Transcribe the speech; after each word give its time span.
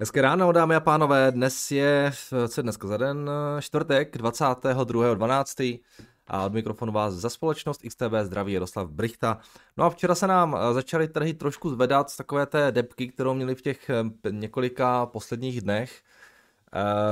Hezké 0.00 0.22
ráno, 0.22 0.52
dámy 0.52 0.74
a 0.74 0.80
pánové. 0.80 1.32
Dnes 1.32 1.70
je, 1.70 2.12
co 2.48 2.60
je 2.60 2.62
dneska 2.62 2.88
za 2.88 2.96
den? 2.96 3.30
Čtvrtek, 3.60 4.16
22.12. 4.16 5.80
A 6.26 6.44
od 6.44 6.52
mikrofonu 6.52 6.92
vás 6.92 7.14
za 7.14 7.30
společnost 7.30 7.82
XTB 7.88 8.12
zdraví 8.22 8.52
Jaroslav 8.52 8.90
Brichta. 8.90 9.38
No 9.76 9.84
a 9.84 9.90
včera 9.90 10.14
se 10.14 10.26
nám 10.26 10.56
začaly 10.72 11.08
trhy 11.08 11.34
trošku 11.34 11.70
zvedat 11.70 12.10
z 12.10 12.16
takové 12.16 12.46
té 12.46 12.72
depky, 12.72 13.08
kterou 13.08 13.34
měli 13.34 13.54
v 13.54 13.62
těch 13.62 13.90
eh, 13.90 14.30
několika 14.30 15.06
posledních 15.06 15.60
dnech, 15.60 16.02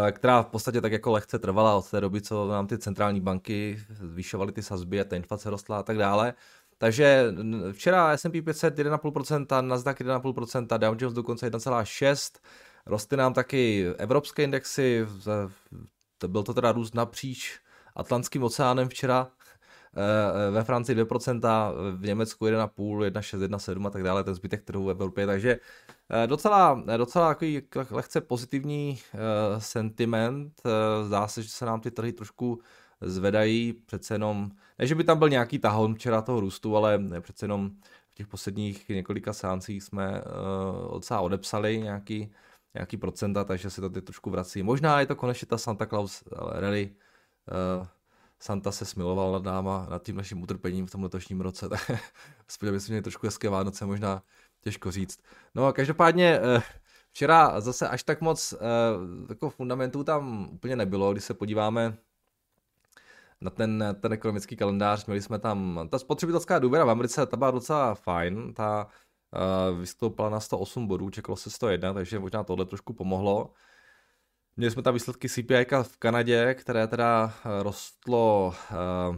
eh, 0.09 0.13
která 0.13 0.43
v 0.43 0.47
podstatě 0.47 0.81
tak 0.81 0.93
jako 0.93 1.13
lehce 1.13 1.39
trvala 1.39 1.75
od 1.75 1.91
té 1.91 2.01
doby, 2.01 2.21
co 2.21 2.49
nám 2.49 2.67
ty 2.67 2.79
centrální 2.79 3.21
banky 3.21 3.79
zvyšovaly 3.91 4.53
ty 4.53 4.63
sazby 4.63 5.01
a 5.01 5.05
ta 5.05 5.17
inflace 5.17 5.51
rostla 5.51 5.79
a 5.79 5.83
tak 5.83 5.99
dále. 5.99 6.35
Takže 6.79 7.35
včera 7.73 8.17
S&P 8.17 8.43
500 8.43 8.79
1,5%, 8.79 9.63
Nasdaq 9.63 10.01
1,5%, 10.01 10.79
Dow 10.79 10.97
Jones 10.99 11.15
dokonce 11.15 11.51
1,6%, 11.51 12.39
Rostly 12.89 13.17
nám 13.17 13.35
taky 13.35 13.87
evropské 13.99 14.43
indexy, 14.43 15.07
to 16.19 16.29
byl 16.29 16.43
to 16.43 16.55
teda 16.55 16.73
růst 16.73 16.95
napříč 16.95 17.61
Atlantským 17.97 18.43
oceánem 18.43 18.89
včera, 18.89 19.29
eh, 19.97 20.51
ve 20.51 20.65
Francii 20.65 20.95
2%, 20.95 21.75
v 21.97 22.07
Německu 22.07 22.47
1,5, 22.47 23.05
1,6, 23.05 23.41
1,7 23.41 23.87
a 23.87 23.91
tak 23.91 24.03
dále, 24.03 24.25
ten 24.25 24.35
zbytek 24.35 24.63
trhu 24.63 24.85
v 24.85 24.91
Evropě, 24.91 25.27
takže 25.27 25.59
eh, 26.11 26.27
docela, 26.27 26.83
docela 26.97 27.29
takový 27.29 27.63
lehce 27.91 28.21
pozitivní 28.21 28.99
eh, 29.15 29.19
sentiment, 29.61 30.63
zdá 31.03 31.29
se, 31.29 31.43
že 31.43 31.49
se 31.49 31.67
nám 31.67 31.81
ty 31.81 31.91
trhy 31.91 32.13
trošku 32.13 32.61
zvedají, 33.01 33.73
přece 33.73 34.15
jenom, 34.15 34.51
ne, 34.79 34.87
že 34.87 34.95
by 34.95 35.05
tam 35.05 35.19
byl 35.19 35.29
nějaký 35.29 35.59
tahon 35.59 35.95
včera 35.95 36.23
toho 36.23 36.41
růstu, 36.41 36.77
ale 36.77 37.01
přece 37.21 37.45
jenom 37.45 37.71
v 38.11 38.15
těch 38.15 38.27
posledních 38.27 38.89
několika 38.89 39.33
seancích 39.33 39.83
jsme 39.83 40.23
docela 40.93 41.21
odepsali 41.21 41.79
nějaký 41.79 42.33
nějaký 42.75 42.97
procenta, 42.97 43.45
takže 43.45 43.71
se 43.71 43.81
to 43.81 43.91
teď 43.91 44.05
trošku 44.05 44.31
vrací. 44.31 44.63
Možná 44.63 45.01
je 45.01 45.07
to 45.07 45.17
konečně 45.17 45.47
ta 45.47 45.59
Santa 45.59 45.87
Claus 45.87 46.25
rally. 46.53 46.91
Uh, 47.79 47.87
Santa 48.41 48.73
se 48.73 48.85
smiloval 48.85 49.33
nad 49.33 49.43
náma, 49.43 49.87
nad 49.91 50.03
tím 50.03 50.17
naším 50.17 50.43
utrpením 50.43 50.87
v 50.87 50.91
tom 50.91 51.03
letošním 51.03 51.41
roce, 51.41 51.69
aspoň 52.49 52.81
jsme 52.81 52.93
měli 52.93 53.03
trošku 53.03 53.27
hezké 53.27 53.49
Vánoce, 53.49 53.87
možná 53.87 54.23
těžko 54.61 54.91
říct. 54.91 55.21
No 55.55 55.67
a 55.67 55.73
každopádně 55.73 56.41
uh, 56.41 56.63
včera 57.11 57.61
zase 57.61 57.89
až 57.89 58.03
tak 58.03 58.21
moc 58.21 58.53
uh, 58.53 58.59
jako 59.29 59.51
fundamentů 59.51 60.05
tam 60.05 60.49
úplně 60.53 60.77
nebylo, 60.77 61.13
když 61.13 61.25
se 61.25 61.35
podíváme 61.35 61.97
na 63.41 63.51
ten, 63.51 63.85
ten 64.01 64.13
ekonomický 64.13 64.57
kalendář, 64.57 65.07
měli 65.07 65.23
jsme 65.23 65.39
tam, 65.39 65.81
ta 65.91 65.99
spotřebitelská 65.99 66.59
důvěra 66.59 66.85
v 66.85 66.91
Americe, 66.91 67.27
ta 67.27 67.37
byla 67.37 67.51
docela 67.51 67.95
fajn, 67.95 68.55
ta 68.55 68.89
vystoupila 69.81 70.29
na 70.31 70.41
108 70.41 70.87
bodů, 70.87 71.11
čekalo 71.11 71.37
se 71.37 71.51
101, 71.51 71.93
takže 71.95 72.19
možná 72.19 72.45
tohle 72.45 72.65
trošku 72.67 72.93
pomohlo. 72.93 73.53
Měli 74.57 74.71
jsme 74.71 74.83
tam 74.83 74.95
výsledky 74.95 75.29
CPI 75.29 75.67
v 75.83 75.97
Kanadě, 75.99 76.55
které 76.55 76.87
teda 76.87 77.35
eh, 77.45 77.63
rostlo 77.63 78.55
uh, 79.11 79.17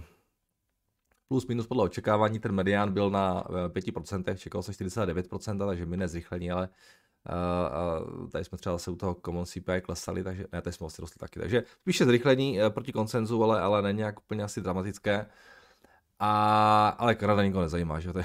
plus 1.28 1.46
minus 1.46 1.66
podle 1.66 1.84
očekávání, 1.84 2.38
ten 2.38 2.52
medián 2.52 2.92
byl 2.92 3.10
na 3.10 3.42
5%, 3.42 4.36
čekalo 4.36 4.62
se 4.62 4.72
49%, 4.72 5.66
takže 5.66 5.86
my 5.86 5.96
nezrychlení, 5.96 6.50
ale 6.50 6.68
tady 8.32 8.44
jsme 8.44 8.58
třeba 8.58 8.74
zase 8.74 8.90
u 8.90 8.96
toho 8.96 9.16
Common 9.24 9.44
CPI 9.44 9.80
klesali, 9.82 10.24
takže 10.24 10.44
ne, 10.52 10.62
tady 10.62 10.74
jsme 10.74 10.84
vlastně 10.84 11.02
rostli 11.02 11.18
taky, 11.18 11.40
takže 11.40 11.62
spíše 11.80 12.04
zrychlení 12.04 12.58
proti 12.68 12.92
koncenzu, 12.92 13.44
ale, 13.44 13.60
ale 13.60 13.82
není 13.82 13.96
nějak 13.96 14.18
úplně 14.18 14.44
asi 14.44 14.60
dramatické. 14.60 15.26
A, 16.18 16.88
ale 16.88 17.14
Kanada 17.14 17.42
nikoho 17.42 17.62
nezajímá, 17.62 18.00
že 18.00 18.12
to 18.12 18.18
je, 18.18 18.24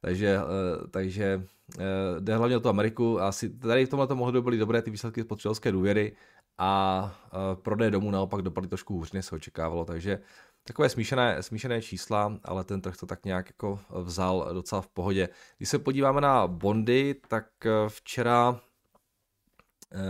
takže, 0.00 0.38
eh, 0.38 0.88
takže 0.90 1.42
eh, 1.78 2.20
jde 2.20 2.36
hlavně 2.36 2.56
o 2.56 2.60
tu 2.60 2.68
Ameriku. 2.68 3.20
Asi 3.20 3.50
tady 3.50 3.86
v 3.86 3.88
tomhle 3.88 4.06
to 4.06 4.16
mohly 4.16 4.42
být 4.42 4.58
dobré 4.58 4.82
ty 4.82 4.90
výsledky 4.90 5.22
spotřebitelské 5.22 5.72
důvěry 5.72 6.16
a 6.58 7.14
eh, 7.26 7.56
prodej 7.56 7.90
domů 7.90 8.10
naopak 8.10 8.42
dopadly 8.42 8.68
trošku 8.68 8.94
hůř, 8.94 9.12
než 9.12 9.26
se 9.26 9.34
očekávalo, 9.34 9.84
takže 9.84 10.18
takové 10.64 10.88
smíšené, 10.88 11.42
smíšené 11.42 11.82
čísla, 11.82 12.38
ale 12.44 12.64
ten 12.64 12.80
trh 12.80 12.96
to 12.96 13.06
tak 13.06 13.24
nějak 13.24 13.46
jako 13.46 13.80
vzal 13.90 14.50
docela 14.52 14.82
v 14.82 14.88
pohodě. 14.88 15.28
Když 15.56 15.68
se 15.68 15.78
podíváme 15.78 16.20
na 16.20 16.46
bondy, 16.46 17.14
tak 17.28 17.46
včera 17.88 18.60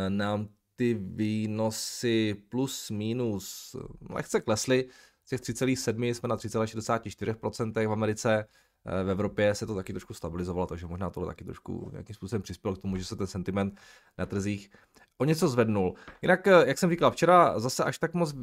nám 0.09 0.49
ty 0.77 0.95
výnosy 0.95 2.35
plus 2.49 2.91
minus 2.91 3.77
lehce 4.11 4.41
klesly. 4.41 4.89
Z 5.25 5.29
těch 5.29 5.41
3,7 5.41 6.15
jsme 6.15 6.29
na 6.29 6.37
3,64% 6.37 7.89
v 7.89 7.93
Americe, 7.93 8.49
v 9.05 9.11
Evropě 9.11 9.55
se 9.55 9.67
to 9.67 9.75
taky 9.75 9.93
trošku 9.93 10.15
stabilizovalo, 10.15 10.67
takže 10.67 10.87
možná 10.87 11.11
tohle 11.11 11.27
taky 11.27 11.45
trošku 11.45 11.89
nějakým 11.93 12.15
způsobem 12.15 12.43
přispělo 12.43 12.77
k 12.77 12.79
tomu, 12.79 12.97
že 12.97 13.05
se 13.05 13.17
ten 13.17 13.27
sentiment 13.27 13.81
na 14.19 14.27
trzích 14.27 14.71
o 15.19 15.25
něco 15.25 15.49
zvednul. 15.49 15.95
Jinak, 16.23 16.47
eh, 16.47 16.65
jak 16.67 16.79
jsem 16.79 16.91
říkal, 16.91 17.11
včera 17.11 17.61
zase 17.61 17.85
až 17.85 17.99
tak 17.99 18.15
moc 18.15 18.35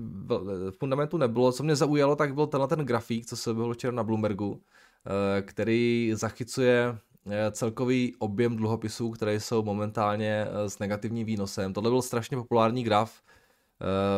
fundamentu 0.80 1.18
nebylo. 1.18 1.52
Co 1.52 1.64
mě 1.64 1.76
zaujalo, 1.76 2.16
tak 2.16 2.34
byl 2.34 2.48
tenhle 2.48 2.68
ten 2.68 2.80
grafík, 2.80 3.26
co 3.26 3.38
se 3.38 3.54
byl 3.54 3.74
včera 3.74 3.94
na 3.94 4.04
Bloombergu, 4.04 4.62
eh, 5.06 5.42
který 5.42 6.12
zachycuje 6.16 6.98
celkový 7.52 8.16
objem 8.20 8.56
dluhopisů, 8.56 9.12
které 9.12 9.40
jsou 9.40 9.64
momentálně 9.64 10.48
s 10.68 10.80
negativním 10.80 11.26
výnosem. 11.26 11.74
Tohle 11.74 11.90
byl 11.90 12.02
strašně 12.02 12.38
populární 12.38 12.84
graf, 12.84 13.22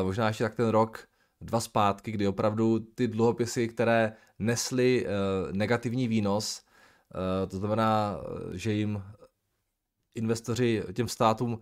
možná 0.04 0.28
ještě 0.28 0.44
tak 0.44 0.56
ten 0.56 0.70
rok 0.70 1.08
dva 1.42 1.60
zpátky, 1.60 2.12
kdy 2.12 2.28
opravdu 2.28 2.80
ty 2.80 3.08
dluhopisy, 3.08 3.68
které 3.68 4.14
nesly 4.40 5.06
uh, 5.06 5.12
negativní 5.52 6.08
výnos, 6.08 6.62
uh, 7.16 7.50
to 7.50 7.58
znamená, 7.58 8.18
eh, 8.20 8.58
že 8.58 8.74
jim 8.74 9.04
investoři 10.16 10.84
těm 10.94 11.08
státům 11.08 11.60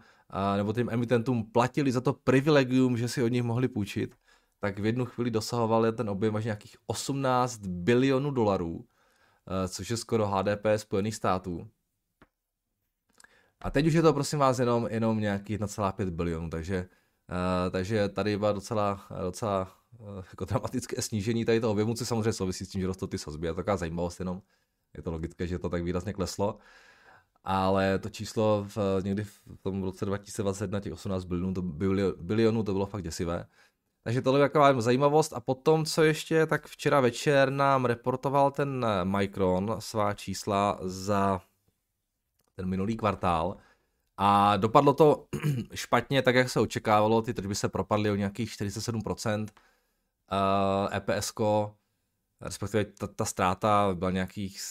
nebo 0.58 0.74
těm 0.74 0.90
emitentům 0.90 1.52
platili 1.52 1.92
za 1.92 2.02
to 2.02 2.14
privilegium, 2.14 2.98
že 2.98 3.08
si 3.08 3.24
od 3.24 3.28
nich 3.28 3.44
mohli 3.44 3.68
půjčit, 3.68 4.16
tak 4.60 4.80
v 4.80 4.86
jednu 4.86 5.06
chvíli 5.06 5.32
dosahoval 5.32 5.92
ten 5.92 6.10
objem 6.10 6.36
až 6.36 6.44
nějakých 6.44 6.76
18 6.86 7.58
bilionů 7.68 8.32
dolarů, 8.32 8.86
což 9.68 9.90
je 9.90 9.98
skoro 9.98 10.28
HDP 10.28 10.66
Spojených 10.76 11.16
států. 11.16 11.68
A 13.62 13.72
teď 13.72 13.88
už 13.88 13.94
je 13.94 14.02
to 14.02 14.14
prosím 14.14 14.40
vás 14.40 14.60
jenom, 14.60 14.88
jenom 14.92 15.20
nějakých 15.20 15.60
1,5 15.60 16.10
bilionů, 16.10 16.50
takže 16.50 16.90
takže 17.72 18.10
tady 18.10 18.38
byla 18.38 18.52
docela, 18.52 19.08
docela 19.24 19.72
uh, 20.00 20.24
jako 20.30 20.46
dramatické 20.46 21.02
snížení 21.02 21.46
tady 21.46 21.60
toho 21.60 21.74
objemu, 21.74 21.94
co 21.94 22.06
samozřejmě 22.06 22.34
souvisí 22.34 22.66
s 22.66 22.70
tím, 22.70 22.82
že 22.82 22.88
rostou 22.88 23.08
ty 23.08 23.18
sazby. 23.18 23.48
Je 23.48 23.54
to 23.54 23.56
taková 23.56 23.78
zajímavost 23.78 24.20
jenom. 24.20 24.42
Je 24.98 25.04
to 25.04 25.12
logické, 25.12 25.48
že 25.48 25.60
to 25.60 25.70
tak 25.70 25.84
výrazně 25.84 26.14
kleslo. 26.14 26.58
Ale 27.44 28.00
to 28.00 28.10
číslo 28.10 28.66
v, 28.68 28.78
někdy 29.04 29.24
v 29.24 29.42
tom 29.62 29.84
roce 29.84 30.06
2021 30.06 30.80
těch 30.80 30.94
18 30.94 31.26
bilionů 31.26 31.54
to, 31.54 31.62
bilionů, 32.18 32.64
to 32.64 32.74
bylo 32.74 32.86
fakt 32.86 33.04
děsivé. 33.04 33.46
Takže 34.04 34.22
tohle 34.22 34.40
je 34.40 34.44
taková 34.44 34.82
zajímavost. 34.82 35.34
A 35.34 35.40
potom, 35.40 35.86
co 35.86 36.04
ještě, 36.04 36.46
tak 36.46 36.68
včera 36.68 37.00
večer 37.00 37.50
nám 37.50 37.86
reportoval 37.86 38.52
ten 38.52 38.86
Micron 39.04 39.76
svá 39.80 40.14
čísla 40.14 40.80
za 40.82 41.42
ten 42.56 42.66
minulý 42.66 42.98
kvartál. 42.98 43.58
A 44.18 44.58
dopadlo 44.58 44.94
to 44.94 45.28
špatně, 45.74 46.22
tak 46.22 46.36
jak 46.36 46.50
se 46.50 46.60
očekávalo, 46.60 47.22
ty 47.22 47.34
tržby 47.34 47.56
se 47.56 47.70
propadly 47.70 48.12
o 48.12 48.16
nějakých 48.16 48.50
47%, 48.50 49.42
uh, 49.42 50.96
EPS, 50.96 51.34
respektive 52.42 52.86
ta, 52.86 53.08
ta 53.08 53.26
ztráta 53.26 53.90
byla 53.94 54.12
nějakých 54.12 54.62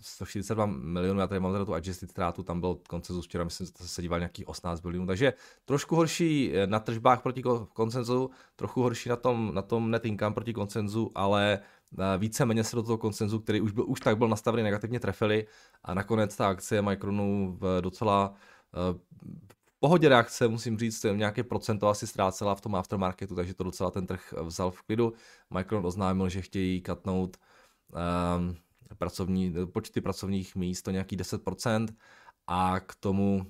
142 0.00 0.66
milionů, 0.66 1.20
já 1.20 1.26
tady 1.26 1.40
mám 1.40 1.52
teda 1.52 1.64
tu 1.64 1.74
adjusted 1.74 2.10
ztrátu, 2.10 2.42
tam 2.42 2.60
byl 2.60 2.78
koncenzus 2.88 3.24
včera, 3.24 3.44
myslím, 3.44 3.66
že 3.66 3.88
se 3.88 4.02
díval 4.02 4.18
nějakých 4.18 4.48
18 4.48 4.82
milionů, 4.82 5.06
takže 5.06 5.32
trošku 5.64 5.96
horší 5.96 6.52
na 6.66 6.80
tržbách 6.80 7.22
proti 7.22 7.42
koncenzu, 7.72 8.30
trochu 8.56 8.82
horší 8.82 9.08
na 9.08 9.16
tom, 9.16 9.50
na 9.54 9.62
tom 9.62 9.90
net 9.90 10.04
income 10.04 10.34
proti 10.34 10.52
koncenzu, 10.52 11.12
ale 11.14 11.58
eh, 11.98 12.18
víceméně 12.18 12.64
se 12.64 12.76
do 12.76 12.82
toho 12.82 12.98
koncenzu, 12.98 13.38
který 13.38 13.60
už, 13.60 13.72
byl, 13.72 13.84
už 13.88 14.00
tak 14.00 14.18
byl 14.18 14.28
nastavený, 14.28 14.62
negativně 14.62 15.00
trefili. 15.00 15.46
A 15.84 15.94
nakonec 15.94 16.36
ta 16.36 16.48
akcie 16.48 16.82
Micronu 16.82 17.56
v 17.60 17.80
docela 17.80 18.34
v 18.76 19.80
pohodě 19.80 20.08
reakce, 20.08 20.48
musím 20.48 20.78
říct, 20.78 21.06
nějaké 21.12 21.44
procento 21.44 21.88
asi 21.88 22.06
ztrácela 22.06 22.54
v 22.54 22.60
tom 22.60 22.74
aftermarketu, 22.74 23.34
takže 23.34 23.54
to 23.54 23.64
docela 23.64 23.90
ten 23.90 24.06
trh 24.06 24.34
vzal 24.42 24.70
v 24.70 24.82
klidu. 24.82 25.12
Micron 25.50 25.86
oznámil, 25.86 26.28
že 26.28 26.42
chtějí 26.42 26.80
katnout 26.80 27.36
um, 28.36 28.56
pracovní, 28.98 29.54
počty 29.72 30.00
pracovních 30.00 30.56
míst 30.56 30.82
to 30.82 30.90
nějaký 30.90 31.16
10% 31.16 31.88
a 32.46 32.80
k 32.80 32.94
tomu 32.94 33.46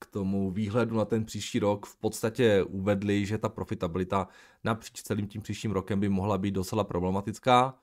k 0.00 0.06
tomu 0.06 0.50
výhledu 0.50 0.96
na 0.96 1.04
ten 1.04 1.24
příští 1.24 1.58
rok 1.58 1.86
v 1.86 1.96
podstatě 1.96 2.62
uvedli, 2.62 3.26
že 3.26 3.38
ta 3.38 3.48
profitabilita 3.48 4.28
napříč 4.64 5.02
celým 5.02 5.28
tím 5.28 5.42
příštím 5.42 5.70
rokem 5.70 6.00
by 6.00 6.08
mohla 6.08 6.38
být 6.38 6.50
docela 6.50 6.84
problematická. 6.84 7.78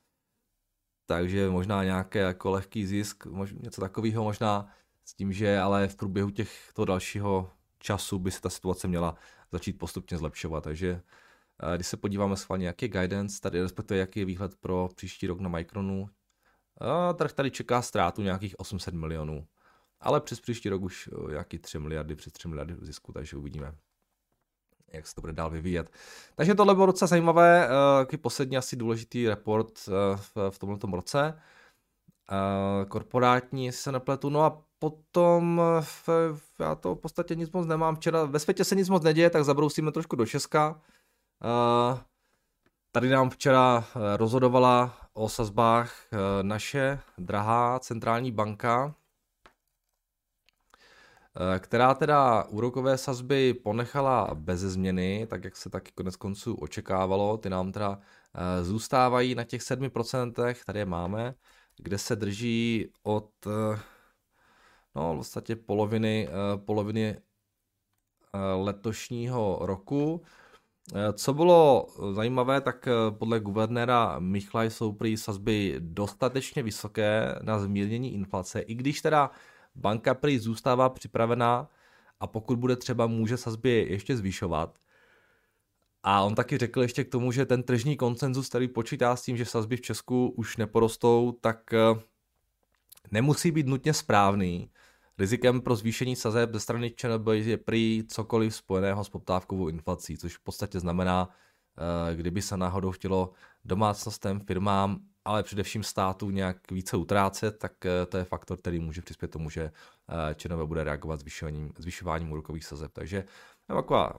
Takže 1.05 1.49
možná 1.49 1.83
nějaký 1.83 2.17
jako 2.17 2.51
lehký 2.51 2.85
zisk, 2.85 3.25
něco 3.63 3.81
takového 3.81 4.23
možná 4.23 4.67
s 5.05 5.13
tím, 5.13 5.33
že 5.33 5.59
ale 5.59 5.87
v 5.87 5.95
průběhu 5.95 6.29
těch 6.29 6.71
dalšího 6.85 7.51
času 7.79 8.19
by 8.19 8.31
se 8.31 8.41
ta 8.41 8.49
situace 8.49 8.87
měla 8.87 9.15
začít 9.51 9.73
postupně 9.73 10.17
zlepšovat. 10.17 10.63
Takže 10.63 11.01
eh, 11.73 11.75
když 11.75 11.87
se 11.87 11.97
podíváme 11.97 12.37
schválně, 12.37 12.67
jaký 12.67 12.85
je 12.85 12.89
guidance, 12.89 13.41
tady 13.41 13.61
respektive 13.61 13.99
jaký 13.99 14.19
je 14.19 14.25
výhled 14.25 14.55
pro 14.55 14.89
příští 14.95 15.27
rok 15.27 15.39
na 15.39 15.49
Micronu, 15.49 16.09
trh 17.15 17.33
tady 17.33 17.51
čeká 17.51 17.81
ztrátu 17.81 18.21
nějakých 18.21 18.59
800 18.59 18.93
milionů. 18.93 19.47
ale 19.99 20.21
přes 20.21 20.39
příští 20.41 20.69
rok 20.69 20.81
už 20.81 21.09
nějaký 21.29 21.59
3 21.59 21.79
miliardy, 21.79 22.15
přes 22.15 22.33
3 22.33 22.47
miliardy 22.47 22.75
zisku, 22.81 23.13
takže 23.13 23.37
uvidíme 23.37 23.75
jak 24.93 25.07
se 25.07 25.15
to 25.15 25.21
bude 25.21 25.33
dál 25.33 25.49
vyvíjet. 25.49 25.91
Takže 26.35 26.55
tohle 26.55 26.73
bylo 26.75 26.85
docela 26.85 27.07
zajímavé, 27.07 27.69
uh, 28.11 28.17
poslední 28.17 28.57
asi 28.57 28.75
důležitý 28.75 29.27
report 29.27 29.79
v, 30.49 30.59
tomto 30.59 30.87
roce. 30.87 31.41
Korporátní, 32.87 33.71
se 33.71 33.91
nepletu. 33.91 34.29
No 34.29 34.43
a 34.43 34.64
potom 34.79 35.61
v, 35.81 36.09
já 36.59 36.75
to 36.75 36.95
v 36.95 36.99
podstatě 36.99 37.35
nic 37.35 37.51
moc 37.51 37.67
nemám. 37.67 37.95
Včera 37.95 38.25
ve 38.25 38.39
světě 38.39 38.63
se 38.63 38.75
nic 38.75 38.89
moc 38.89 39.03
neděje, 39.03 39.29
tak 39.29 39.43
zabrousíme 39.43 39.91
trošku 39.91 40.15
do 40.15 40.25
Česka. 40.25 40.69
Uh, 40.71 41.99
tady 42.91 43.09
nám 43.09 43.29
včera 43.29 43.85
rozhodovala 44.15 44.97
o 45.13 45.29
sazbách 45.29 45.93
naše 46.41 46.99
drahá 47.17 47.79
centrální 47.79 48.31
banka, 48.31 48.95
Eh, 51.37 51.59
která 51.59 51.93
teda 51.93 52.43
úrokové 52.43 52.97
sazby 52.97 53.53
ponechala 53.53 54.29
bez 54.33 54.59
změny, 54.59 55.27
tak 55.29 55.43
jak 55.43 55.55
se 55.55 55.69
taky 55.69 55.91
konec 55.95 56.15
konců 56.15 56.55
očekávalo. 56.55 57.37
Ty 57.37 57.49
nám 57.49 57.71
teda 57.71 57.99
eh, 58.35 58.63
zůstávají 58.63 59.35
na 59.35 59.43
těch 59.43 59.61
7%, 59.61 60.55
tady 60.65 60.79
je 60.79 60.85
máme, 60.85 61.35
kde 61.77 61.97
se 61.97 62.15
drží 62.15 62.89
od 63.03 63.31
eh, 63.47 63.79
no, 64.95 65.13
v 65.13 65.17
podstatě 65.17 65.55
poloviny, 65.55 66.29
poloviny 66.55 67.17
letošního 68.55 69.59
roku. 69.61 70.21
Co 71.13 71.33
bylo 71.33 71.87
zajímavé, 72.13 72.61
tak 72.61 72.87
podle 73.09 73.39
guvernéra 73.39 74.19
Michla 74.19 74.63
jsou 74.63 74.91
prý 74.91 75.17
sazby 75.17 75.75
dostatečně 75.79 76.63
vysoké 76.63 77.35
na 77.41 77.59
zmírnění 77.59 78.13
inflace, 78.13 78.59
i 78.59 78.75
když 78.75 79.01
teda 79.01 79.31
banka 79.75 80.13
prý 80.13 80.39
zůstává 80.39 80.89
připravená 80.89 81.69
a 82.19 82.27
pokud 82.27 82.59
bude 82.59 82.75
třeba, 82.75 83.07
může 83.07 83.37
sazby 83.37 83.87
ještě 83.89 84.17
zvyšovat. 84.17 84.79
A 86.03 86.21
on 86.21 86.35
taky 86.35 86.57
řekl 86.57 86.81
ještě 86.81 87.03
k 87.03 87.09
tomu, 87.09 87.31
že 87.31 87.45
ten 87.45 87.63
tržní 87.63 87.97
koncenzus, 87.97 88.49
který 88.49 88.67
počítá 88.67 89.15
s 89.15 89.21
tím, 89.21 89.37
že 89.37 89.45
sazby 89.45 89.77
v 89.77 89.81
Česku 89.81 90.27
už 90.29 90.57
neporostou, 90.57 91.31
tak 91.41 91.73
eh, 91.73 92.01
nemusí 93.11 93.51
být 93.51 93.67
nutně 93.67 93.93
správný. 93.93 94.69
Rizikem 95.17 95.61
pro 95.61 95.75
zvýšení 95.75 96.15
sazeb 96.15 96.53
ze 96.53 96.59
strany 96.59 96.91
ČNB 96.91 97.27
je 97.33 97.57
prý 97.57 98.03
cokoliv 98.07 98.55
spojeného 98.55 99.03
s 99.03 99.09
poptávkovou 99.09 99.67
inflací, 99.67 100.17
což 100.17 100.37
v 100.37 100.43
podstatě 100.43 100.79
znamená, 100.79 101.29
eh, 102.11 102.15
kdyby 102.15 102.41
se 102.41 102.57
náhodou 102.57 102.91
chtělo 102.91 103.31
domácnostem, 103.65 104.39
firmám 104.39 104.99
ale 105.25 105.43
především 105.43 105.83
státu 105.83 106.29
nějak 106.29 106.71
více 106.71 106.97
utrácet, 106.97 107.59
tak 107.59 107.85
eh, 107.85 108.05
to 108.05 108.17
je 108.17 108.23
faktor, 108.23 108.57
který 108.57 108.79
může 108.79 109.01
přispět 109.01 109.31
tomu, 109.31 109.49
že 109.49 109.61
eh, 109.61 110.35
ČNB 110.35 110.59
bude 110.65 110.83
reagovat 110.83 111.19
zvyšováním, 111.19 111.71
zvyšováním 111.77 112.31
úrokových 112.31 112.65
sazeb. 112.65 112.91
Takže 112.93 113.25
taková 113.67 114.13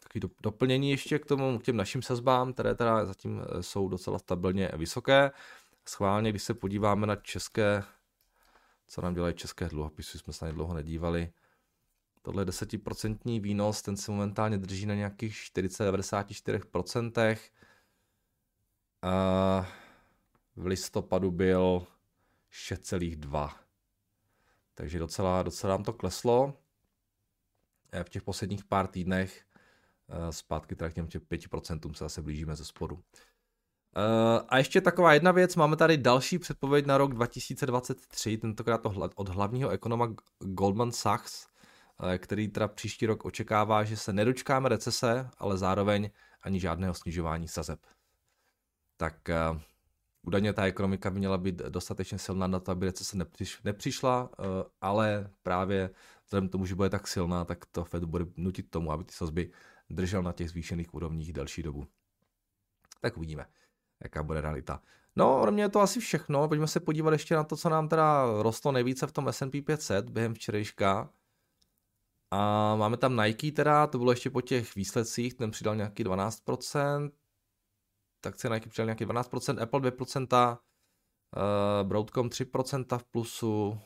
takový 0.00 0.34
doplnění 0.42 0.90
ještě 0.90 1.18
k 1.18 1.26
tomu, 1.26 1.58
k 1.58 1.62
těm 1.62 1.76
našim 1.76 2.02
sazbám, 2.02 2.52
které 2.52 2.74
teda 2.74 3.06
zatím 3.06 3.42
jsou 3.60 3.88
docela 3.88 4.18
stabilně 4.18 4.70
vysoké. 4.76 5.30
Schválně, 5.88 6.30
když 6.30 6.42
se 6.42 6.54
podíváme 6.54 7.06
na 7.06 7.16
české, 7.16 7.84
co 8.90 9.00
nám 9.00 9.14
dělají 9.14 9.34
české 9.34 9.68
dluhopisy, 9.68 10.18
jsme 10.18 10.32
se 10.32 10.44
na 10.44 10.48
ně 10.48 10.54
dlouho 10.54 10.74
nedívali, 10.74 11.32
Tohle 12.22 12.44
10% 12.44 13.40
výnos, 13.40 13.82
ten 13.82 13.96
se 13.96 14.10
momentálně 14.10 14.58
drží 14.58 14.86
na 14.86 14.94
nějakých 14.94 15.34
40-94%. 15.34 17.38
Uh, 19.04 19.66
v 20.56 20.66
listopadu 20.66 21.30
byl 21.30 21.86
6,2. 22.52 23.50
Takže 24.74 24.98
docela, 24.98 25.42
docela 25.42 25.74
nám 25.74 25.84
to 25.84 25.92
kleslo. 25.92 26.54
V 28.02 28.08
těch 28.08 28.22
posledních 28.22 28.64
pár 28.64 28.86
týdnech 28.86 29.44
eh, 30.08 30.32
zpátky 30.32 30.76
teda 30.76 30.90
k 30.90 30.94
těm 30.94 31.06
5% 31.06 31.94
se 31.94 32.04
zase 32.04 32.22
blížíme 32.22 32.56
ze 32.56 32.64
spodu. 32.64 33.02
Eh, 33.96 34.40
a 34.48 34.58
ještě 34.58 34.80
taková 34.80 35.14
jedna 35.14 35.32
věc, 35.32 35.56
máme 35.56 35.76
tady 35.76 35.96
další 35.96 36.38
předpověď 36.38 36.86
na 36.86 36.98
rok 36.98 37.14
2023, 37.14 38.38
tentokrát 38.38 38.80
od 39.14 39.28
hlavního 39.28 39.70
ekonoma 39.70 40.14
Goldman 40.38 40.92
Sachs, 40.92 41.46
který 42.18 42.48
teda 42.48 42.68
příští 42.68 43.06
rok 43.06 43.24
očekává, 43.24 43.84
že 43.84 43.96
se 43.96 44.12
nedočkáme 44.12 44.68
recese, 44.68 45.30
ale 45.38 45.58
zároveň 45.58 46.10
ani 46.42 46.60
žádného 46.60 46.94
snižování 46.94 47.48
sazeb. 47.48 47.80
Tak 48.96 49.30
Údajně 50.22 50.52
ta 50.52 50.64
ekonomika 50.64 51.10
by 51.10 51.18
měla 51.18 51.38
být 51.38 51.54
dostatečně 51.54 52.18
silná 52.18 52.46
na 52.46 52.60
to, 52.60 52.72
aby 52.72 52.86
recese 52.86 53.16
nepřiš, 53.16 53.62
nepřišla, 53.62 54.30
eh, 54.32 54.44
ale 54.80 55.30
právě 55.42 55.90
vzhledem 56.24 56.48
k 56.48 56.52
tomu, 56.52 56.66
že 56.66 56.74
bude 56.74 56.90
tak 56.90 57.08
silná, 57.08 57.44
tak 57.44 57.66
to 57.66 57.84
Fed 57.84 58.04
bude 58.04 58.24
nutit 58.36 58.70
tomu, 58.70 58.92
aby 58.92 59.04
ty 59.04 59.12
sazby 59.12 59.50
držel 59.90 60.22
na 60.22 60.32
těch 60.32 60.50
zvýšených 60.50 60.94
úrovních 60.94 61.32
delší 61.32 61.62
dobu. 61.62 61.86
Tak 63.00 63.16
uvidíme, 63.16 63.46
jaká 64.02 64.22
bude 64.22 64.40
realita. 64.40 64.82
No, 65.16 65.42
pro 65.42 65.52
mě 65.52 65.62
je 65.62 65.68
to 65.68 65.80
asi 65.80 66.00
všechno. 66.00 66.48
Pojďme 66.48 66.66
se 66.66 66.80
podívat 66.80 67.12
ještě 67.12 67.34
na 67.34 67.44
to, 67.44 67.56
co 67.56 67.68
nám 67.68 67.88
teda 67.88 68.26
rostlo 68.42 68.72
nejvíce 68.72 69.06
v 69.06 69.12
tom 69.12 69.28
S&P 69.28 69.62
500 69.62 70.10
během 70.10 70.34
včerejška. 70.34 71.10
A 72.30 72.76
máme 72.76 72.96
tam 72.96 73.16
Nike 73.16 73.52
teda, 73.52 73.86
to 73.86 73.98
bylo 73.98 74.12
ještě 74.12 74.30
po 74.30 74.40
těch 74.40 74.74
výsledcích, 74.74 75.34
ten 75.34 75.50
přidal 75.50 75.76
nějaký 75.76 76.04
12%, 76.04 77.10
tak 78.20 78.36
cena 78.36 78.54
Nike 78.54 78.68
přidal 78.70 78.86
nějaký 78.86 79.06
12%, 79.06 79.62
Apple 79.62 79.80
2%, 79.80 80.58
uh, 81.36 81.88
Broadcom 81.88 82.28
3% 82.28 82.98
v 82.98 83.04
plusu, 83.04 83.80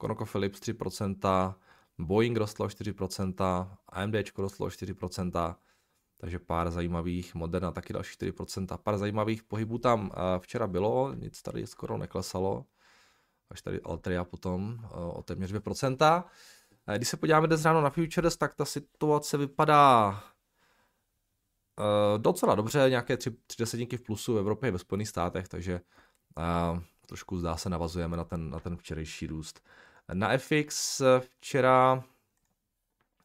ConocoPhillips 0.00 0.60
3%, 0.60 1.54
Boeing 1.98 2.36
rostlo 2.36 2.66
4%, 2.66 3.78
AMD 3.88 4.14
rostlo 4.38 4.68
4%, 4.68 5.56
takže 6.20 6.38
pár 6.38 6.70
zajímavých, 6.70 7.34
Moderna 7.34 7.72
taky 7.72 7.92
další 7.92 8.16
4%, 8.16 8.78
pár 8.78 8.98
zajímavých 8.98 9.42
pohybů 9.42 9.78
tam 9.78 10.00
uh, 10.02 10.10
včera 10.38 10.66
bylo, 10.66 11.14
nic 11.14 11.42
tady 11.42 11.66
skoro 11.66 11.98
neklesalo, 11.98 12.64
až 13.50 13.62
tady 13.62 13.80
Altria 13.80 14.24
potom 14.24 14.78
uh, 14.82 15.18
o 15.18 15.22
téměř 15.22 15.52
2%. 15.52 16.24
Když 16.96 17.08
se 17.08 17.16
podíváme 17.16 17.46
dnes 17.46 17.64
ráno 17.64 17.80
na 17.80 17.90
Futures, 17.90 18.36
tak 18.36 18.54
ta 18.54 18.64
situace 18.64 19.38
vypadá 19.38 20.22
docela 22.16 22.54
dobře, 22.54 22.86
nějaké 22.88 23.16
tři, 23.16 23.30
tři 23.30 23.56
desetinky 23.58 23.96
v 23.96 24.02
plusu 24.02 24.34
v 24.34 24.38
Evropě 24.38 24.70
ve 24.70 24.78
Spojených 24.78 25.08
státech, 25.08 25.48
takže 25.48 25.80
trošku 27.06 27.38
zdá 27.38 27.56
se 27.56 27.70
navazujeme 27.70 28.16
na 28.16 28.24
ten, 28.24 28.50
na 28.50 28.60
ten 28.60 28.76
včerejší 28.76 29.26
růst. 29.26 29.60
Na 30.12 30.38
FX 30.38 31.02
včera 31.18 32.04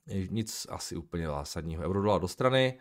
nic 0.08 0.68
asi 0.70 0.96
úplně 0.96 1.28
zásadního. 1.28 1.84
Euro 1.84 2.02
dolar 2.02 2.22
do 2.22 2.28
strany, 2.28 2.80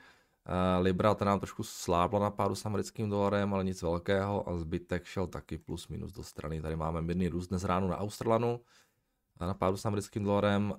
uh, 0.48 0.84
Libra 0.84 1.14
ta 1.14 1.24
nám 1.24 1.40
trošku 1.40 1.62
slábla 1.62 2.20
na 2.20 2.30
pádu 2.30 2.54
s 2.54 2.66
americkým 2.66 3.10
dolarem, 3.10 3.54
ale 3.54 3.64
nic 3.64 3.82
velkého 3.82 4.48
a 4.48 4.58
zbytek 4.58 5.04
šel 5.04 5.26
taky 5.26 5.58
plus 5.58 5.88
minus 5.88 6.12
do 6.12 6.22
strany. 6.22 6.62
Tady 6.62 6.76
máme 6.76 7.02
mírný 7.02 7.28
růst 7.28 7.48
dnes 7.48 7.64
ráno 7.64 7.88
na 7.88 7.98
Australanu, 7.98 8.60
na 9.40 9.54
pádu 9.54 9.76
s 9.76 9.86
americkým 9.86 10.24
dolarem, 10.24 10.74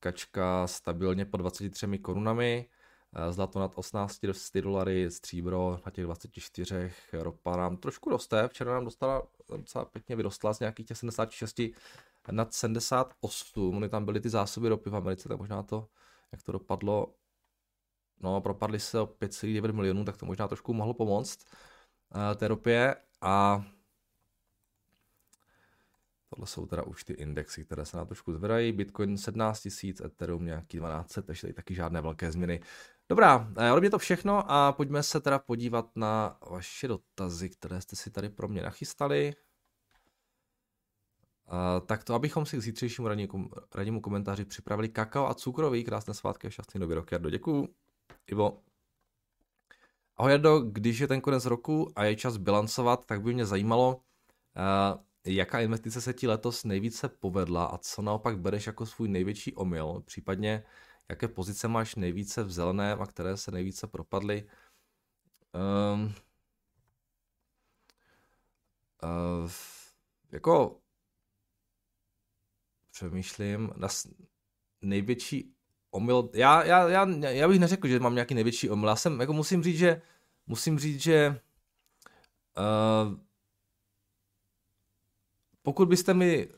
kačka 0.00 0.66
stabilně 0.66 1.24
po 1.24 1.36
23 1.36 1.98
korunami, 1.98 2.68
Eh, 3.16 3.32
zlato 3.32 3.58
nad 3.58 3.72
18 3.74 4.60
dolary, 4.60 5.10
stříbro 5.10 5.80
na 5.86 5.90
těch 5.90 6.04
24, 6.04 6.92
ropa 7.12 7.56
nám 7.56 7.76
trošku 7.76 8.10
roste, 8.10 8.48
včera 8.48 8.74
nám 8.74 8.84
dostala 8.84 9.22
docela 9.56 9.84
pěkně 9.84 10.16
vyrostla 10.16 10.54
z 10.54 10.60
nějakých 10.60 10.86
těch 10.86 10.98
76 10.98 11.74
nad 12.32 12.54
78, 12.54 13.76
Ony 13.76 13.88
tam 13.88 14.04
byly 14.04 14.20
ty 14.20 14.28
zásoby 14.28 14.68
ropy 14.68 14.90
v 14.90 14.96
Americe, 14.96 15.28
tak 15.28 15.38
možná 15.38 15.62
to, 15.62 15.88
jak 16.32 16.42
to 16.42 16.52
dopadlo, 16.52 17.14
no 18.20 18.40
propadly 18.40 18.80
se 18.80 19.00
o 19.00 19.06
5,9 19.06 19.72
milionů, 19.72 20.04
tak 20.04 20.16
to 20.16 20.26
možná 20.26 20.48
trošku 20.48 20.74
mohlo 20.74 20.94
pomoct 20.94 21.46
uh, 22.14 22.34
té 22.36 22.48
ropě 22.48 22.96
a 23.20 23.64
Tohle 26.34 26.46
jsou 26.46 26.66
teda 26.66 26.82
už 26.82 27.04
ty 27.04 27.12
indexy, 27.12 27.64
které 27.64 27.86
se 27.86 27.96
na 27.96 28.04
trošku 28.04 28.32
zvedají. 28.32 28.72
Bitcoin 28.72 29.18
17 29.18 29.68
000, 29.84 29.94
Ethereum 30.04 30.44
nějaký 30.44 30.76
12, 30.78 31.18
takže 31.26 31.40
tady 31.40 31.52
taky 31.52 31.74
žádné 31.74 32.00
velké 32.00 32.32
změny. 32.32 32.60
Dobrá, 33.08 33.52
eh, 33.56 33.72
ode 33.72 33.80
mě 33.80 33.90
to 33.90 33.98
všechno 33.98 34.50
a 34.50 34.72
pojďme 34.72 35.02
se 35.02 35.20
teda 35.20 35.38
podívat 35.38 35.96
na 35.96 36.38
vaše 36.50 36.88
dotazy, 36.88 37.48
které 37.48 37.80
jste 37.80 37.96
si 37.96 38.10
tady 38.10 38.28
pro 38.28 38.48
mě 38.48 38.62
nachystali. 38.62 39.34
Tak 41.86 42.04
to, 42.04 42.14
abychom 42.14 42.46
si 42.46 42.56
k 42.56 42.62
zítřejšímu 42.62 43.08
rannímu 43.74 44.00
komentáři 44.00 44.44
připravili 44.44 44.88
kakao 44.88 45.28
a 45.28 45.34
cukrový, 45.34 45.84
krásné 45.84 46.14
svátky 46.14 46.46
a 46.46 46.50
šťastný 46.50 46.80
nový 46.80 46.94
rok. 46.94 47.12
Jardo, 47.12 47.30
děkuju. 47.30 47.68
Ivo. 48.26 48.62
Ahoj 50.16 50.32
Jardo, 50.32 50.60
když 50.60 50.98
je 50.98 51.08
ten 51.08 51.20
konec 51.20 51.44
roku 51.44 51.92
a 51.96 52.04
je 52.04 52.16
čas 52.16 52.36
bilancovat, 52.36 53.06
tak 53.06 53.22
by 53.22 53.34
mě 53.34 53.46
zajímalo, 53.46 53.96
uh, 53.96 55.02
jaká 55.26 55.60
investice 55.60 56.00
se 56.00 56.12
ti 56.12 56.26
letos 56.26 56.64
nejvíce 56.64 57.08
povedla 57.08 57.64
a 57.64 57.78
co 57.78 58.02
naopak 58.02 58.38
bereš 58.38 58.66
jako 58.66 58.86
svůj 58.86 59.08
největší 59.08 59.54
omyl, 59.54 60.02
případně 60.06 60.64
jaké 61.08 61.28
pozice 61.28 61.68
máš 61.68 61.94
nejvíce 61.94 62.44
v 62.44 62.52
zeleném 62.52 63.02
a 63.02 63.06
které 63.06 63.36
se 63.36 63.50
nejvíce 63.50 63.86
propadly. 63.86 64.48
Um, 65.94 66.14
uh, 69.02 69.50
jako 70.32 70.80
přemýšlím, 72.94 73.70
na 73.76 73.88
největší 74.82 75.54
omyl, 75.90 76.30
já, 76.34 76.64
já, 76.64 76.88
já, 76.88 77.06
já 77.28 77.48
bych 77.48 77.60
neřekl, 77.60 77.88
že 77.88 78.00
mám 78.00 78.14
nějaký 78.14 78.34
největší 78.34 78.70
omyl, 78.70 78.88
já 78.88 78.96
jsem, 78.96 79.20
jako 79.20 79.32
musím 79.32 79.62
říct, 79.62 79.78
že, 79.78 80.02
musím 80.46 80.78
říct, 80.78 81.00
že 81.00 81.40
uh, 82.58 83.18
pokud 85.62 85.88
byste 85.88 86.14
mi, 86.14 86.48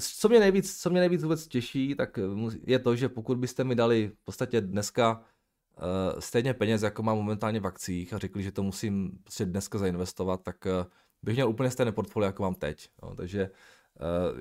co 0.00 0.28
mě 0.28 0.40
nejvíc, 0.40 0.80
co 0.80 0.90
mě 0.90 1.00
nejvíc 1.00 1.22
vůbec 1.22 1.46
těší, 1.46 1.94
tak 1.94 2.18
je 2.66 2.78
to, 2.78 2.96
že 2.96 3.08
pokud 3.08 3.38
byste 3.38 3.64
mi 3.64 3.74
dali 3.74 4.08
v 4.08 4.24
podstatě 4.24 4.60
dneska 4.60 5.20
uh, 5.22 6.20
stejně 6.20 6.54
peněz, 6.54 6.82
jako 6.82 7.02
mám 7.02 7.16
momentálně 7.16 7.60
v 7.60 7.66
akcích 7.66 8.12
a 8.12 8.18
řekli, 8.18 8.42
že 8.42 8.52
to 8.52 8.62
musím 8.62 9.18
prostě 9.22 9.44
dneska 9.44 9.78
zainvestovat, 9.78 10.42
tak 10.42 10.66
uh, 10.66 10.86
bych 11.22 11.34
měl 11.34 11.48
úplně 11.48 11.70
stejné 11.70 11.92
portfolio, 11.92 12.26
jako 12.26 12.42
mám 12.42 12.54
teď. 12.54 12.88
No, 13.02 13.14
takže 13.14 13.50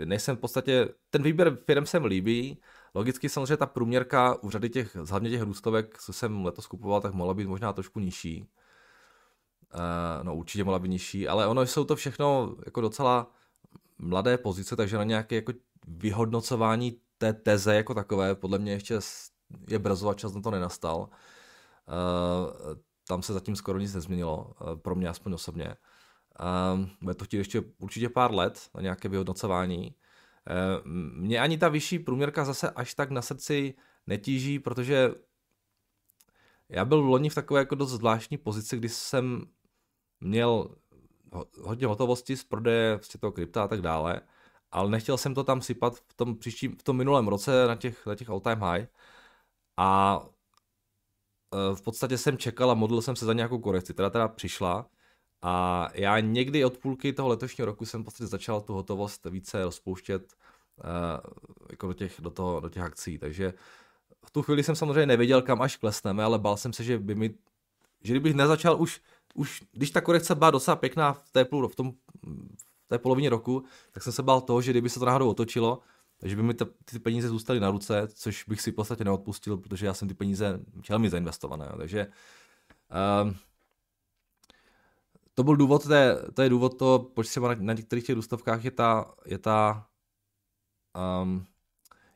nejsem 0.05 0.35
v 0.35 0.39
podstatě, 0.39 0.89
ten 1.09 1.23
výběr 1.23 1.57
firm 1.65 1.85
se 1.85 1.99
mi 1.99 2.07
líbí, 2.07 2.61
logicky 2.93 3.29
samozřejmě 3.29 3.57
ta 3.57 3.65
průměrka 3.65 4.43
u 4.43 4.49
řady 4.49 4.69
těch, 4.69 4.95
hlavně 4.95 5.29
těch 5.29 5.41
růstovek, 5.41 5.97
co 5.97 6.13
jsem 6.13 6.45
letos 6.45 6.67
kupoval, 6.67 7.01
tak 7.01 7.13
mohla 7.13 7.33
být 7.33 7.47
možná 7.47 7.73
trošku 7.73 7.99
nižší. 7.99 8.47
Uh, 9.73 10.23
no 10.23 10.35
určitě 10.35 10.63
mohla 10.63 10.79
být 10.79 10.89
nižší, 10.89 11.27
ale 11.27 11.47
ono 11.47 11.61
jsou 11.61 11.83
to 11.83 11.95
všechno 11.95 12.55
jako 12.65 12.81
docela 12.81 13.31
mladé 13.97 14.37
pozice, 14.37 14.75
takže 14.75 14.97
na 14.97 15.03
nějaké 15.03 15.35
jako 15.35 15.53
vyhodnocování 15.87 16.97
té 17.17 17.33
teze 17.33 17.75
jako 17.75 17.93
takové, 17.93 18.35
podle 18.35 18.59
mě 18.59 18.71
ještě 18.71 18.99
je 19.67 19.79
brzo 19.79 20.09
a 20.09 20.13
čas 20.13 20.33
na 20.33 20.41
to 20.41 20.51
nenastal. 20.51 20.99
Uh, 20.99 22.75
tam 23.07 23.21
se 23.21 23.33
zatím 23.33 23.55
skoro 23.55 23.79
nic 23.79 23.93
nezměnilo, 23.93 24.53
pro 24.75 24.95
mě 24.95 25.09
aspoň 25.09 25.33
osobně. 25.33 25.75
Uh, 26.39 26.89
bude 27.01 27.13
to 27.13 27.25
chtít 27.25 27.37
ještě 27.37 27.63
určitě 27.77 28.09
pár 28.09 28.33
let 28.33 28.69
na 28.75 28.81
nějaké 28.81 29.09
vyhodnocování. 29.09 29.95
Uh, 30.49 30.91
mě 31.15 31.39
ani 31.39 31.57
ta 31.57 31.69
vyšší 31.69 31.99
průměrka 31.99 32.45
zase 32.45 32.69
až 32.69 32.93
tak 32.93 33.11
na 33.11 33.21
srdci 33.21 33.73
netíží, 34.07 34.59
protože 34.59 35.11
já 36.69 36.85
byl 36.85 37.03
v 37.03 37.05
loni 37.05 37.29
v 37.29 37.35
takové 37.35 37.59
jako 37.59 37.75
dost 37.75 37.91
zvláštní 37.91 38.37
pozici, 38.37 38.77
kdy 38.77 38.89
jsem 38.89 39.45
měl 40.19 40.75
hodně 41.61 41.87
hotovosti 41.87 42.37
z 42.37 42.43
prodeje 42.43 42.95
vlastně 42.95 43.19
toho 43.19 43.31
krypta 43.31 43.63
a 43.63 43.67
tak 43.67 43.81
dále, 43.81 44.21
ale 44.71 44.89
nechtěl 44.89 45.17
jsem 45.17 45.35
to 45.35 45.43
tam 45.43 45.61
sypat 45.61 45.95
v 45.95 46.13
tom 46.13 46.37
příštím, 46.37 46.77
v 46.77 46.83
tom 46.83 46.97
minulém 46.97 47.27
roce 47.27 47.67
na 47.67 47.75
těch, 47.75 48.05
na 48.05 48.15
těch 48.15 48.29
all 48.29 48.39
time 48.39 48.59
high 48.59 48.87
a 49.77 50.19
e, 51.53 51.75
v 51.75 51.81
podstatě 51.81 52.17
jsem 52.17 52.37
čekal 52.37 52.71
a 52.71 52.73
modlil 52.73 53.01
jsem 53.01 53.15
se 53.15 53.25
za 53.25 53.33
nějakou 53.33 53.59
korekci, 53.59 53.93
teda 53.93 54.09
teda 54.09 54.27
přišla 54.27 54.89
a 55.41 55.87
já 55.93 56.19
někdy 56.19 56.65
od 56.65 56.77
půlky 56.77 57.13
toho 57.13 57.29
letošního 57.29 57.65
roku 57.65 57.85
jsem 57.85 58.03
podstatě 58.03 58.27
začal 58.27 58.61
tu 58.61 58.73
hotovost 58.73 59.25
více 59.25 59.63
rozpouštět 59.63 60.33
uh, 60.77 60.85
jako 61.71 61.87
do 61.87 61.93
těch, 61.93 62.15
do, 62.19 62.29
toho, 62.29 62.59
do 62.59 62.69
těch 62.69 62.83
akcí, 62.83 63.17
takže 63.17 63.53
v 64.25 64.31
tu 64.31 64.41
chvíli 64.41 64.63
jsem 64.63 64.75
samozřejmě 64.75 65.05
nevěděl, 65.05 65.41
kam 65.41 65.61
až 65.61 65.77
klesneme, 65.77 66.23
ale 66.23 66.39
bál 66.39 66.57
jsem 66.57 66.73
se, 66.73 66.83
že 66.83 66.99
by 66.99 67.15
mi, 67.15 67.33
že 68.03 68.13
kdybych 68.13 68.33
nezačal 68.33 68.81
už 68.81 69.01
už 69.33 69.63
když 69.71 69.91
ta 69.91 70.01
korekce 70.01 70.35
byla 70.35 70.51
docela 70.51 70.75
pěkná 70.75 71.13
v 71.13 71.31
té, 71.31 71.45
půl, 71.45 71.67
v 71.67 71.75
tom, 71.75 71.91
v 72.85 72.87
té 72.87 72.97
polovině 72.97 73.29
roku, 73.29 73.63
tak 73.91 74.03
jsem 74.03 74.13
se 74.13 74.23
bál 74.23 74.41
toho, 74.41 74.61
že 74.61 74.71
kdyby 74.71 74.89
se 74.89 74.99
to 74.99 75.05
náhodou 75.05 75.29
otočilo, 75.29 75.79
takže 76.17 76.35
by 76.35 76.43
mi 76.43 76.53
ta, 76.53 76.65
ty 76.85 76.99
peníze 76.99 77.29
zůstaly 77.29 77.59
na 77.59 77.71
ruce, 77.71 78.07
což 78.13 78.43
bych 78.47 78.61
si 78.61 78.71
v 78.71 78.75
podstatě 78.75 79.03
neodpustil, 79.03 79.57
protože 79.57 79.85
já 79.85 79.93
jsem 79.93 80.07
ty 80.07 80.13
peníze 80.13 80.59
chtěl 80.81 80.99
mi 80.99 81.09
zainvestované. 81.09 81.71
Takže 81.77 82.07
um, 83.23 83.35
to 85.41 85.45
byl 85.45 85.55
důvod, 85.55 85.83
to 85.87 85.93
je, 85.93 86.17
to 86.33 86.41
je 86.41 86.49
důvod 86.49 86.77
toho, 86.77 86.99
proč 86.99 87.27
třeba 87.27 87.47
na, 87.47 87.55
na 87.59 87.73
některých 87.73 88.05
těch 88.05 88.15
růstovkách 88.15 88.65
je 88.65 88.71
ta, 88.71 89.13
je 89.25 89.37
ta, 89.37 89.87
um, 91.21 91.45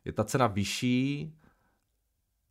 je 0.05 0.13
ta 0.13 0.23
cena 0.23 0.47
vyšší, 0.47 1.33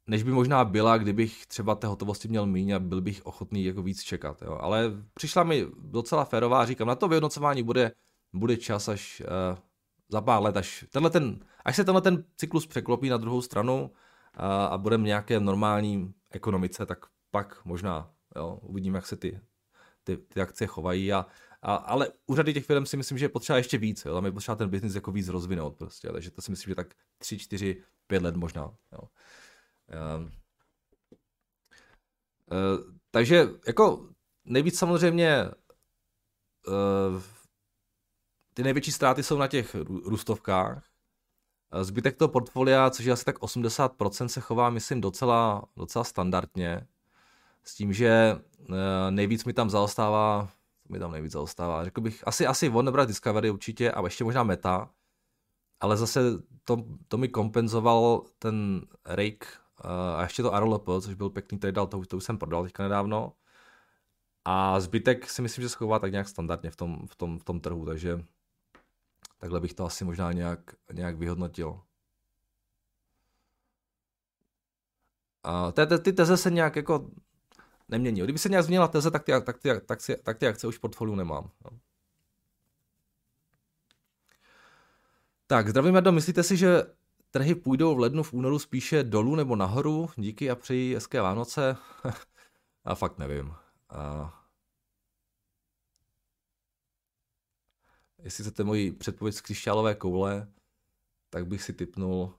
než 0.07 0.23
by 0.23 0.33
možná 0.33 0.65
byla, 0.65 0.99
kdybych 0.99 1.47
třeba 1.47 1.75
té 1.75 1.87
hotovosti 1.87 2.29
měl 2.29 2.47
míň 2.47 2.71
a 2.71 2.79
byl 2.79 3.01
bych 3.01 3.27
ochotný 3.27 3.65
jako 3.65 3.83
víc 3.83 4.03
čekat. 4.03 4.43
Jo. 4.43 4.59
Ale 4.61 4.93
přišla 5.15 5.45
mi 5.45 5.67
docela 5.79 6.25
férová, 6.25 6.67
říkám, 6.67 6.89
na 6.89 6.95
to 6.95 7.09
vyhodnocování 7.09 7.63
bude, 7.63 7.93
bude 8.33 8.57
čas 8.57 8.89
až 8.89 9.23
uh, 9.23 9.59
za 10.09 10.21
pár 10.21 10.43
let, 10.43 10.57
až, 10.57 10.87
tenhle 10.91 11.11
ten, 11.11 11.39
až 11.65 11.77
se 11.77 11.85
tenhle 11.85 12.03
ten 12.03 12.25
cyklus 12.37 12.67
překlopí 12.67 13.09
na 13.09 13.17
druhou 13.17 13.43
stranu 13.43 13.83
uh, 13.83 14.45
a 14.45 14.79
budeme 14.79 15.07
nějaké 15.07 15.41
normální 15.41 16.15
ekonomice, 16.31 16.87
tak 16.87 16.99
pak 17.31 17.65
možná 17.65 18.11
jo, 18.37 18.59
uvidíme, 18.63 18.99
jak 18.99 19.07
se 19.07 19.17
ty, 19.17 19.41
ty, 20.05 20.17
ty 20.17 20.41
akcie 20.41 20.69
chovají. 20.69 21.13
A, 21.13 21.27
a, 21.63 21.75
ale 21.75 22.09
u 22.27 22.35
řady 22.35 22.55
těch 22.55 22.65
firm 22.65 22.87
si 22.87 22.97
myslím, 22.97 23.19
že 23.19 23.25
je 23.25 23.29
potřeba 23.29 23.57
ještě 23.57 23.79
víc. 23.79 24.05
Jo. 24.05 24.15
Tam 24.15 24.25
je 24.25 24.33
potřeba 24.33 24.57
ten 24.57 24.69
biznis 24.69 24.95
jako 24.95 25.13
víc 25.13 25.29
rozvinout. 25.29 25.77
Prostě, 25.77 26.09
takže 26.09 26.31
to 26.31 26.43
si 26.43 26.51
myslím, 26.51 26.71
že 26.71 26.75
tak 26.75 26.95
3, 27.19 27.39
4, 27.39 27.83
5 28.07 28.23
let 28.23 28.37
možná. 28.37 28.75
Jo. 28.93 29.01
Uh, 29.01 29.09
uh, 30.23 30.29
takže 33.11 33.49
jako 33.67 34.09
nejvíc 34.45 34.79
samozřejmě 34.79 35.51
uh, 36.67 37.23
ty 38.55 38.63
největší 38.63 38.93
ztráty 38.93 39.23
jsou 39.23 39.39
na 39.39 39.49
těch 39.49 39.75
růstovkách. 39.85 40.85
Zbytek 41.83 42.17
toho 42.17 42.29
portfolia, 42.29 42.91
což 42.91 43.05
je 43.05 43.13
asi 43.13 43.25
tak 43.25 43.39
80%, 43.39 44.27
se 44.27 44.41
chová, 44.41 44.71
myslím, 44.71 45.01
docela, 45.01 45.65
docela 45.77 46.05
standardně. 46.05 46.87
S 47.65 47.75
tím, 47.75 47.93
že 47.93 48.39
nejvíc 49.11 49.45
mi 49.45 49.53
tam 49.53 49.71
zaostává, 49.71 50.49
mi 50.89 50.99
tam 50.99 51.13
nejvíc 51.13 51.33
zaostává, 51.33 51.85
řekl 51.85 52.01
bych, 52.01 52.29
asi, 52.29 52.47
asi 52.47 52.69
Warner 52.69 53.07
Discovery 53.07 53.51
určitě 53.51 53.93
a 53.93 54.05
ještě 54.05 54.25
možná 54.25 54.43
Meta, 54.43 54.91
ale 55.81 55.97
zase 55.97 56.21
to, 56.65 56.85
to 57.09 57.19
mi 57.19 57.29
kompenzoval 57.29 58.23
ten 58.39 58.87
rake 59.05 59.47
a 60.17 60.23
ještě 60.23 60.43
to 60.43 60.61
RLP, 60.61 60.89
což 61.01 61.15
byl 61.15 61.31
pěkný 61.31 61.59
trade, 61.59 61.87
to, 61.87 62.05
to 62.09 62.17
už 62.17 62.25
jsem 62.25 62.39
prodal 62.39 62.65
teďka 62.65 62.83
nedávno. 62.83 63.33
A 64.45 64.81
zbytek 64.81 65.31
si 65.31 65.43
myslím, 65.43 65.63
že 65.63 65.69
se 65.69 65.77
chová 65.77 65.99
tak 65.99 66.13
nějak 66.13 66.29
standardně 66.29 66.71
v 66.71 66.77
tom, 66.77 67.07
v 67.07 67.17
tom, 67.17 67.39
v 67.39 67.45
tom 67.45 67.61
trhu, 67.61 67.87
takže 67.87 68.25
takhle 69.39 69.61
bych 69.61 69.75
to 69.75 69.85
asi 69.85 70.05
možná 70.05 70.33
nějak, 70.33 70.61
nějak 70.93 71.17
vyhodnotil. 71.17 71.81
A 75.43 75.73
ty, 75.73 75.83
ty 75.99 76.13
teze 76.13 76.37
se 76.37 76.51
nějak 76.51 76.77
jako 76.77 77.11
nemění. 77.89 78.21
Kdyby 78.21 78.39
se 78.39 78.49
nějak 78.49 78.65
změnila 78.65 78.89
teze, 78.89 79.11
tak 79.11 79.25
ty, 79.25 79.33
tak 79.45 79.59
ty, 79.59 79.81
tak 79.87 80.07
ty, 80.07 80.17
tak 80.17 80.39
ty 80.39 80.47
akce 80.47 80.67
už 80.67 80.77
v 80.77 80.81
portfoliu 80.81 81.15
nemám. 81.15 81.51
No. 81.65 81.79
Tak, 85.47 85.69
zdravím 85.69 85.95
Jardo, 85.95 86.13
myslíte 86.13 86.43
si, 86.43 86.57
že 86.57 86.83
trhy 87.31 87.55
půjdou 87.55 87.95
v 87.95 87.99
lednu, 87.99 88.23
v 88.23 88.33
únoru 88.33 88.59
spíše 88.59 89.03
dolů 89.03 89.35
nebo 89.35 89.57
nahoru. 89.57 90.11
Díky 90.17 90.51
a 90.51 90.57
přeji 90.57 90.95
hezké 90.95 91.21
Vánoce. 91.21 91.77
a 92.85 92.95
fakt 92.95 93.19
nevím. 93.19 93.55
A... 93.89 94.45
Jestli 98.19 98.45
chcete 98.45 98.65
moji 98.65 98.93
předpověď 98.93 99.35
z 99.35 99.41
křišťálové 99.41 99.95
koule, 99.95 100.53
tak 101.31 101.47
bych 101.47 101.63
si 101.63 101.73
typnul 101.73 102.35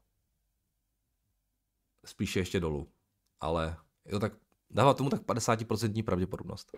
spíše 2.05 2.39
ještě 2.39 2.59
dolů. 2.59 2.91
Ale 3.39 3.77
jo, 4.05 4.19
tak 4.19 4.33
dává 4.71 4.93
tomu 4.93 5.09
tak 5.09 5.21
50% 5.21 6.03
pravděpodobnost. 6.03 6.77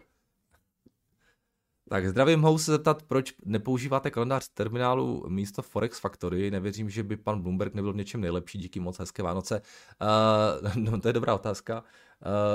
Tak 1.90 2.10
zdravím, 2.10 2.40
mohu 2.40 2.58
se 2.58 2.72
zeptat, 2.72 3.04
proč 3.04 3.34
nepoužíváte 3.46 4.12
kalendář 4.12 4.50
terminálu 4.50 5.26
místo 5.30 5.62
Forex 5.62 6.00
Factory? 6.00 6.52
Nevěřím, 6.52 6.90
že 6.90 7.04
by 7.04 7.18
pan 7.18 7.42
Bloomberg 7.42 7.74
nebyl 7.74 7.94
v 7.94 7.96
něčem 7.96 8.22
nejlepší, 8.22 8.58
díky 8.58 8.80
moc 8.80 9.00
hezké 9.00 9.24
Vánoce. 9.24 9.62
Uh, 10.02 10.76
no, 10.84 11.02
to 11.02 11.10
je 11.10 11.14
dobrá 11.14 11.36
otázka. 11.36 11.84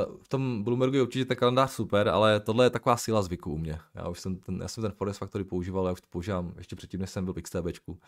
Uh, 0.08 0.16
v 0.22 0.28
tom 0.28 0.62
Bloombergu 0.64 0.96
je 0.96 1.02
určitě 1.02 1.24
ten 1.24 1.36
kalendář 1.36 1.70
super, 1.70 2.08
ale 2.08 2.40
tohle 2.40 2.66
je 2.66 2.70
taková 2.70 2.96
síla 2.96 3.22
zvyku 3.22 3.52
u 3.52 3.58
mě. 3.58 3.78
Já 3.94 4.08
už 4.08 4.20
jsem 4.20 4.36
ten, 4.36 4.58
já 4.62 4.68
jsem 4.68 4.82
ten 4.82 4.92
Forex 4.92 5.18
Factory 5.18 5.44
používal, 5.44 5.86
já 5.86 5.92
už 5.92 6.00
to 6.00 6.06
používám 6.10 6.54
ještě 6.58 6.76
předtím, 6.76 7.00
než 7.00 7.10
jsem 7.10 7.24
byl 7.24 7.34
v 7.34 7.42
XTBčku. 7.42 7.92
Uh, 7.92 7.98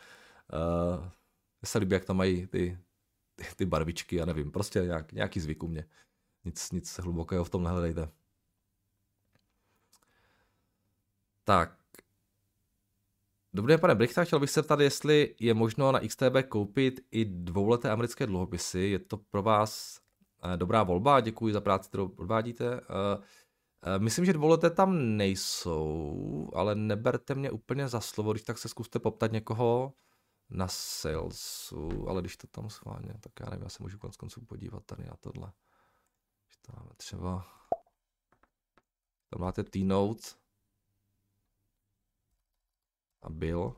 se 1.64 1.78
líbí, 1.78 1.94
jak 1.94 2.04
tam 2.04 2.16
mají 2.16 2.46
ty, 2.46 2.78
ty, 3.36 3.44
ty 3.56 3.66
barvičky, 3.66 4.16
já 4.16 4.24
nevím, 4.24 4.50
prostě 4.50 4.80
nějak, 4.80 5.12
nějaký 5.12 5.40
zvyk 5.40 5.62
u 5.62 5.68
mě. 5.68 5.84
Nic, 6.44 6.70
nic 6.70 6.98
hlubokého 6.98 7.44
v 7.44 7.50
tom 7.50 7.62
nehledejte. 7.62 8.08
Tak. 11.44 11.78
Dobrý 13.54 13.78
pane 13.78 13.94
Brichta, 13.94 14.24
chtěl 14.24 14.40
bych 14.40 14.50
se 14.50 14.62
ptat, 14.62 14.80
jestli 14.80 15.34
je 15.40 15.54
možno 15.54 15.92
na 15.92 16.00
XTB 16.00 16.48
koupit 16.48 17.00
i 17.10 17.24
dvouleté 17.24 17.90
americké 17.90 18.26
dluhopisy. 18.26 18.78
Je 18.78 18.98
to 18.98 19.16
pro 19.16 19.42
vás 19.42 20.00
eh, 20.44 20.56
dobrá 20.56 20.82
volba, 20.82 21.20
děkuji 21.20 21.52
za 21.52 21.60
práci, 21.60 21.88
kterou 21.88 22.08
odvádíte. 22.08 22.80
Eh, 22.80 23.22
eh, 23.82 23.98
myslím, 23.98 24.24
že 24.24 24.32
dvouleté 24.32 24.70
tam 24.70 25.16
nejsou, 25.16 26.50
ale 26.54 26.74
neberte 26.74 27.34
mě 27.34 27.50
úplně 27.50 27.88
za 27.88 28.00
slovo, 28.00 28.32
když 28.32 28.42
tak 28.42 28.58
se 28.58 28.68
zkuste 28.68 28.98
poptat 28.98 29.32
někoho 29.32 29.92
na 30.50 30.68
salesu, 30.68 32.08
ale 32.08 32.20
když 32.20 32.36
to 32.36 32.46
tam 32.46 32.70
schválně, 32.70 33.14
tak 33.20 33.32
já 33.40 33.50
nevím, 33.50 33.62
já 33.62 33.68
se 33.68 33.82
můžu 33.82 33.98
konec 33.98 34.16
konců 34.16 34.40
podívat 34.40 34.84
tady 34.86 35.04
na 35.04 35.16
tohle. 35.20 35.52
Tam 36.66 36.88
třeba... 36.96 37.46
Tam 39.28 39.40
máte 39.40 39.64
T-Note. 39.64 40.28
A 43.22 43.30
Bill. 43.30 43.76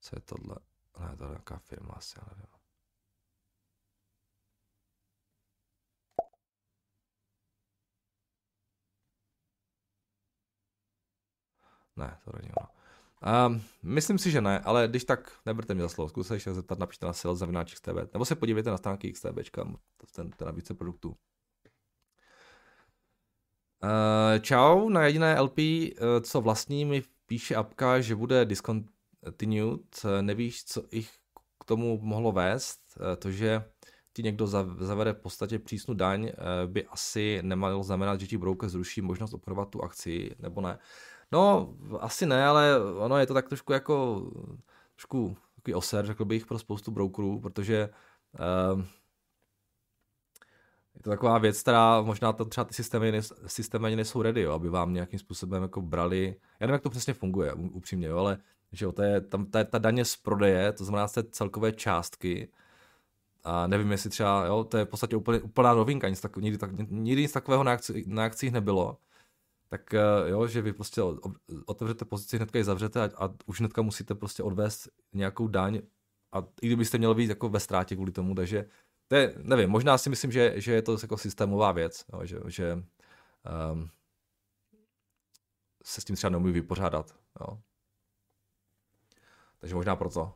Co 0.00 0.16
je 0.16 0.20
tohle? 0.20 0.56
Ne, 1.00 1.16
to 1.16 1.24
je 1.24 1.30
nějaká 1.30 1.58
firma 1.58 1.94
asi, 1.94 2.20
ale 2.20 2.30
nevím. 2.36 2.64
Ne, 11.96 12.20
to 12.24 12.30
není 12.36 12.52
ono. 12.52 12.73
Um, 13.24 13.62
myslím 13.82 14.18
si, 14.18 14.30
že 14.30 14.40
ne, 14.40 14.60
ale 14.60 14.88
když 14.88 15.04
tak 15.04 15.32
neberte 15.46 15.74
mě 15.74 15.82
za 15.82 15.88
slovo, 15.88 16.08
zkuste 16.08 16.40
se 16.40 16.54
zeptat, 16.54 16.78
napište 16.78 17.06
na 17.06 17.12
sales 17.12 17.42
XTB, 17.64 18.12
nebo 18.12 18.24
se 18.24 18.34
podívejte 18.34 18.70
na 18.70 18.76
stránky 18.76 19.12
XTB, 19.12 19.38
ten, 20.14 20.30
ten 20.30 20.54
více 20.54 20.74
produktů. 20.74 21.08
Uh, 23.82 24.40
čau, 24.40 24.88
na 24.88 25.06
jediné 25.06 25.40
LP, 25.40 25.58
uh, 25.58 25.64
eh, 25.64 26.20
co 26.20 26.40
vlastní, 26.40 26.84
mi 26.84 27.02
píše 27.26 27.54
apka, 27.54 28.00
že 28.00 28.16
bude 28.16 28.44
discontinued. 28.44 29.80
Uh, 30.04 30.10
nevíš, 30.20 30.64
co 30.64 30.82
jich 30.92 31.10
k 31.60 31.64
tomu 31.64 31.98
mohlo 32.02 32.32
vést? 32.32 32.80
Uh, 32.96 33.16
to, 33.16 33.30
že 33.30 33.64
ti 34.12 34.22
někdo 34.22 34.46
zavede 34.78 35.12
v 35.12 35.20
podstatě 35.20 35.58
přísnou 35.58 35.94
daň, 35.94 36.30
by 36.66 36.86
asi 36.86 37.38
nemalo 37.42 37.82
znamenat, 37.82 38.20
že 38.20 38.26
ti 38.26 38.38
broker 38.38 38.68
zruší 38.68 39.00
možnost 39.00 39.34
obchodovat 39.34 39.68
tu 39.68 39.82
akci, 39.82 40.30
nebo 40.38 40.60
ne. 40.60 40.78
No, 41.34 41.74
asi 42.00 42.26
ne, 42.26 42.46
ale 42.46 42.80
ono 42.80 43.18
je 43.18 43.26
to 43.26 43.34
tak 43.34 43.48
trošku 43.48 43.72
jako, 43.72 44.22
trošku 44.96 45.36
takový 45.54 45.74
oser, 45.74 46.06
řekl 46.06 46.24
bych, 46.24 46.46
pro 46.46 46.58
spoustu 46.58 46.90
brokerů, 46.90 47.40
protože 47.40 47.88
uh, 48.74 48.80
je 50.94 51.02
to 51.02 51.10
taková 51.10 51.38
věc, 51.38 51.62
která 51.62 52.02
možná 52.02 52.32
to 52.32 52.44
třeba 52.44 52.64
ty 52.64 52.74
systémy, 52.74 53.20
systémy 53.46 53.86
ani 53.86 53.96
nejsou 53.96 54.22
ready, 54.22 54.40
jo, 54.42 54.52
aby 54.52 54.68
vám 54.68 54.94
nějakým 54.94 55.18
způsobem 55.18 55.62
jako 55.62 55.82
brali, 55.82 56.36
já 56.60 56.66
nevím, 56.66 56.72
jak 56.72 56.82
to 56.82 56.90
přesně 56.90 57.14
funguje, 57.14 57.52
upřímně, 57.52 58.06
jo, 58.06 58.18
ale 58.18 58.38
že 58.72 58.84
jo, 58.84 58.92
to 58.92 59.02
je, 59.02 59.20
tam, 59.20 59.46
ta, 59.46 59.64
ta 59.64 59.78
daně 59.78 60.04
z 60.04 60.16
prodeje, 60.16 60.72
to 60.72 60.84
znamená 60.84 61.08
z 61.08 61.12
té 61.12 61.22
celkové 61.22 61.72
částky, 61.72 62.48
a 63.44 63.66
nevím, 63.66 63.92
jestli 63.92 64.10
třeba, 64.10 64.46
jo, 64.46 64.64
to 64.64 64.76
je 64.76 64.84
v 64.84 64.88
podstatě 64.88 65.16
úplně, 65.16 65.40
úplná 65.40 65.74
novinka, 65.74 66.08
nic, 66.08 66.20
tak, 66.20 66.36
nikdy, 66.36 66.58
tak, 66.58 66.70
nikdy 66.90 67.22
nic 67.22 67.32
takového 67.32 67.64
na, 67.64 67.72
akci, 67.72 68.04
na 68.06 68.24
akcích 68.24 68.52
nebylo, 68.52 68.98
tak 69.68 69.94
eh, 69.94 70.00
jo, 70.26 70.46
že 70.46 70.62
vy 70.62 70.72
prostě 70.72 71.02
otevřete 71.66 72.04
pozici, 72.04 72.36
hnedka 72.36 72.58
ji 72.58 72.64
zavřete 72.64 73.02
a, 73.02 73.24
a 73.26 73.34
už 73.46 73.58
hnedka 73.58 73.82
musíte 73.82 74.14
prostě 74.14 74.42
odvést 74.42 74.88
nějakou 75.12 75.48
daň 75.48 75.82
a 76.32 76.44
i 76.62 76.66
kdybyste 76.66 76.98
měli 76.98 77.14
být 77.14 77.28
jako 77.28 77.48
ve 77.48 77.60
ztrátě 77.60 77.94
kvůli 77.94 78.12
tomu, 78.12 78.34
takže 78.34 78.68
to 79.08 79.14
je, 79.16 79.34
nevím, 79.38 79.70
možná 79.70 79.98
si 79.98 80.10
myslím, 80.10 80.32
že, 80.32 80.60
že 80.60 80.72
je 80.72 80.82
to 80.82 80.96
jako 81.02 81.18
systémová 81.18 81.72
věc, 81.72 82.04
jo, 82.12 82.26
že, 82.26 82.40
že 82.46 82.84
um, 83.72 83.90
se 85.84 86.00
s 86.00 86.04
tím 86.04 86.16
třeba 86.16 86.30
neumí 86.30 86.52
vypořádat. 86.52 87.16
Jo. 87.40 87.58
Takže 89.58 89.74
možná 89.74 89.96
proto. 89.96 90.32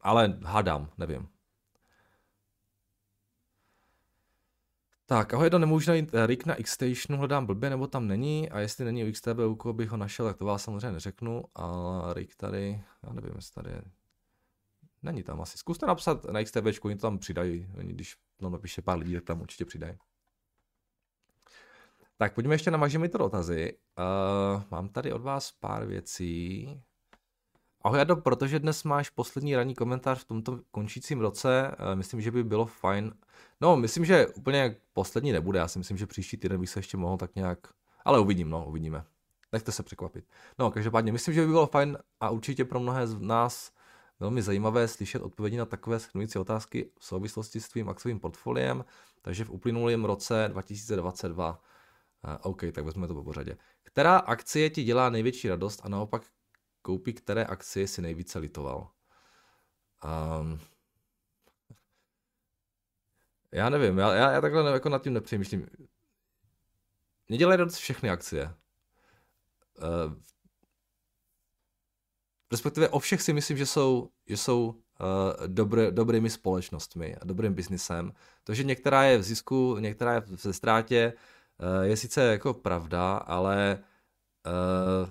Ale 0.00 0.38
hádám, 0.42 0.90
nevím. 0.98 1.28
Tak, 5.10 5.34
ahoj, 5.34 5.50
to 5.50 5.58
nemůžu 5.58 5.90
najít 5.90 6.14
eh, 6.14 6.26
Rick 6.26 6.46
na 6.46 6.54
Xstationu, 6.54 7.18
hledám 7.18 7.46
blbě, 7.46 7.70
nebo 7.70 7.86
tam 7.86 8.08
není, 8.08 8.50
a 8.50 8.58
jestli 8.58 8.84
není 8.84 9.04
u 9.04 9.12
XTB, 9.12 9.38
u 9.48 9.54
koho 9.54 9.72
bych 9.72 9.90
ho 9.90 9.96
našel, 9.96 10.26
tak 10.26 10.36
to 10.36 10.44
vás 10.44 10.64
samozřejmě 10.64 10.92
neřeknu, 10.92 11.44
a 11.54 12.14
Rick 12.14 12.36
tady, 12.36 12.84
já 13.02 13.12
nevím, 13.12 13.32
jestli 13.36 13.54
tady 13.54 13.70
je. 13.70 13.82
Není 15.02 15.22
tam 15.22 15.40
asi. 15.40 15.58
Zkuste 15.58 15.86
napsat 15.86 16.24
na 16.24 16.44
XTB, 16.44 16.84
oni 16.84 16.96
to 16.96 17.00
tam 17.00 17.18
přidají, 17.18 17.68
oni 17.78 17.92
když 17.92 18.16
no, 18.40 18.50
napíše 18.50 18.82
pár 18.82 18.98
lidí, 18.98 19.14
tak 19.14 19.24
tam 19.24 19.40
určitě 19.40 19.64
přidají. 19.64 19.94
Tak 22.16 22.34
pojďme 22.34 22.54
ještě 22.54 22.70
na 22.70 22.88
mi 22.98 23.08
to 23.08 23.18
dotazy. 23.18 23.78
Uh, 23.98 24.62
mám 24.70 24.88
tady 24.88 25.12
od 25.12 25.22
vás 25.22 25.52
pár 25.52 25.86
věcí. 25.86 26.68
Ahoj 27.82 27.98
Jado, 27.98 28.16
protože 28.16 28.58
dnes 28.58 28.84
máš 28.84 29.10
poslední 29.10 29.56
ranní 29.56 29.74
komentář 29.74 30.20
v 30.20 30.24
tomto 30.24 30.60
končícím 30.70 31.20
roce, 31.20 31.76
uh, 31.78 31.94
myslím, 31.94 32.20
že 32.20 32.30
by 32.30 32.44
bylo 32.44 32.66
fajn. 32.66 33.12
No, 33.60 33.76
myslím, 33.76 34.04
že 34.04 34.26
úplně 34.26 34.76
poslední 34.92 35.32
nebude, 35.32 35.58
já 35.58 35.68
si 35.68 35.78
myslím, 35.78 35.96
že 35.96 36.06
příští 36.06 36.36
týden 36.36 36.60
bych 36.60 36.70
se 36.70 36.78
ještě 36.78 36.96
mohl 36.96 37.16
tak 37.16 37.34
nějak, 37.34 37.58
ale 38.04 38.20
uvidím, 38.20 38.50
no, 38.50 38.66
uvidíme. 38.66 39.04
Nechte 39.52 39.72
se 39.72 39.82
překvapit. 39.82 40.24
No, 40.58 40.70
každopádně 40.70 41.12
myslím, 41.12 41.34
že 41.34 41.40
by 41.40 41.46
bylo 41.46 41.66
fajn 41.66 41.98
a 42.20 42.30
určitě 42.30 42.64
pro 42.64 42.80
mnohé 42.80 43.06
z 43.06 43.20
nás 43.20 43.72
velmi 44.20 44.42
zajímavé 44.42 44.88
slyšet 44.88 45.22
odpovědi 45.22 45.56
na 45.56 45.64
takové 45.64 45.98
shrnující 45.98 46.38
otázky 46.38 46.90
v 46.98 47.04
souvislosti 47.04 47.60
s 47.60 47.68
tvým 47.68 47.88
akciovým 47.88 48.20
portfoliem, 48.20 48.84
takže 49.22 49.44
v 49.44 49.50
uplynulém 49.50 50.04
roce 50.04 50.48
2022 50.52 51.50
uh, 51.50 52.36
OK, 52.42 52.62
tak 52.72 52.84
vezmeme 52.84 53.08
to 53.08 53.14
po 53.14 53.24
pořadě. 53.24 53.56
Která 53.82 54.16
akcie 54.16 54.70
ti 54.70 54.82
dělá 54.82 55.10
největší 55.10 55.48
radost 55.48 55.80
a 55.84 55.88
naopak 55.88 56.22
koupí 56.82 57.12
které 57.12 57.44
akcie 57.44 57.88
si 57.88 58.02
nejvíce 58.02 58.38
litoval? 58.38 58.90
Um, 60.40 60.60
já 63.52 63.70
nevím, 63.70 63.98
já, 63.98 64.14
já, 64.14 64.30
já 64.30 64.40
takhle 64.40 64.72
jako 64.72 64.88
nad 64.88 65.02
tím 65.02 65.12
nepřemýšlím. 65.12 65.66
Mě 67.28 67.38
dělají 67.38 67.58
radost 67.58 67.76
všechny 67.76 68.10
akcie. 68.10 68.54
Uh, 69.78 70.14
respektive 72.50 72.88
o 72.88 72.98
všech 72.98 73.22
si 73.22 73.32
myslím, 73.32 73.56
že 73.56 73.66
jsou, 73.66 74.10
že 74.26 74.36
jsou 74.36 74.68
uh, 74.68 75.46
dobré, 75.46 75.90
dobrými 75.90 76.30
společnostmi 76.30 77.16
a 77.16 77.24
dobrým 77.24 77.54
biznisem. 77.54 78.12
To, 78.44 78.54
že 78.54 78.64
některá 78.64 79.02
je 79.02 79.18
v 79.18 79.22
zisku, 79.22 79.76
některá 79.78 80.12
je 80.12 80.20
ve 80.20 80.52
ztrátě, 80.52 81.12
uh, 81.58 81.84
je 81.84 81.96
sice 81.96 82.22
jako 82.22 82.54
pravda, 82.54 83.16
ale 83.16 83.84
uh, 84.46 85.10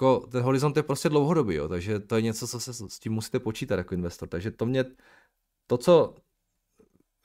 jako 0.00 0.26
ten 0.26 0.42
horizont 0.42 0.76
je 0.76 0.82
prostě 0.82 1.08
dlouhodobý, 1.08 1.54
jo, 1.54 1.68
takže 1.68 2.00
to 2.00 2.16
je 2.16 2.22
něco, 2.22 2.48
co 2.48 2.60
se 2.60 2.74
s 2.74 2.98
tím 2.98 3.12
musíte 3.12 3.38
počítat 3.38 3.76
jako 3.76 3.94
investor. 3.94 4.28
Takže 4.28 4.50
to 4.50 4.66
mě, 4.66 4.84
to, 5.66 5.78
co 5.78 6.14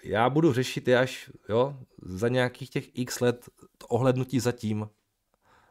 já 0.03 0.29
budu 0.29 0.53
řešit, 0.53 0.87
je 0.87 0.99
až 0.99 1.31
jo, 1.49 1.77
za 2.01 2.27
nějakých 2.27 2.69
těch 2.69 2.97
x 2.97 3.19
let 3.19 3.49
ohlednutí 3.87 4.39
za 4.39 4.51
tím, 4.51 4.89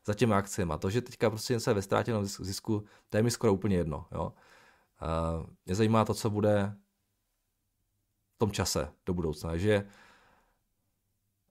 za 0.07 0.37
akcemi. 0.37 0.73
To, 0.79 0.91
že 0.91 1.03
teďka 1.03 1.31
prostě 1.31 1.55
něco 1.55 1.71
je 1.71 1.75
ve 1.75 1.83
ztrátě 1.83 2.13
na 2.13 2.25
zisku, 2.25 2.85
to 3.09 3.17
je 3.17 3.23
mi 3.23 3.31
skoro 3.31 3.55
úplně 3.55 3.77
jedno. 3.77 4.07
Jo. 4.13 4.33
Uh, 5.03 5.47
mě 5.67 5.75
zajímá 5.75 6.05
to, 6.05 6.15
co 6.15 6.31
bude 6.31 6.77
v 8.35 8.39
tom 8.39 8.51
čase 8.51 8.93
do 9.07 9.15
budoucna. 9.15 9.57
Že 9.57 9.89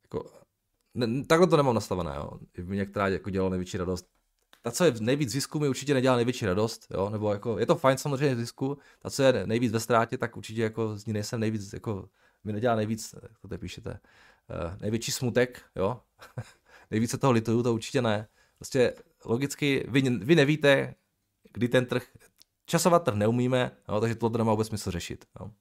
jako, 0.04 0.32
ne, 0.94 1.26
takhle 1.26 1.48
to 1.48 1.58
nemám 1.58 1.76
nastavené. 1.76 2.16
Jo. 2.16 2.40
Mi 2.64 2.76
některá 2.76 3.08
jako 3.08 3.30
dělalo 3.30 3.50
největší 3.50 3.78
radost. 3.78 4.14
Ta, 4.64 4.72
co 4.72 4.86
je 4.86 4.94
nejvíc 5.00 5.30
zisku, 5.30 5.60
mi 5.60 5.70
určitě 5.70 5.94
nedělá 5.94 6.16
největší 6.16 6.46
radost, 6.46 6.88
jo? 6.92 7.10
nebo 7.10 7.34
jako, 7.34 7.60
je 7.60 7.66
to 7.66 7.76
fajn 7.76 7.98
samozřejmě 7.98 8.36
v 8.36 8.40
zisku, 8.40 8.78
ta, 9.00 9.10
co 9.10 9.24
je 9.24 9.48
nejvíc 9.48 9.72
ve 9.72 9.80
ztrátě, 9.80 10.18
tak 10.18 10.38
určitě 10.38 10.62
jako 10.62 10.98
z 10.98 11.06
ní 11.06 11.14
nejsem 11.14 11.40
nejvíc, 11.40 11.74
jako, 11.74 12.10
mi 12.44 12.54
nedělá 12.54 12.76
nejvíc, 12.76 13.16
jak 13.22 13.40
to 13.40 13.48
tady 13.48 13.60
píšete, 13.60 13.90
uh, 13.90 14.78
největší 14.82 15.12
smutek, 15.12 15.62
jo, 15.76 16.02
nejvíce 16.92 17.18
toho 17.18 17.34
lituju, 17.34 17.64
to 17.64 17.74
určitě 17.74 18.02
ne. 18.02 18.28
Prostě 18.58 18.94
logicky 19.26 19.86
vy, 19.88 20.02
vy 20.02 20.36
nevíte, 20.36 20.96
kdy 21.54 21.68
ten 21.68 21.86
trh, 21.86 22.08
časovat 22.66 23.04
trh 23.04 23.16
neumíme, 23.16 23.72
jo, 23.90 24.00
takže 24.00 24.16
tohle 24.16 24.38
nemá 24.38 24.52
vůbec 24.52 24.68
smysl 24.68 24.92
řešit. 24.92 25.26
Jo. 25.40 25.52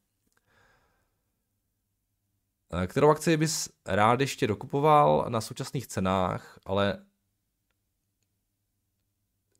Eh, 2.73 2.87
kterou 2.87 3.11
akci 3.11 3.37
bys 3.37 3.69
rád 3.87 4.21
ještě 4.21 4.47
dokupoval 4.47 5.27
na 5.29 5.41
současných 5.41 5.87
cenách, 5.87 6.59
ale 6.67 7.05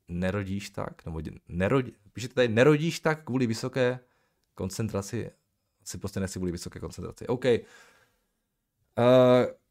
nerodíš 0.09 0.71
tak, 0.71 1.05
nebo 1.05 1.21
nerodí, 1.49 1.93
píšete 2.13 2.35
tady, 2.35 2.49
nerodíš 2.49 3.01
tak 3.01 3.25
kvůli 3.25 3.47
vysoké 3.47 4.01
koncentraci, 4.55 5.31
si 5.85 5.99
prostě 5.99 6.21
nechci 6.21 6.39
kvůli 6.39 6.53
vysoké 6.53 6.81
koncentraci. 6.81 7.27
OK. 7.27 7.45
Uh, 7.45 7.53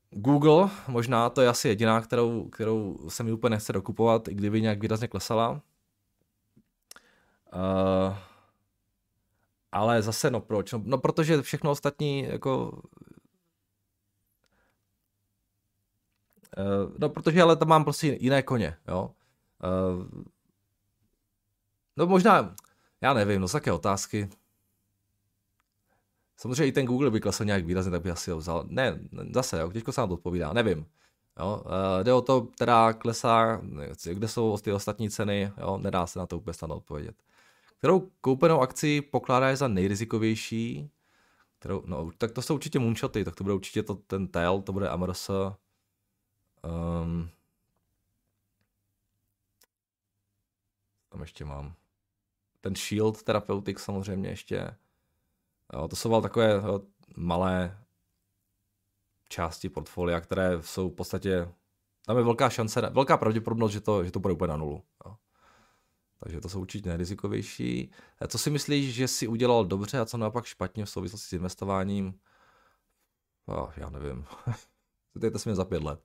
Google, 0.10 0.70
možná 0.88 1.30
to 1.30 1.42
je 1.42 1.48
asi 1.48 1.68
jediná, 1.68 2.02
kterou, 2.02 2.50
kterou 2.50 3.10
se 3.10 3.24
mi 3.24 3.32
úplně 3.32 3.50
nechce 3.50 3.74
dokupovat, 3.74 4.28
i 4.28 4.34
kdyby 4.34 4.62
nějak 4.62 4.82
výrazně 4.82 5.08
klesala. 5.08 5.62
Uh, 7.54 8.18
ale 9.72 10.02
zase, 10.02 10.32
no 10.32 10.42
proč? 10.42 10.72
No, 10.72 10.82
no 10.86 10.98
protože 10.98 11.42
všechno 11.42 11.72
ostatní, 11.72 12.24
jako... 12.24 12.82
Uh, 16.58 16.94
no 16.98 17.10
protože 17.10 17.42
ale 17.42 17.56
tam 17.56 17.68
mám 17.68 17.84
prostě 17.84 18.18
jiné 18.20 18.44
koně, 18.44 18.78
jo. 18.88 19.16
Uh, 19.64 20.24
no 21.98 22.08
možná, 22.08 22.56
já 23.02 23.14
nevím, 23.14 23.42
no 23.42 23.48
také 23.48 23.72
otázky. 23.72 24.30
Samozřejmě 26.38 26.68
i 26.68 26.72
ten 26.72 26.86
Google 26.86 27.12
by 27.12 27.20
klesl 27.20 27.46
nějak 27.46 27.66
výrazně, 27.66 27.92
tak 27.92 28.02
by 28.02 28.12
asi 28.12 28.32
ho 28.32 28.38
vzal. 28.38 28.66
Ne, 28.68 29.00
zase, 29.34 29.60
jo, 29.60 29.72
těžko 29.72 29.92
se 29.92 30.02
nám 30.02 30.10
to 30.10 30.14
odpovídá, 30.14 30.54
nevím. 30.54 30.86
Jo, 31.40 31.62
uh, 31.66 32.04
jde 32.04 32.14
o 32.14 32.22
to, 32.22 32.42
která 32.42 32.94
klesá, 32.94 33.62
kde 34.14 34.28
jsou 34.28 34.58
ty 34.58 34.72
ostatní 34.72 35.10
ceny, 35.10 35.52
jo, 35.58 35.78
nedá 35.78 36.08
se 36.08 36.20
na 36.20 36.26
to 36.26 36.38
úplně 36.38 36.54
snadno 36.54 36.76
odpovědět. 36.76 37.16
Kterou 37.78 38.10
koupenou 38.22 38.62
akci 38.62 39.02
pokládáš 39.02 39.58
za 39.58 39.68
nejrizikovější? 39.68 40.92
Kterou, 41.60 41.84
no, 41.86 42.12
tak 42.18 42.32
to 42.32 42.42
jsou 42.42 42.56
určitě 42.56 42.80
moonshoty, 42.80 43.26
tak 43.26 43.36
to 43.36 43.44
bude 43.44 43.54
určitě 43.54 43.84
to, 43.84 43.96
ten 43.96 44.28
tail, 44.28 44.62
to 44.62 44.74
bude 44.74 44.90
Amros. 44.90 45.30
Um, 45.30 47.30
tam 51.12 51.22
ještě 51.22 51.46
mám. 51.46 51.76
ten 52.62 52.76
Shield 52.76 53.24
Therapeutics 53.24 53.84
samozřejmě 53.84 54.30
ještě. 54.30 54.76
Jo, 55.74 55.88
to 55.88 55.96
jsou 55.96 56.22
takové 56.22 56.52
jo, 56.52 56.82
malé 57.16 57.78
části 59.30 59.70
portfolia, 59.70 60.22
které 60.22 60.64
jsou 60.64 60.90
v 60.90 60.94
podstatě, 60.94 61.52
tam 62.06 62.18
je 62.18 62.24
velká 62.24 62.50
šance, 62.50 62.82
velká 62.82 63.18
pravděpodobnost, 63.18 63.72
že 63.72 63.82
to, 63.82 64.04
že 64.04 64.12
to 64.12 64.20
bude 64.20 64.34
úplně 64.34 64.50
na 64.50 64.58
nulu. 64.58 64.84
Jo. 65.06 65.16
Takže 66.20 66.42
to 66.42 66.50
jsou 66.50 66.62
určitě 66.62 66.90
nejrizikovější. 66.90 67.92
Co 68.28 68.38
si 68.38 68.50
myslíš, 68.50 68.94
že 68.96 69.08
si 69.08 69.28
udělal 69.28 69.66
dobře 69.66 70.00
a 70.00 70.06
co 70.06 70.18
naopak 70.18 70.46
špatně 70.46 70.86
v 70.86 70.90
souvislosti 70.90 71.28
s 71.28 71.34
investováním? 71.34 72.20
Oh, 73.46 73.72
já 73.78 73.90
nevím. 73.90 74.26
Zeptejte 75.14 75.40
se 75.40 75.50
mě 75.50 75.56
za 75.56 75.66
pět 75.66 75.84
let. 75.84 76.00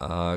A 0.00 0.32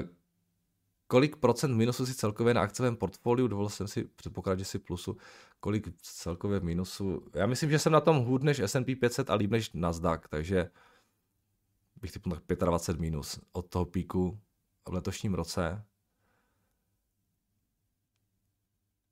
kolik 1.09 1.35
procent 1.35 1.75
minusu 1.75 2.05
si 2.05 2.13
celkově 2.13 2.53
na 2.53 2.61
akciovém 2.61 2.95
portfoliu, 2.95 3.47
dovolil 3.47 3.69
jsem 3.69 3.87
si 3.87 4.03
předpokládat, 4.03 4.59
že 4.59 4.65
si 4.65 4.79
plusu, 4.79 5.17
kolik 5.59 5.87
celkově 6.01 6.59
minusu, 6.59 7.25
já 7.35 7.45
myslím, 7.45 7.69
že 7.69 7.79
jsem 7.79 7.91
na 7.91 8.01
tom 8.01 8.17
hůř 8.17 8.41
než 8.43 8.59
S&P 8.59 8.95
500 8.95 9.29
a 9.29 9.35
líp 9.35 9.51
než 9.51 9.71
Nasdaq, 9.73 10.27
takže 10.29 10.71
bych 12.01 12.11
typu 12.11 12.29
tak 12.29 12.43
25 12.59 13.01
minus 13.01 13.39
od 13.51 13.69
toho 13.69 13.85
píku 13.85 14.39
v 14.89 14.93
letošním 14.93 15.33
roce. 15.33 15.85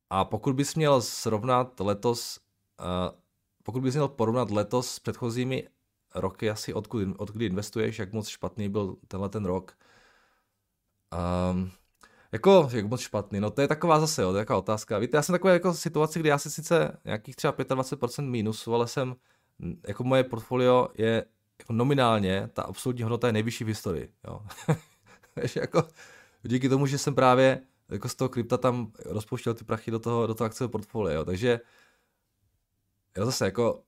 A 0.10 0.26
pokud 0.26 0.56
bys 0.56 0.76
měl 0.76 1.02
srovnat 1.02 1.80
letos, 1.80 2.40
uh, 2.80 3.20
pokud 3.64 3.82
bys 3.82 3.94
měl 3.94 4.08
porovnat 4.08 4.52
letos 4.52 4.92
s 4.92 5.00
předchozími 5.00 5.68
roky, 6.16 6.50
asi 6.50 6.74
odkud, 6.74 7.08
odkdy 7.18 7.46
investuješ, 7.46 8.00
jak 8.00 8.14
moc 8.14 8.28
špatný 8.28 8.70
byl 8.70 8.98
tenhle 9.08 9.30
ten 9.30 9.46
rok, 9.46 9.78
um, 11.52 11.72
jako, 12.32 12.70
jak 12.72 12.86
moc 12.86 13.02
špatný, 13.02 13.40
no 13.40 13.52
to 13.52 13.62
je 13.62 13.68
taková 13.68 14.00
zase, 14.00 14.22
jo, 14.22 14.32
to 14.32 14.38
je 14.38 14.42
taková 14.42 14.60
otázka. 14.60 15.00
Víte, 15.00 15.18
já 15.18 15.22
jsem 15.22 15.34
takové 15.34 15.54
jako 15.54 15.74
situaci, 15.74 16.20
kdy 16.20 16.30
já 16.30 16.38
si 16.38 16.52
sice 16.52 16.98
nějakých 17.06 17.36
třeba 17.36 17.54
25% 17.54 18.30
mínusu, 18.30 18.76
ale 18.76 18.88
jsem, 18.88 19.16
jako 19.88 20.04
moje 20.04 20.24
portfolio 20.24 20.88
je 20.98 21.26
jako 21.60 21.74
nominálně, 21.74 22.50
ta 22.54 22.62
absolutní 22.62 23.04
hodnota 23.04 23.28
je 23.28 23.34
nejvyšší 23.34 23.63
v 23.63 23.68
historii, 23.68 24.12
jo. 24.28 24.42
Jako 25.56 25.88
díky 26.44 26.70
tomu, 26.70 26.86
že 26.86 26.98
jsem 26.98 27.16
právě 27.16 27.62
jako 27.90 28.10
z 28.10 28.16
toho 28.16 28.30
krypta 28.30 28.58
tam 28.58 28.92
rozpouštěl 29.06 29.54
ty 29.54 29.63
prachy 29.63 29.92
do 29.92 30.00
toho, 30.00 30.28
do 30.28 30.34
toho 30.36 30.46
akciového 30.46 30.70
portfolia, 30.70 31.16
jo. 31.16 31.26
takže 31.26 31.60
já 33.18 33.26
zase 33.26 33.46
jako 33.46 33.84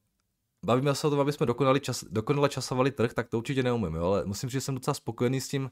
bavíme 0.66 0.96
se 0.96 1.08
o 1.08 1.10
tom, 1.10 1.20
aby 1.20 1.34
jsme 1.34 1.46
dokonali 1.46 1.80
čas, 1.80 2.04
dokonale 2.10 2.50
časovali 2.50 2.92
trh, 2.92 3.14
tak 3.14 3.30
to 3.30 3.38
určitě 3.38 3.64
neumím, 3.64 3.96
jo, 3.96 4.04
ale 4.04 4.26
musím 4.26 4.50
říct, 4.50 4.54
že 4.54 4.62
jsem 4.62 4.76
docela 4.76 4.94
spokojený 4.94 5.42
s 5.42 5.48
tím 5.48 5.72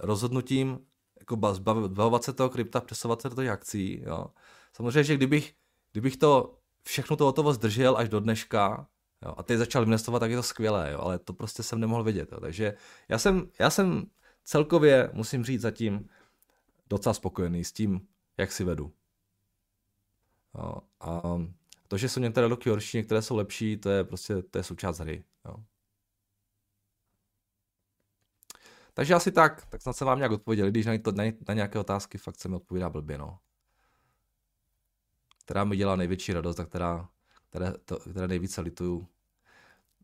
rozhodnutím 0.00 0.78
jako 1.20 1.54
zbavovat 1.54 2.24
se 2.24 2.32
toho 2.32 2.50
krypta, 2.50 2.80
přesovat 2.80 3.22
se 3.22 3.28
do 3.28 3.36
těch 3.36 3.48
akcí. 3.48 4.02
Jo. 4.06 4.26
Samozřejmě, 4.72 5.04
že 5.04 5.16
kdybych, 5.16 5.54
kdybych 5.92 6.16
to 6.16 6.58
všechno 6.82 7.16
to 7.16 7.24
hotovo 7.24 7.52
zdržel 7.52 7.96
až 7.96 8.08
do 8.08 8.20
dneška, 8.20 8.86
jo, 9.22 9.34
a 9.36 9.42
teď 9.42 9.58
začal 9.58 9.82
investovat, 9.82 10.18
tak 10.18 10.30
je 10.30 10.36
to 10.36 10.42
skvělé, 10.42 10.90
jo, 10.92 11.00
ale 11.00 11.18
to 11.18 11.32
prostě 11.32 11.62
jsem 11.62 11.80
nemohl 11.80 12.04
vědět. 12.04 12.32
Jo. 12.32 12.40
Takže 12.40 12.74
já 13.08 13.18
jsem, 13.18 13.50
já 13.58 13.70
jsem 13.70 14.06
celkově, 14.44 15.10
musím 15.12 15.44
říct 15.44 15.60
zatím, 15.60 16.08
docela 16.90 17.14
spokojený 17.14 17.64
s 17.64 17.72
tím, 17.72 18.00
jak 18.36 18.52
si 18.52 18.64
vedu. 18.64 18.92
Jo. 20.54 20.74
A 21.00 21.22
to, 21.88 21.96
že 21.96 22.08
jsou 22.08 22.20
některé 22.20 22.48
roky 22.48 22.70
horší, 22.70 22.96
některé 22.96 23.22
jsou 23.22 23.36
lepší, 23.36 23.76
to 23.76 23.90
je 23.90 24.04
prostě 24.04 24.42
to 24.42 24.58
je 24.58 24.64
součást 24.64 24.98
hry. 24.98 25.24
Jo. 25.44 25.54
Takže 28.98 29.14
asi 29.14 29.32
tak, 29.32 29.66
tak 29.66 29.82
snad 29.82 29.92
jsem 29.92 30.06
vám 30.06 30.18
nějak 30.18 30.32
odpověděl, 30.32 30.70
když 30.70 30.86
na, 30.86 30.98
to, 30.98 31.12
na, 31.12 31.24
na 31.48 31.54
nějaké 31.54 31.78
otázky 31.78 32.18
fakt 32.18 32.40
se 32.40 32.48
mi 32.48 32.54
odpovídá 32.54 32.90
blbě, 32.90 33.18
no. 33.18 33.38
Která 35.44 35.64
mi 35.64 35.76
dělá 35.76 35.96
největší 35.96 36.32
radost 36.32 36.60
a 36.60 36.64
která, 36.64 37.08
které, 37.50 37.72
to, 37.84 37.98
které 37.98 38.28
nejvíce 38.28 38.60
lituju. 38.60 39.06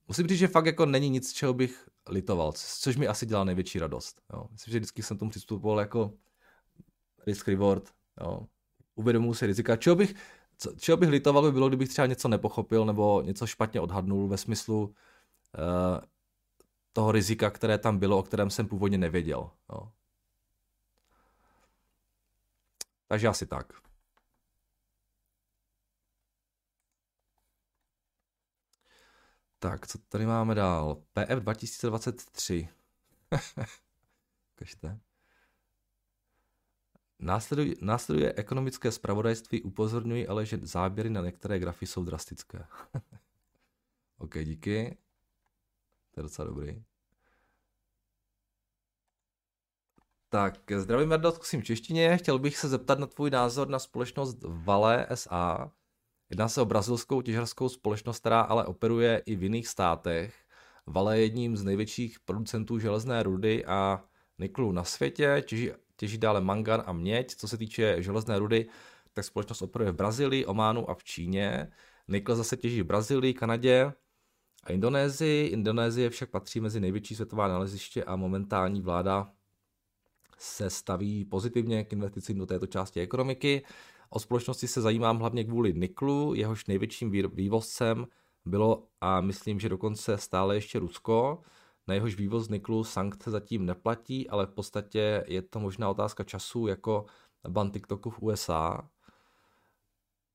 Musím 0.09 0.27
říct, 0.27 0.39
že 0.39 0.49
fakt 0.49 0.67
jako 0.67 0.87
není 0.87 1.11
nic, 1.11 1.33
čeho 1.33 1.55
bych 1.55 1.89
litoval, 2.09 2.53
což 2.57 2.97
mi 2.97 3.09
asi 3.09 3.27
dělá 3.27 3.45
největší 3.45 3.79
radost. 3.79 4.23
Jo. 4.33 4.47
Myslím, 4.53 4.73
že 4.73 4.79
vždycky 4.79 5.03
jsem 5.03 5.19
tomu 5.19 5.31
přistupoval 5.31 5.81
jako 5.81 6.13
risk 7.27 7.49
reward. 7.49 7.91
Jo. 8.21 8.47
Uvědomuji 8.95 9.35
si 9.35 9.47
rizika. 9.47 9.77
Čeho 9.77 9.97
bych, 9.97 10.15
co, 10.59 10.73
čeho 10.77 10.97
bych 10.97 11.09
litoval 11.09 11.43
by 11.43 11.53
bylo, 11.53 11.69
kdybych 11.69 11.89
třeba 11.89 12.07
něco 12.07 12.29
nepochopil 12.29 12.85
nebo 12.87 13.23
něco 13.23 13.47
špatně 13.47 13.81
odhadnul 13.81 14.29
ve 14.29 14.37
smyslu, 14.37 14.85
uh, 14.85 14.95
toho 16.95 17.13
rizika, 17.13 17.51
které 17.51 17.79
tam 17.79 17.99
bylo, 17.99 18.19
o 18.19 18.23
kterém 18.23 18.51
jsem 18.51 18.69
původně 18.69 18.99
nevěděl. 18.99 19.51
Jo. 19.73 19.93
Takže 23.07 23.29
asi 23.29 23.47
tak. 23.47 23.73
Tak, 29.59 29.87
co 29.87 29.99
tady 29.99 30.27
máme 30.27 30.55
dál? 30.55 30.95
PF 31.13 31.41
2023. 31.41 32.69
Kažte. 34.55 35.01
Následuje, 37.19 37.75
následuje 37.81 38.33
ekonomické 38.37 38.93
spravodajství, 38.93 39.63
upozorňuji 39.63 40.29
ale, 40.29 40.47
že 40.47 40.59
záběry 40.63 41.11
na 41.11 41.21
některé 41.21 41.59
grafy 41.59 41.87
jsou 41.87 42.05
drastické. 42.05 42.67
OK, 44.19 44.39
díky. 44.45 45.04
To 46.15 46.21
je 46.21 46.23
docela 46.23 46.49
dobrý. 46.49 46.83
Tak, 50.29 50.73
zdravím 50.77 51.11
Jardo, 51.11 51.33
zkusím 51.33 51.63
češtině. 51.63 52.17
Chtěl 52.17 52.39
bych 52.39 52.57
se 52.57 52.69
zeptat 52.69 52.99
na 52.99 53.07
tvůj 53.07 53.31
názor 53.31 53.69
na 53.69 53.79
společnost 53.79 54.39
Vale 54.43 55.07
SA. 55.15 55.73
Jedná 56.31 56.49
se 56.49 56.61
o 56.61 56.65
brazilskou 56.65 57.23
těžařskou 57.23 57.69
společnost, 57.69 58.21
která 58.21 58.41
ale 58.41 58.65
operuje 58.65 59.23
i 59.27 59.37
v 59.37 59.43
jiných 59.43 59.69
státech. 59.69 60.35
Vale 60.87 61.19
je 61.19 61.23
jedním 61.23 61.57
z 61.57 61.65
největších 61.65 62.21
producentů 62.21 62.79
železné 62.79 63.23
rudy 63.23 63.65
a 63.65 64.05
niklu 64.39 64.73
na 64.73 64.85
světě, 64.85 65.43
těží, 65.47 65.71
těží 65.97 66.19
dále 66.19 66.41
mangan 66.41 66.83
a 66.87 66.93
měď. 66.93 67.35
Co 67.35 67.49
se 67.49 67.59
týče 67.59 68.03
železné 68.03 68.39
rudy, 68.39 68.69
tak 69.13 69.25
společnost 69.25 69.63
operuje 69.63 69.93
v 69.93 69.97
Brazílii, 69.97 70.47
Ománu 70.47 70.91
a 70.91 70.95
v 70.95 71.05
Číně. 71.05 71.73
Nikl 72.09 72.35
zase 72.35 72.57
těží 72.57 72.83
v 72.83 72.87
Brazílii, 72.87 73.35
Kanadě, 73.35 73.93
a 74.65 74.73
Indonésii. 74.73 75.47
Indonésie 75.47 76.11
však 76.11 76.31
patří 76.31 76.61
mezi 76.61 76.81
největší 76.81 77.15
světová 77.15 77.49
naleziště 77.49 78.05
a 78.05 78.17
momentální 78.17 78.81
vláda 78.81 79.33
se 80.39 80.71
staví 80.71 81.25
pozitivně 81.25 81.85
k 81.85 81.93
investicím 81.93 82.39
do 82.39 82.47
této 82.47 82.67
části 82.67 83.01
ekonomiky. 83.01 83.63
O 84.11 84.21
společnosti 84.21 84.69
se 84.69 84.81
zajímám 84.81 85.19
hlavně 85.19 85.45
kvůli 85.45 85.73
niklu, 85.73 86.35
jehož 86.35 86.67
největším 86.67 87.11
vývozcem 87.11 88.07
bylo 88.45 88.89
a 89.01 89.21
myslím, 89.21 89.61
že 89.61 89.69
dokonce 89.69 90.19
stále 90.19 90.55
ještě 90.55 90.79
Rusko. 90.79 91.43
Na 91.87 91.95
jehož 91.95 92.17
vývoz 92.17 92.49
niklu 92.49 92.85
sankce 92.85 93.31
zatím 93.31 93.67
neplatí, 93.67 94.29
ale 94.31 94.47
v 94.47 94.51
podstatě 94.51 95.25
je 95.27 95.43
to 95.43 95.61
možná 95.61 95.91
otázka 95.91 96.25
času 96.25 96.67
jako 96.67 97.05
ban 97.49 97.71
TikToku 97.71 98.11
v 98.11 98.23
USA. 98.23 98.91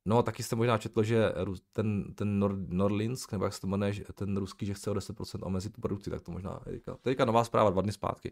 No 0.05 0.23
taky 0.23 0.43
jste 0.43 0.55
možná 0.55 0.77
četl, 0.77 1.03
že 1.03 1.33
ten, 1.71 2.13
ten 2.13 2.39
Nor, 2.39 2.55
Norlinsk, 2.67 3.31
nebo 3.31 3.45
jak 3.45 3.53
se 3.53 3.61
to 3.61 3.67
jmenuje, 3.67 3.93
ten 4.13 4.37
ruský, 4.37 4.65
že 4.65 4.73
chce 4.73 4.91
o 4.91 4.93
10% 4.93 5.39
omezit 5.41 5.73
tu 5.73 5.81
produkci, 5.81 6.09
tak 6.09 6.21
to 6.21 6.31
možná 6.31 6.59
je 6.69 6.79
teďka, 7.01 7.25
nová 7.25 7.43
zpráva 7.43 7.69
dva 7.69 7.81
dny 7.81 7.91
zpátky. 7.91 8.31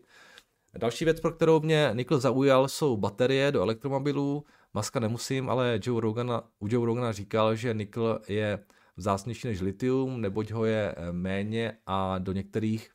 Další 0.77 1.06
věc, 1.06 1.19
pro 1.19 1.32
kterou 1.32 1.60
mě 1.60 1.89
Nikl 1.93 2.19
zaujal, 2.19 2.67
jsou 2.67 2.97
baterie 2.97 3.51
do 3.51 3.62
elektromobilů. 3.62 4.45
Maska 4.73 4.99
nemusím, 4.99 5.49
ale 5.49 5.80
Joe 5.84 6.01
Rogana, 6.01 6.43
u 6.60 6.67
Joe 6.69 6.86
Rogana 6.86 7.12
říkal, 7.12 7.56
že 7.56 7.73
nikl 7.73 8.19
je 8.27 8.65
vzácnější 8.97 9.47
než 9.47 9.62
litium, 9.62 10.21
neboť 10.21 10.51
ho 10.51 10.65
je 10.65 10.95
eh, 10.97 11.12
méně 11.12 11.77
a 11.86 12.17
do 12.17 12.32
některých 12.32 12.89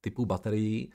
typů 0.00 0.26
baterií 0.26 0.92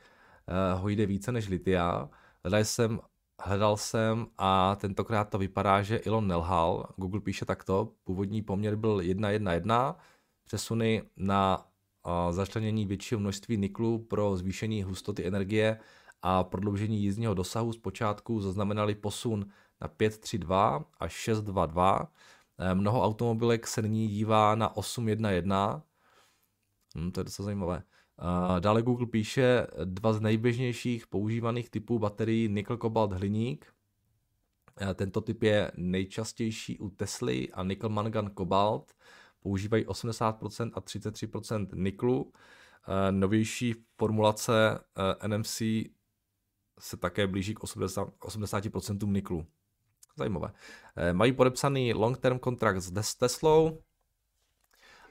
uh, 0.48 0.82
ho 0.82 0.90
jde 0.90 1.06
více 1.06 1.32
než 1.32 1.48
litia. 1.48 2.10
Hledal 2.44 2.66
jsem 2.66 3.00
hledal 3.42 3.78
jsem 3.78 4.28
a 4.38 4.76
tentokrát 4.76 5.30
to 5.30 5.38
vypadá, 5.38 5.82
že 5.82 6.00
Elon 6.00 6.28
nelhal. 6.28 6.88
Google 6.96 7.22
píše 7.22 7.46
takto, 7.46 7.92
původní 8.04 8.42
poměr 8.42 8.76
byl 8.76 8.98
1.1.1, 8.98 9.96
přesuny 10.44 11.04
na 11.18 11.68
začlenění 12.32 12.86
většího 12.86 13.20
množství 13.20 13.58
niklu 13.58 14.00
pro 14.00 14.38
zvýšení 14.38 14.84
hustoty 14.84 15.28
energie 15.28 15.80
a 16.22 16.44
prodloužení 16.44 17.02
jízdního 17.04 17.34
dosahu 17.34 17.74
zpočátku 17.74 18.42
zaznamenali 18.42 18.96
posun 18.96 19.46
na 19.82 19.88
532 19.88 20.86
až 21.00 21.14
622. 21.14 22.12
Eh, 22.58 22.76
mnoho 22.76 23.04
automobilek 23.04 23.68
se 23.68 23.82
nyní 23.82 24.08
dívá 24.08 24.56
na 24.56 24.78
811. 24.78 25.86
Hmm, 26.96 27.12
to 27.12 27.20
je 27.20 27.24
docela 27.24 27.44
zajímavé. 27.44 27.84
Dále 28.60 28.82
Google 28.82 29.08
píše 29.08 29.68
dva 29.86 30.14
z 30.14 30.22
nejběžnějších 30.22 31.08
používaných 31.08 31.70
typů 31.70 32.00
baterií 32.00 32.48
nikl, 32.48 32.78
kobalt, 32.78 33.14
hliník. 33.14 33.76
Eh, 34.82 34.94
tento 34.94 35.22
typ 35.22 35.44
je 35.44 35.72
nejčastější 35.76 36.80
u 36.80 36.90
Tesly 36.90 37.52
a 37.52 37.64
nikl, 37.64 37.90
mangan, 37.90 38.30
kobalt 38.30 38.94
používají 39.40 39.86
80% 39.86 40.72
a 40.74 40.82
33% 40.82 41.68
niklu. 41.74 42.32
Eh, 42.88 43.12
novější 43.12 43.76
formulace 43.98 44.80
eh, 45.22 45.28
NMC 45.28 45.62
se 46.80 46.98
také 46.98 47.28
blíží 47.28 47.56
k 47.56 47.60
80%, 47.60 48.12
80% 48.20 49.12
niklu. 49.12 49.46
Zajímavé. 50.18 50.52
Mají 51.12 51.34
podepsaný 51.34 51.94
long-term 51.94 52.40
kontrakt 52.40 52.82
s 52.82 53.16
Teslou, 53.16 53.84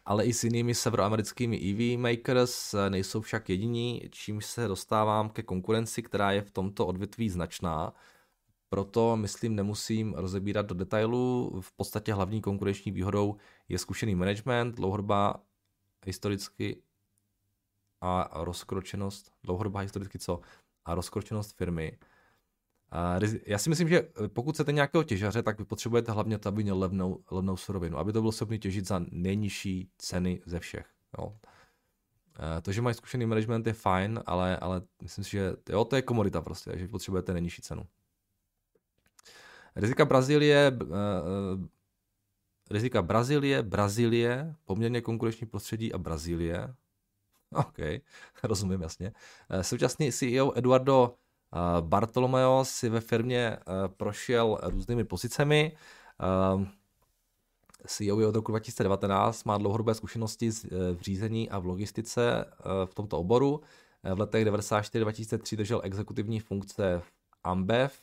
ale 0.06 0.24
i 0.24 0.32
s 0.32 0.44
jinými 0.44 0.74
severoamerickými 0.74 1.56
EV 1.56 2.00
makers, 2.00 2.74
nejsou 2.88 3.20
však 3.20 3.48
jediní, 3.48 4.02
čímž 4.10 4.46
se 4.46 4.68
dostávám 4.68 5.30
ke 5.30 5.42
konkurenci, 5.42 6.02
která 6.02 6.32
je 6.32 6.42
v 6.42 6.50
tomto 6.50 6.86
odvětví 6.86 7.30
značná. 7.30 7.94
Proto, 8.68 9.16
myslím, 9.16 9.54
nemusím 9.54 10.14
rozebírat 10.14 10.66
do 10.66 10.74
detailů. 10.74 11.60
V 11.60 11.72
podstatě 11.72 12.14
hlavní 12.14 12.40
konkurenční 12.40 12.92
výhodou 12.92 13.36
je 13.68 13.78
zkušený 13.78 14.14
management, 14.14 14.74
dlouhodobá 14.74 15.34
historicky 16.06 16.82
a 18.00 18.30
rozkročenost, 18.44 19.32
dlouhodobá 19.42 19.80
historicky 19.80 20.18
co? 20.18 20.40
A 20.84 20.94
rozkročenost 20.94 21.56
firmy. 21.56 21.98
Já 23.46 23.58
si 23.58 23.70
myslím, 23.70 23.88
že 23.88 24.08
pokud 24.26 24.54
chcete 24.54 24.72
nějakého 24.72 25.04
těžaře, 25.04 25.42
tak 25.42 25.58
vy 25.58 25.64
potřebujete 25.64 26.12
hlavně 26.12 26.38
to, 26.38 26.48
aby 26.48 26.62
měl 26.62 26.78
levnou, 26.78 27.24
levnou 27.30 27.56
surovinu, 27.56 27.98
aby 27.98 28.12
to 28.12 28.22
byl 28.22 28.32
schopný 28.32 28.58
těžit 28.58 28.86
za 28.86 29.00
nejnižší 29.10 29.90
ceny 29.98 30.42
ze 30.46 30.60
všech. 30.60 30.86
Jo. 31.18 31.36
To, 32.62 32.72
že 32.72 32.82
mají 32.82 32.94
zkušený 32.94 33.26
management 33.26 33.66
je 33.66 33.72
fajn, 33.72 34.22
ale, 34.26 34.56
ale 34.56 34.82
myslím 35.02 35.24
si, 35.24 35.30
že 35.30 35.56
jo, 35.68 35.84
to 35.84 35.96
je 35.96 36.02
komodita 36.02 36.40
prostě, 36.40 36.78
že 36.78 36.88
potřebujete 36.88 37.32
nejnižší 37.32 37.62
cenu. 37.62 37.86
Rizika 39.76 40.04
Brazílie, 40.04 40.78
uh, 40.82 40.88
rizika 42.70 43.02
Brazílie, 43.02 43.62
Brazílie, 43.62 44.54
poměrně 44.64 45.00
konkurenční 45.00 45.46
prostředí 45.46 45.92
a 45.92 45.98
Brazílie. 45.98 46.74
OK, 47.50 47.78
rozumím 48.42 48.82
jasně. 48.82 49.12
Současný 49.62 50.12
CEO 50.12 50.58
Eduardo 50.58 51.14
Bartolomeo 51.80 52.64
si 52.64 52.88
ve 52.88 53.00
firmě 53.00 53.56
prošel 53.96 54.58
různými 54.62 55.04
pozicemi. 55.04 55.76
CEO 57.86 58.20
je 58.20 58.26
od 58.26 58.34
roku 58.34 58.52
2019, 58.52 59.44
má 59.44 59.58
dlouhodobé 59.58 59.94
zkušenosti 59.94 60.50
v 60.70 61.00
řízení 61.00 61.50
a 61.50 61.58
v 61.58 61.66
logistice 61.66 62.44
v 62.84 62.94
tomto 62.94 63.18
oboru. 63.18 63.60
V 64.14 64.20
letech 64.20 64.46
1994-2003 64.46 65.56
držel 65.56 65.80
exekutivní 65.84 66.40
funkce 66.40 67.00
v 67.04 67.12
Ambev, 67.44 68.00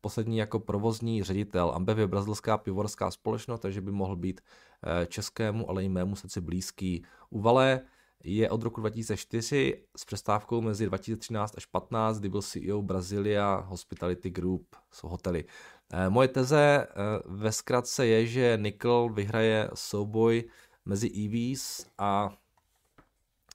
poslední 0.00 0.38
jako 0.38 0.58
provozní 0.58 1.22
ředitel. 1.22 1.72
Ambev 1.74 1.98
je 1.98 2.06
brazilská 2.06 2.58
pivovarská 2.58 3.10
společnost, 3.10 3.60
takže 3.60 3.80
by 3.80 3.92
mohl 3.92 4.16
být 4.16 4.40
eh, 4.40 5.06
českému, 5.06 5.70
ale 5.70 5.84
i 5.84 5.88
mému 5.88 6.16
srdci 6.16 6.40
blízký. 6.40 7.04
Uvale 7.30 7.80
je 8.24 8.50
od 8.50 8.62
roku 8.62 8.80
2004 8.80 9.84
s 9.96 10.04
přestávkou 10.04 10.60
mezi 10.60 10.86
2013 10.86 11.54
až 11.56 11.66
15, 11.66 12.18
kdy 12.18 12.28
byl 12.28 12.42
CEO 12.42 12.82
Brasilia 12.82 13.56
Hospitality 13.56 14.30
Group, 14.30 14.76
jsou 14.92 15.08
hotely. 15.08 15.44
Eh, 15.92 16.10
moje 16.10 16.28
teze 16.28 16.86
eh, 16.86 16.94
ve 17.24 17.52
zkratce 17.52 18.06
je, 18.06 18.26
že 18.26 18.58
Nickel 18.62 19.08
vyhraje 19.08 19.70
souboj 19.74 20.44
mezi 20.84 21.10
EVs 21.10 21.86
a 21.98 22.36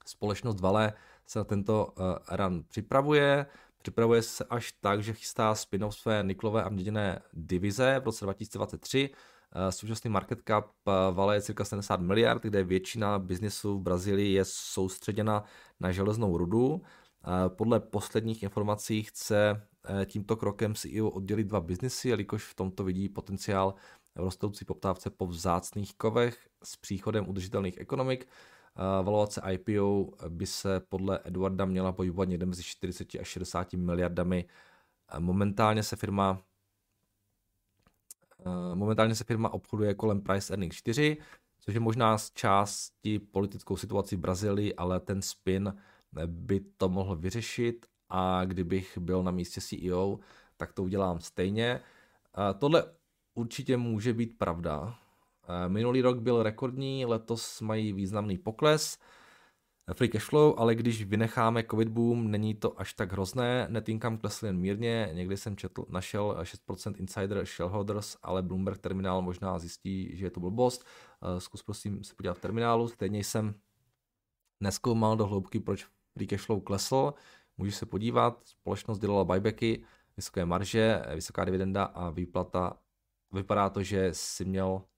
společnost 0.06 0.60
Vale 0.60 0.92
se 1.26 1.38
na 1.38 1.44
tento 1.44 1.92
run 2.30 2.64
připravuje. 2.68 3.46
Připravuje 3.82 4.22
se 4.22 4.44
až 4.44 4.72
tak, 4.72 5.02
že 5.02 5.12
chystá 5.12 5.54
spin-off 5.54 5.96
své 5.96 6.22
niklové 6.22 6.64
a 6.64 6.68
měděné 6.68 7.22
divize 7.32 8.00
v 8.00 8.04
roce 8.04 8.24
2023. 8.24 9.10
Eh, 9.54 9.72
současný 9.72 10.10
market 10.10 10.38
cap 10.48 10.70
eh, 10.88 10.92
Vale 11.12 11.36
je 11.36 11.42
cirka 11.42 11.64
70 11.64 12.00
miliard, 12.00 12.42
kde 12.42 12.64
většina 12.64 13.18
biznesu 13.18 13.78
v 13.78 13.82
Brazílii 13.82 14.32
je 14.32 14.44
soustředěna 14.44 15.44
na 15.80 15.92
železnou 15.92 16.38
rudu. 16.38 16.82
Eh, 16.82 17.48
podle 17.48 17.80
posledních 17.80 18.42
informací 18.42 19.02
chce 19.02 19.66
tímto 20.06 20.36
krokem 20.36 20.74
CEO 20.74 21.10
oddělit 21.10 21.44
dva 21.44 21.60
biznesy, 21.60 22.08
jelikož 22.08 22.44
v 22.44 22.54
tomto 22.54 22.84
vidí 22.84 23.08
potenciál 23.08 23.74
v 24.14 24.20
rostoucí 24.20 24.64
poptávce 24.64 25.10
po 25.10 25.26
vzácných 25.26 25.94
kovech 25.96 26.48
s 26.64 26.76
příchodem 26.76 27.28
udržitelných 27.28 27.78
ekonomik 27.78 28.28
Valuace 29.02 29.42
IPO 29.52 30.10
by 30.28 30.46
se 30.46 30.80
podle 30.88 31.20
Eduarda 31.24 31.64
měla 31.64 31.92
pohybovat 31.92 32.28
někde 32.28 32.46
mezi 32.46 32.62
40 32.62 33.14
až 33.20 33.28
60 33.28 33.72
miliardami. 33.72 34.44
Momentálně 35.18 35.82
se 35.82 35.96
firma 35.96 36.42
momentálně 38.74 39.14
se 39.14 39.24
firma 39.24 39.48
obchoduje 39.48 39.94
kolem 39.94 40.20
price 40.20 40.52
earnings 40.52 40.76
4, 40.76 41.16
což 41.60 41.74
je 41.74 41.80
možná 41.80 42.18
z 42.18 42.30
části 42.30 43.18
politickou 43.18 43.76
situací 43.76 44.16
v 44.16 44.20
Brazílii, 44.20 44.74
ale 44.74 45.00
ten 45.00 45.22
spin 45.22 45.74
by 46.26 46.60
to 46.76 46.88
mohl 46.88 47.16
vyřešit 47.16 47.86
a 48.08 48.44
kdybych 48.44 48.98
byl 48.98 49.22
na 49.22 49.30
místě 49.30 49.60
CEO, 49.60 50.18
tak 50.56 50.72
to 50.72 50.82
udělám 50.82 51.20
stejně. 51.20 51.80
Tohle 52.58 52.84
určitě 53.34 53.76
může 53.76 54.12
být 54.12 54.38
pravda, 54.38 54.98
Eh, 55.48 55.68
minulý 55.68 56.02
rok 56.02 56.18
byl 56.18 56.42
rekordní, 56.42 57.06
letos 57.06 57.60
mají 57.60 57.92
významný 57.92 58.38
pokles. 58.38 58.98
Eh, 59.88 59.94
free 59.94 60.08
cash 60.08 60.24
flow, 60.24 60.54
ale 60.56 60.74
když 60.74 61.04
vynecháme 61.04 61.64
covid 61.70 61.88
boom, 61.88 62.30
není 62.30 62.54
to 62.54 62.80
až 62.80 62.92
tak 62.92 63.12
hrozné. 63.12 63.66
Net 63.70 63.88
income 63.88 64.18
klesl 64.18 64.46
jen 64.46 64.58
mírně, 64.58 65.10
někdy 65.12 65.36
jsem 65.36 65.56
četl, 65.56 65.84
našel 65.88 66.36
6% 66.42 66.94
insider 66.96 67.46
shareholders, 67.46 68.16
ale 68.22 68.42
Bloomberg 68.42 68.78
terminál 68.78 69.22
možná 69.22 69.58
zjistí, 69.58 70.16
že 70.16 70.26
je 70.26 70.30
to 70.30 70.40
blbost. 70.40 70.84
Eh, 71.22 71.40
zkus 71.40 71.62
prosím 71.62 72.04
se 72.04 72.14
podívat 72.14 72.34
v 72.34 72.40
terminálu, 72.40 72.88
stejně 72.88 73.18
jsem 73.18 73.54
neskoumal 74.60 75.16
do 75.16 75.26
hloubky, 75.26 75.60
proč 75.60 75.86
free 76.14 76.26
cash 76.26 76.44
flow 76.46 76.60
klesl. 76.60 77.14
Můžeš 77.56 77.76
se 77.76 77.86
podívat, 77.86 78.40
společnost 78.44 78.98
dělala 78.98 79.24
buybacky, 79.24 79.84
vysoké 80.16 80.44
marže, 80.44 81.02
vysoká 81.14 81.44
dividenda 81.44 81.84
a 81.84 82.10
výplata. 82.10 82.78
Vypadá 83.32 83.70
to, 83.70 83.82
že 83.82 84.08
si 84.12 84.44
měl 84.44 84.82
Eh, 84.82 84.97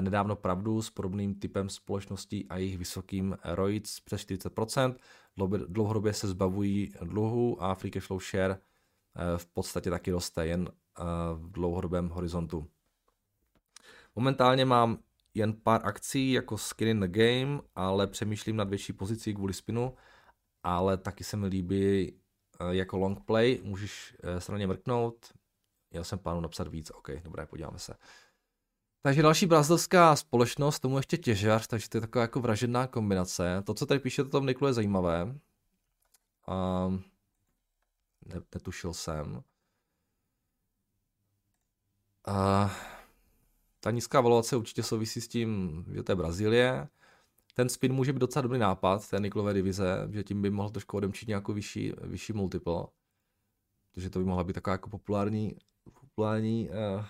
nedávno 0.00 0.36
pravdu 0.36 0.82
s 0.82 0.90
podobným 0.90 1.34
typem 1.34 1.68
společností 1.68 2.46
a 2.48 2.56
jejich 2.56 2.78
vysokým 2.78 3.36
ROIC 3.44 4.00
přes 4.00 4.26
40%. 4.26 4.96
Dlouhodobě 5.68 6.12
se 6.12 6.28
zbavují 6.28 6.92
dluhu 7.02 7.62
a 7.62 7.74
free 7.74 7.90
cash 7.90 8.06
flow 8.06 8.20
share 8.20 8.52
eh, 8.54 9.38
v 9.38 9.46
podstatě 9.46 9.90
taky 9.90 10.10
roste 10.10 10.46
jen 10.46 10.68
eh, 10.68 11.02
v 11.34 11.52
dlouhodobém 11.52 12.08
horizontu. 12.08 12.66
Momentálně 14.16 14.64
mám 14.64 14.98
jen 15.34 15.52
pár 15.52 15.80
akcí 15.84 16.32
jako 16.32 16.58
skin 16.58 16.88
in 16.88 17.00
the 17.00 17.08
game, 17.08 17.60
ale 17.74 18.06
přemýšlím 18.06 18.56
nad 18.56 18.68
větší 18.68 18.92
pozicí 18.92 19.34
kvůli 19.34 19.52
spinu, 19.52 19.94
ale 20.62 20.96
taky 20.96 21.24
se 21.24 21.36
mi 21.36 21.46
líbí 21.46 22.12
jako 22.70 22.96
long 22.96 23.24
play, 23.24 23.60
můžeš 23.62 24.16
se 24.38 24.52
na 24.52 24.58
ně 24.58 24.66
mrknout, 24.66 25.32
já 25.92 26.04
jsem 26.04 26.18
plánu 26.18 26.40
napsat 26.40 26.68
víc, 26.68 26.90
ok, 26.90 27.10
dobré, 27.24 27.46
podíváme 27.46 27.78
se. 27.78 27.94
Takže 29.06 29.22
další 29.22 29.46
brazilská 29.46 30.16
společnost, 30.16 30.80
tomu 30.80 30.96
ještě 30.96 31.16
těžař, 31.16 31.66
takže 31.66 31.88
to 31.88 31.96
je 31.96 32.00
taková 32.00 32.22
jako 32.22 32.40
vražedná 32.40 32.86
kombinace. 32.86 33.62
To, 33.66 33.74
co 33.74 33.86
tady 33.86 34.00
píšete 34.00 34.30
tom 34.30 34.46
Niklu, 34.46 34.66
je 34.66 34.72
zajímavé. 34.72 35.22
Um, 35.24 37.04
ne, 38.26 38.40
netušil 38.54 38.94
jsem. 38.94 39.42
Uh, 42.28 42.70
ta 43.80 43.90
nízká 43.90 44.20
valuace 44.20 44.56
určitě 44.56 44.82
souvisí 44.82 45.20
s 45.20 45.28
tím, 45.28 45.84
že 45.94 46.02
to 46.02 46.12
je 46.12 46.16
Brazílie. 46.16 46.88
Ten 47.54 47.68
spin 47.68 47.92
může 47.92 48.12
být 48.12 48.20
docela 48.20 48.42
dobrý 48.42 48.58
nápad, 48.58 49.08
té 49.08 49.20
Niklové 49.20 49.54
divize, 49.54 50.08
že 50.10 50.24
tím 50.24 50.42
by 50.42 50.50
mohl 50.50 50.70
trošku 50.70 50.96
odemčit 50.96 51.28
nějakou 51.28 51.52
vyšší, 51.52 51.92
vyšší 52.00 52.32
multiple. 52.32 52.86
Takže 53.92 54.10
to 54.10 54.18
by 54.18 54.24
mohla 54.24 54.44
být 54.44 54.52
taková 54.52 54.74
jako 54.74 54.90
populární, 54.90 55.56
populární 56.00 56.70
uh, 56.70 57.04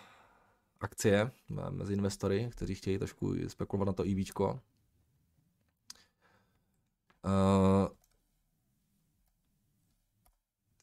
akcie 0.86 1.30
mezi 1.70 1.92
investory, 1.92 2.48
kteří 2.52 2.74
chtějí 2.74 2.98
trošku 2.98 3.34
spekulovat 3.48 3.86
na 3.86 3.92
to 3.92 4.02
EVčko. 4.02 4.60
Uh, 7.24 7.88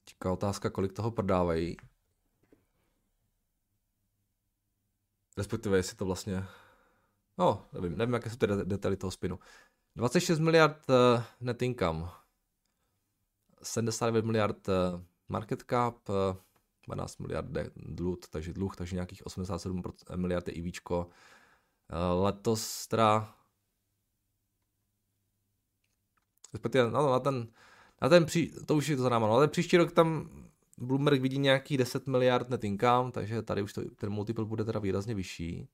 teďka 0.06 0.32
otázka, 0.32 0.70
kolik 0.70 0.94
toho 0.94 1.12
prodávají. 1.12 1.78
Respektive, 5.38 5.78
jestli 5.78 5.98
to 5.98 6.06
vlastně... 6.06 6.46
No, 7.38 7.66
nevím, 7.74 7.98
nevím, 7.98 8.14
jaké 8.14 8.30
jsou 8.30 8.36
ty 8.36 8.48
detaily 8.48 8.98
toho 8.98 9.12
spinu. 9.12 9.40
26 9.96 10.40
miliard 10.40 10.90
uh, 10.90 11.24
net 11.40 11.62
income. 11.62 12.10
79 13.64 14.26
miliard 14.26 14.68
uh, 14.68 15.02
market 15.28 15.64
cap, 15.64 16.10
uh, 16.10 16.16
12 16.88 17.18
miliard 17.18 17.46
dluh, 17.76 18.18
takže 18.30 18.54
dluh, 18.54 18.76
takže 18.76 18.96
nějakých 18.96 19.26
87 19.26 19.84
miliard 20.16 20.48
je 20.48 20.54
IVčko. 20.54 21.10
Eh, 21.90 22.22
letos 22.22 22.88
teda 22.88 23.36
respektive 26.54 26.92
no, 26.92 27.12
na 27.12 27.20
ten, 27.20 27.48
na 28.02 28.10
ten 28.10 28.26
pří, 28.26 28.54
to 28.66 28.76
už 28.76 28.88
je 28.88 28.96
to 28.96 29.04
za 29.04 29.10
náma, 29.10 29.28
no, 29.28 29.34
ale 29.34 29.48
příští 29.48 29.78
rok 29.78 29.92
tam 29.92 30.30
Bloomberg 30.78 31.22
vidí 31.22 31.38
nějaký 31.38 31.78
10 31.78 32.08
miliard 32.08 32.50
net 32.50 32.64
income, 32.64 33.12
takže 33.12 33.42
tady 33.42 33.62
už 33.62 33.74
to, 33.74 33.82
ten 33.96 34.10
multiple 34.10 34.46
bude 34.46 34.64
teda 34.64 34.80
výrazně 34.80 35.16
vyšší. 35.16 35.68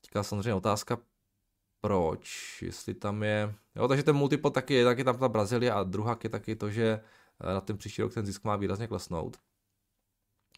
Teďka 0.00 0.22
samozřejmě 0.22 0.54
otázka, 0.54 0.98
proč, 1.80 2.58
jestli 2.62 2.94
tam 2.94 3.22
je, 3.22 3.54
jo, 3.76 3.88
takže 3.88 4.02
ten 4.02 4.16
multiple 4.16 4.50
taky 4.50 4.74
je, 4.74 4.84
taky 4.84 5.04
tam 5.04 5.18
ta 5.18 5.28
Brazílie 5.28 5.72
a 5.72 5.82
druhá 5.82 6.18
je 6.24 6.30
taky 6.30 6.56
to, 6.56 6.70
že 6.70 7.00
eh, 7.40 7.54
na 7.54 7.60
ten 7.60 7.78
příští 7.78 8.02
rok 8.02 8.14
ten 8.14 8.26
zisk 8.26 8.44
má 8.44 8.56
výrazně 8.56 8.86
klesnout. 8.86 9.36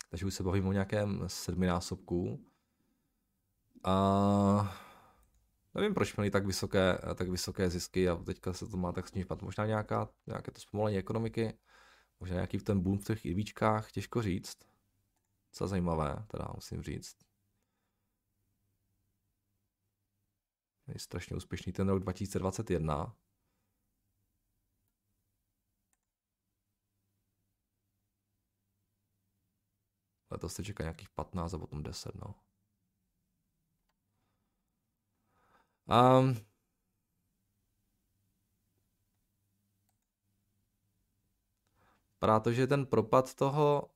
Takže 0.08 0.26
už 0.26 0.34
se 0.34 0.42
bavím 0.42 0.66
o 0.66 0.72
nějakém 0.72 1.24
sedminásobku. 1.26 2.46
A 3.84 4.76
nevím, 5.74 5.94
proč 5.94 6.16
měli 6.16 6.30
tak 6.30 6.46
vysoké, 6.46 6.98
tak 7.14 7.28
vysoké 7.28 7.70
zisky 7.70 8.08
a 8.08 8.16
teďka 8.16 8.52
se 8.52 8.66
to 8.66 8.76
má 8.76 8.92
tak 8.92 9.08
snižovat. 9.08 9.42
Možná 9.42 9.66
nějaká, 9.66 10.08
nějaké 10.26 10.50
to 10.50 10.60
zpomalení 10.60 10.98
ekonomiky, 10.98 11.58
možná 12.20 12.34
nějaký 12.34 12.58
ten 12.58 12.80
boom 12.80 12.98
v 12.98 13.04
těch 13.04 13.24
IVčkách, 13.24 13.92
těžko 13.92 14.22
říct. 14.22 14.58
Co 15.52 15.68
zajímavé, 15.68 16.24
teda 16.26 16.48
musím 16.54 16.82
říct. 16.82 17.16
Je 20.88 20.98
strašně 20.98 21.36
úspěšný 21.36 21.72
ten 21.72 21.88
rok 21.88 22.02
2021. 22.02 23.16
Letos 30.40 30.54
se 30.54 30.64
čeká 30.64 30.82
nějakých 30.82 31.10
15 31.10 31.54
a 31.54 31.58
potom 31.58 31.82
10, 31.82 32.14
no. 32.14 32.34
Um, 35.88 36.36
protože 42.18 42.66
ten 42.66 42.86
propad 42.86 43.34
toho, 43.34 43.90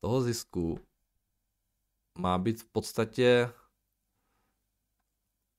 toho 0.00 0.22
zisku 0.22 0.80
má 2.18 2.38
být 2.38 2.62
v 2.62 2.64
podstatě 2.64 3.50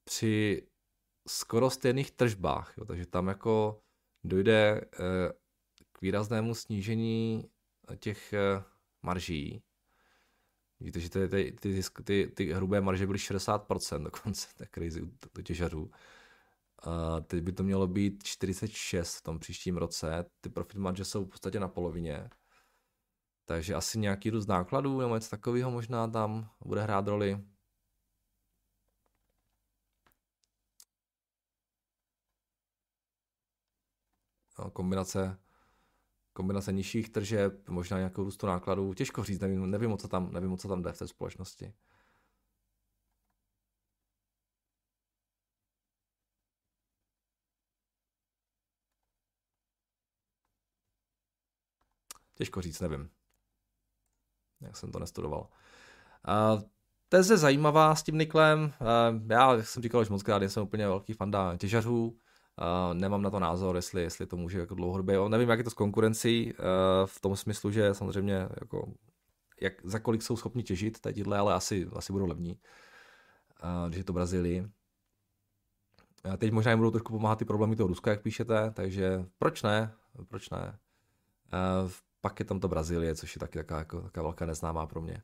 při 0.03 0.67
skoro 1.27 1.69
stejných 1.69 2.11
tržbách, 2.11 2.77
jo, 2.77 2.85
takže 2.85 3.05
tam 3.05 3.27
jako 3.27 3.81
dojde 4.23 4.81
eh, 4.81 5.33
k 5.91 6.01
výraznému 6.01 6.55
snížení 6.55 7.51
těch 7.99 8.33
eh, 8.33 8.63
marží. 9.01 9.63
Víte, 10.79 10.99
že 10.99 11.09
ty, 11.09 11.27
ty, 11.27 11.51
ty, 11.51 11.81
ty, 12.03 12.31
ty 12.35 12.53
hrubé 12.53 12.81
marže 12.81 13.05
byly 13.05 13.19
60% 13.19 14.03
dokonce, 14.03 14.47
tak 14.57 14.69
crazy 14.69 15.01
u 15.01 15.41
těžařů. 15.43 15.91
Uh, 16.87 17.19
teď 17.27 17.43
by 17.43 17.51
to 17.51 17.63
mělo 17.63 17.87
být 17.87 18.23
46 18.23 19.15
v 19.15 19.21
tom 19.21 19.39
příštím 19.39 19.77
roce. 19.77 20.25
Ty 20.41 20.49
profit 20.49 20.77
marže 20.77 21.05
jsou 21.05 21.25
v 21.25 21.29
podstatě 21.29 21.59
na 21.59 21.67
polovině. 21.67 22.29
Takže 23.45 23.75
asi 23.75 23.99
nějaký 23.99 24.29
růst 24.29 24.47
nákladů 24.47 24.99
nebo 24.99 25.15
něco 25.15 25.29
takového 25.29 25.71
možná 25.71 26.07
tam 26.07 26.49
bude 26.65 26.81
hrát 26.81 27.07
roli. 27.07 27.45
No, 34.59 34.71
kombinace 34.71 35.37
kombinace 36.33 36.71
nižších 36.71 37.09
tržeb, 37.09 37.69
možná 37.69 37.97
nějakou 37.97 38.23
růstu 38.23 38.47
nákladů, 38.47 38.93
těžko 38.93 39.23
říct, 39.23 39.39
nevím, 39.39 39.71
nevím, 39.71 39.97
co 39.97 40.07
tam, 40.07 40.31
nevím, 40.31 40.57
co 40.57 40.67
tam 40.67 40.81
jde 40.81 40.91
v 40.91 40.97
té 40.99 41.07
společnosti. 41.07 41.73
Těžko 52.39 52.61
říct, 52.61 52.79
nevím. 52.79 53.09
Jak 54.61 54.77
jsem 54.77 54.91
to 54.91 54.99
nestudoval. 54.99 55.49
Uh, 56.27 56.61
teze 57.09 57.37
zajímavá 57.37 57.95
s 57.95 58.03
tím 58.03 58.17
Niklem. 58.17 58.73
Uh, 58.81 59.31
já, 59.31 59.53
jak 59.53 59.67
jsem 59.67 59.83
říkal 59.83 60.01
už 60.01 60.09
moc 60.09 60.23
krát, 60.23 60.43
jsem 60.43 60.63
úplně 60.63 60.87
velký 60.87 61.13
fanda 61.13 61.57
těžařů. 61.57 62.19
Uh, 62.59 62.93
nemám 62.93 63.21
na 63.21 63.29
to 63.29 63.39
názor, 63.39 63.75
jestli, 63.75 64.01
jestli 64.01 64.25
to 64.25 64.37
může 64.37 64.59
jako 64.59 64.75
dlouhodobě. 64.75 65.29
Nevím, 65.29 65.49
jak 65.49 65.59
je 65.59 65.63
to 65.63 65.69
s 65.69 65.73
konkurencí, 65.73 66.53
uh, 66.53 66.59
v 67.05 67.21
tom 67.21 67.35
smyslu, 67.35 67.71
že 67.71 67.93
samozřejmě 67.93 68.47
jako, 68.59 68.93
jak, 69.61 69.73
za 69.83 69.99
kolik 69.99 70.21
jsou 70.21 70.37
schopni 70.37 70.63
těžit 70.63 70.99
teď 70.99 71.27
ale 71.27 71.53
asi, 71.53 71.87
asi 71.93 72.13
budou 72.13 72.25
levní, 72.25 72.59
uh, 73.63 73.87
když 73.87 73.97
je 73.97 74.03
to 74.03 74.13
Brazílii. 74.13 74.67
A 76.33 76.37
teď 76.37 76.51
možná 76.51 76.71
jim 76.71 76.79
budou 76.79 76.91
trošku 76.91 77.13
pomáhat 77.13 77.39
ty 77.39 77.45
problémy 77.45 77.75
toho 77.75 77.87
Ruska, 77.87 78.11
jak 78.11 78.21
píšete, 78.21 78.71
takže 78.71 79.25
proč 79.37 79.63
ne? 79.63 79.93
Proč 80.27 80.49
ne? 80.49 80.79
Uh, 81.83 81.91
pak 82.21 82.39
je 82.39 82.45
tam 82.45 82.59
to 82.59 82.67
Brazílie, 82.67 83.15
což 83.15 83.35
je 83.35 83.39
taky 83.39 83.57
taková, 83.57 83.79
jako, 83.79 84.01
taková 84.01 84.23
velká 84.23 84.45
neznámá 84.45 84.87
pro 84.87 85.01
mě. 85.01 85.23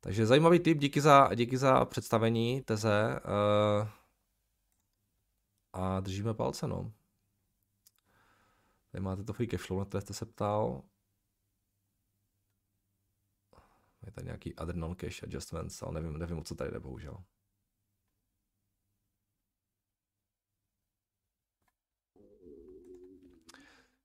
Takže 0.00 0.26
zajímavý 0.26 0.58
tip, 0.58 0.78
díky 0.78 1.00
za, 1.00 1.34
díky 1.34 1.56
za 1.56 1.84
představení 1.84 2.62
teze. 2.62 3.20
Uh, 3.82 3.88
a 5.72 6.00
držíme 6.00 6.34
palce, 6.34 6.66
no. 6.66 6.92
Tady 8.90 9.02
máte 9.02 9.24
to 9.24 9.32
free 9.32 9.48
cashflow, 9.48 9.78
na 9.78 9.84
které 9.84 10.02
jste 10.02 10.14
se 10.14 10.26
ptal. 10.26 10.82
Je 14.06 14.12
tady 14.12 14.24
nějaký 14.24 14.54
other 14.54 14.74
non-cash 14.74 15.22
adjustments, 15.22 15.82
ale 15.82 15.92
nevím, 15.92 16.18
nevím, 16.18 16.38
o 16.38 16.44
co 16.44 16.54
tady 16.54 16.70
jde, 16.70 16.80
bohužel. 16.80 17.24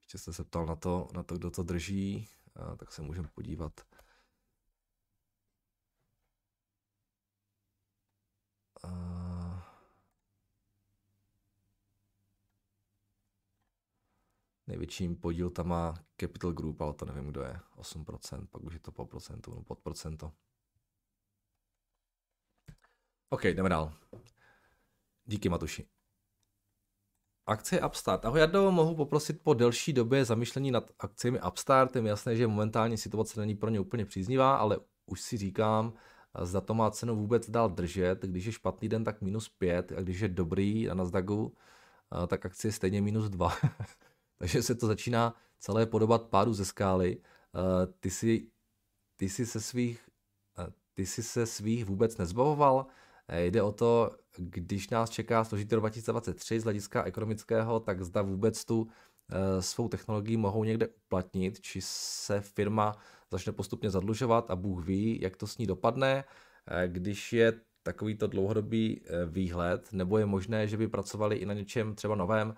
Ještě 0.02 0.18
jste 0.18 0.34
se 0.34 0.44
ptal 0.44 0.66
na 0.66 0.76
to, 0.76 1.08
na 1.14 1.24
to 1.24 1.38
kdo 1.38 1.52
to 1.52 1.64
drží, 1.64 2.30
tak 2.78 2.92
se 2.92 3.02
můžeme 3.02 3.28
podívat. 3.28 3.97
Největším 14.68 15.16
podíl 15.16 15.50
tam 15.50 15.68
má 15.68 15.94
Capital 16.22 16.52
Group, 16.52 16.82
ale 16.82 16.94
to 16.94 17.06
nevím, 17.06 17.28
kdo 17.28 17.42
je. 17.42 17.60
8%, 17.78 18.48
pak 18.52 18.64
už 18.64 18.74
je 18.74 18.80
to 18.80 18.92
po 18.92 19.06
procentu, 19.06 19.52
no 19.56 19.64
pod 19.64 19.80
procento. 19.80 20.32
OK, 23.30 23.46
jdeme 23.46 23.70
dál. 23.70 23.94
Díky, 25.26 25.50
Matuši. 25.50 25.88
Akcie 27.46 27.86
Upstart. 27.86 28.26
Ahoj, 28.26 28.40
Jardo, 28.40 28.72
mohu 28.72 28.96
poprosit 28.96 29.42
po 29.44 29.54
delší 29.54 29.94
době 29.94 30.26
zamýšlení 30.26 30.72
nad 30.72 30.92
akcemi 31.00 31.42
Upstart. 31.48 31.96
Je 31.96 32.04
jasné, 32.04 32.36
že 32.36 32.48
momentálně 32.48 32.98
situace 32.98 33.40
není 33.40 33.56
pro 33.56 33.70
ně 33.70 33.80
úplně 33.80 34.06
příznivá, 34.06 34.56
ale 34.56 34.80
už 35.06 35.22
si 35.22 35.38
říkám, 35.38 35.94
zda 36.42 36.62
to 36.62 36.74
má 36.74 36.92
cenu 36.92 37.16
vůbec 37.16 37.50
dál 37.50 37.70
držet. 37.70 38.22
Když 38.22 38.46
je 38.46 38.52
špatný 38.52 38.90
den, 38.90 39.04
tak 39.04 39.22
minus 39.22 39.50
5, 39.50 39.92
a 39.92 40.02
když 40.02 40.20
je 40.20 40.28
dobrý 40.28 40.86
na 40.86 40.94
Nasdaqu, 40.94 41.56
tak 42.28 42.46
akcie 42.46 42.72
stejně 42.72 43.02
minus 43.02 43.30
2. 43.30 43.52
Takže 44.38 44.64
se 44.64 44.76
to 44.76 44.88
začíná 44.88 45.36
celé 45.60 45.86
podobat 45.86 46.24
pádu 46.24 46.54
ze 46.54 46.66
skály. 46.66 47.18
Eh, 47.56 47.88
ty 48.00 48.10
si, 48.10 48.48
ty 49.16 49.30
si 49.30 49.46
se 49.46 49.62
svých 49.62 50.10
eh, 50.60 50.68
ty 50.94 51.06
si 51.06 51.24
se 51.24 51.46
svých 51.46 51.86
vůbec 51.86 52.18
nezbavoval. 52.18 52.86
Eh, 53.28 53.46
jde 53.46 53.62
o 53.62 53.72
to, 53.72 54.12
když 54.38 54.90
nás 54.90 55.10
čeká 55.10 55.44
složitý 55.44 55.76
rok 55.76 55.82
2023 55.82 56.60
z 56.60 56.64
hlediska 56.64 57.04
ekonomického, 57.04 57.80
tak 57.80 58.04
zda 58.04 58.22
vůbec 58.22 58.66
tu 58.66 58.88
svou 59.60 59.88
technologii 59.88 60.38
mohou 60.38 60.64
někde 60.64 60.88
uplatnit, 60.88 61.62
či 61.62 61.80
se 61.82 62.42
firma 62.42 62.96
začne 63.32 63.54
postupně 63.54 63.90
zadlužovat 63.90 64.52
a 64.52 64.56
Bůh 64.56 64.86
ví, 64.86 65.22
jak 65.22 65.38
to 65.38 65.48
s 65.48 65.58
ní 65.58 65.68
dopadne, 65.68 66.24
když 66.88 67.34
je 67.34 67.54
takovýto 67.84 68.28
dlouhodobý 68.28 69.02
výhled, 69.26 69.94
nebo 69.94 70.18
je 70.18 70.26
možné, 70.26 70.68
že 70.68 70.78
by 70.78 70.88
pracovali 70.88 71.36
i 71.36 71.46
na 71.46 71.54
něčem 71.54 71.96
třeba 71.96 72.16
novém, 72.16 72.56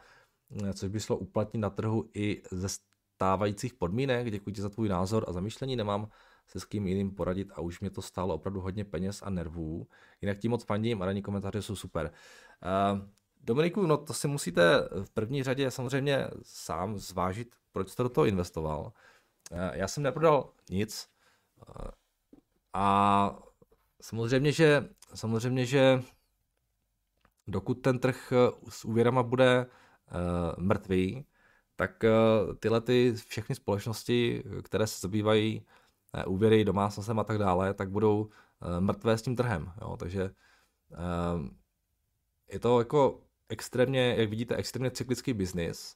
což 0.73 0.89
by 0.89 0.99
šlo 0.99 1.17
uplatnit 1.17 1.59
na 1.59 1.69
trhu 1.69 2.09
i 2.13 2.41
ze 2.51 2.67
stávajících 3.15 3.73
podmínek. 3.73 4.31
Děkuji 4.31 4.51
ti 4.51 4.62
za 4.62 4.69
tvůj 4.69 4.89
názor 4.89 5.25
a 5.27 5.33
zamýšlení. 5.33 5.75
Nemám 5.75 6.09
se 6.47 6.59
s 6.59 6.65
kým 6.65 6.88
jiným 6.88 7.15
poradit 7.15 7.51
a 7.55 7.62
už 7.62 7.79
mě 7.79 7.89
to 7.89 8.01
stálo 8.01 8.35
opravdu 8.35 8.62
hodně 8.62 8.85
peněz 8.85 9.21
a 9.23 9.29
nervů. 9.29 9.87
Jinak 10.21 10.37
tím 10.37 10.52
moc 10.52 10.63
fandím 10.63 11.02
a 11.02 11.06
ranní 11.06 11.21
komentáře 11.21 11.62
jsou 11.62 11.75
super. 11.75 12.12
Uh, 12.93 13.00
Dominiku, 13.43 13.85
no 13.85 13.97
to 13.97 14.13
si 14.13 14.27
musíte 14.27 14.89
v 15.04 15.10
první 15.10 15.43
řadě 15.43 15.71
samozřejmě 15.71 16.27
sám 16.41 16.97
zvážit, 16.97 17.56
proč 17.71 17.89
jste 17.89 18.04
do 18.04 18.10
toho 18.10 18.25
investoval. 18.25 18.93
Uh, 19.52 19.60
já 19.73 19.87
jsem 19.87 20.04
neprodal 20.04 20.54
nic 20.69 21.10
a 22.73 23.39
samozřejmě, 24.02 24.52
že, 24.52 24.89
samozřejmě, 25.13 25.65
že 25.65 26.04
dokud 27.47 27.73
ten 27.73 28.00
trh 28.00 28.33
s 28.69 28.85
úvěrama 28.85 29.23
bude 29.23 29.65
mrtví, 30.57 31.25
tak 31.75 32.03
uh, 32.03 32.55
tyhle 32.55 32.81
ty 32.81 33.13
všechny 33.13 33.55
společnosti, 33.55 34.43
které 34.63 34.87
se 34.87 34.99
zabývají 35.01 35.65
uh, 36.27 36.33
úvěry 36.33 36.65
domácnostem 36.65 37.19
a 37.19 37.23
tak 37.23 37.37
dále, 37.37 37.73
tak 37.73 37.89
budou 37.89 38.29
mrtvé 38.79 39.17
s 39.17 39.21
tím 39.21 39.35
trhem. 39.35 39.71
Jo? 39.81 39.97
Takže 39.97 40.31
je 42.51 42.60
to 42.60 42.79
jako 42.79 43.21
extrémně, 43.49 44.15
jak 44.17 44.29
vidíte, 44.29 44.55
extrémně 44.55 44.91
cyklický 44.91 45.33
biznis 45.33 45.95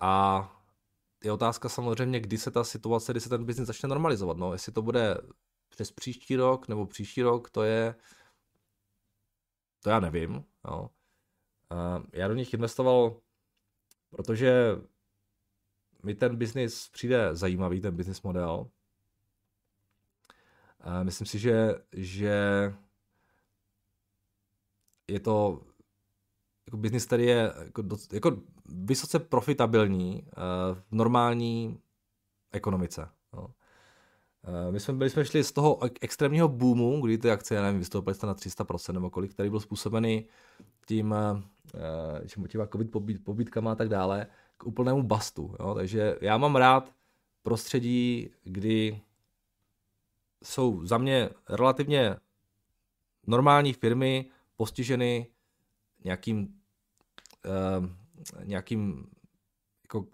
a 0.00 0.50
je 1.24 1.32
otázka 1.32 1.68
samozřejmě, 1.68 2.20
kdy 2.20 2.38
se 2.38 2.50
ta 2.50 2.64
situace, 2.64 3.12
kdy 3.12 3.20
se 3.20 3.28
ten 3.28 3.44
biznis 3.44 3.66
začne 3.66 3.88
normalizovat. 3.88 4.36
No, 4.36 4.52
jestli 4.52 4.72
to 4.72 4.82
bude 4.82 5.18
přes 5.68 5.92
příští 5.92 6.36
rok 6.36 6.68
nebo 6.68 6.86
příští 6.86 7.22
rok, 7.22 7.50
to 7.50 7.62
je, 7.62 7.94
to 9.82 9.90
já 9.90 10.00
nevím. 10.00 10.44
Jo. 10.68 10.90
Já 12.12 12.28
do 12.28 12.34
nich 12.34 12.54
investoval, 12.54 13.16
protože 14.10 14.76
mi 16.02 16.14
ten 16.14 16.36
biznis 16.36 16.88
přijde 16.88 17.36
zajímavý, 17.36 17.80
ten 17.80 17.96
business 17.96 18.22
model. 18.22 18.70
Myslím 21.02 21.26
si, 21.26 21.38
že, 21.38 21.74
že 21.92 22.74
je 25.08 25.20
to 25.20 25.62
jako 26.66 26.76
biznis, 26.76 27.06
který 27.06 27.24
je 27.24 27.52
jako, 27.64 27.82
doc, 27.82 28.12
jako 28.12 28.36
vysoce 28.66 29.18
profitabilní 29.18 30.22
uh, 30.22 30.30
v 30.74 30.92
normální 30.92 31.80
ekonomice. 32.52 33.08
No. 33.32 33.40
Uh, 33.42 33.50
my 34.70 34.80
jsme 34.80 34.94
byli 34.94 35.10
jsme 35.10 35.24
šli 35.24 35.44
z 35.44 35.52
toho 35.52 35.78
extrémního 36.00 36.48
boomu, 36.48 37.00
kdy 37.00 37.18
ty 37.18 37.30
akcie, 37.30 37.62
nevím, 37.62 37.78
vystoupily 37.78 38.16
na 38.22 38.34
300% 38.34 38.92
nebo 38.92 39.10
kolik, 39.10 39.32
který 39.32 39.50
byl 39.50 39.60
způsobený 39.60 40.26
tím, 40.86 41.10
uh, 41.10 41.40
těma 42.48 42.66
covid 42.66 42.90
pobytkama 43.24 43.72
a 43.72 43.74
tak 43.74 43.88
dále, 43.88 44.26
k 44.56 44.66
úplnému 44.66 45.02
bastu. 45.02 45.56
Jo? 45.60 45.74
Takže 45.74 46.16
já 46.20 46.38
mám 46.38 46.56
rád 46.56 46.92
prostředí, 47.42 48.30
kdy 48.44 49.00
jsou 50.44 50.86
za 50.86 50.98
mě 50.98 51.30
relativně 51.48 52.16
normální 53.26 53.72
firmy 53.72 54.30
postiženy 54.56 55.26
nějakým 56.04 56.60
uh, 57.44 57.86
nějakým 58.44 59.06
jako 59.82 60.06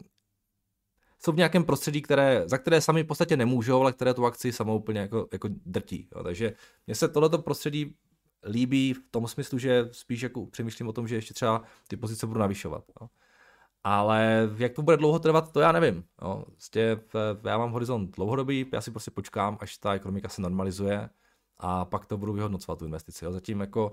jsou 1.18 1.32
v 1.32 1.36
nějakém 1.36 1.64
prostředí, 1.64 2.02
které, 2.02 2.42
za 2.46 2.58
které 2.58 2.80
sami 2.80 3.02
v 3.02 3.06
podstatě 3.06 3.36
nemůžou, 3.36 3.80
ale 3.80 3.92
které 3.92 4.14
tu 4.14 4.26
akci 4.26 4.52
samou 4.52 4.78
úplně 4.78 5.00
jako, 5.00 5.28
jako 5.32 5.48
drtí. 5.66 6.08
Jo. 6.16 6.22
Takže 6.22 6.52
mně 6.86 6.94
se 6.94 7.08
tohleto 7.08 7.38
prostředí 7.38 7.96
líbí 8.44 8.92
v 8.92 9.02
tom 9.10 9.28
smyslu, 9.28 9.58
že 9.58 9.88
spíš 9.92 10.22
jako 10.22 10.46
přemýšlím 10.46 10.88
o 10.88 10.92
tom, 10.92 11.08
že 11.08 11.14
ještě 11.14 11.34
třeba 11.34 11.62
ty 11.88 11.96
pozice 11.96 12.26
budu 12.26 12.40
navyšovat. 12.40 12.84
Jo. 13.00 13.08
Ale 13.84 14.50
jak 14.56 14.72
to 14.72 14.82
bude 14.82 14.96
dlouho 14.96 15.18
trvat, 15.18 15.52
to 15.52 15.60
já 15.60 15.72
nevím. 15.72 16.04
Jo. 16.22 16.44
Prostě 16.46 17.00
já 17.44 17.58
mám 17.58 17.72
horizont 17.72 18.16
dlouhodobý, 18.16 18.66
já 18.72 18.80
si 18.80 18.90
prostě 18.90 19.10
počkám, 19.10 19.58
až 19.60 19.76
ta 19.76 19.94
ekonomika 19.94 20.28
se 20.28 20.42
normalizuje 20.42 21.10
a 21.58 21.84
pak 21.84 22.06
to 22.06 22.18
budu 22.18 22.32
vyhodnocovat 22.32 22.78
tu 22.78 22.84
investici. 22.84 23.24
Jo. 23.24 23.32
Zatím 23.32 23.60
jako 23.60 23.92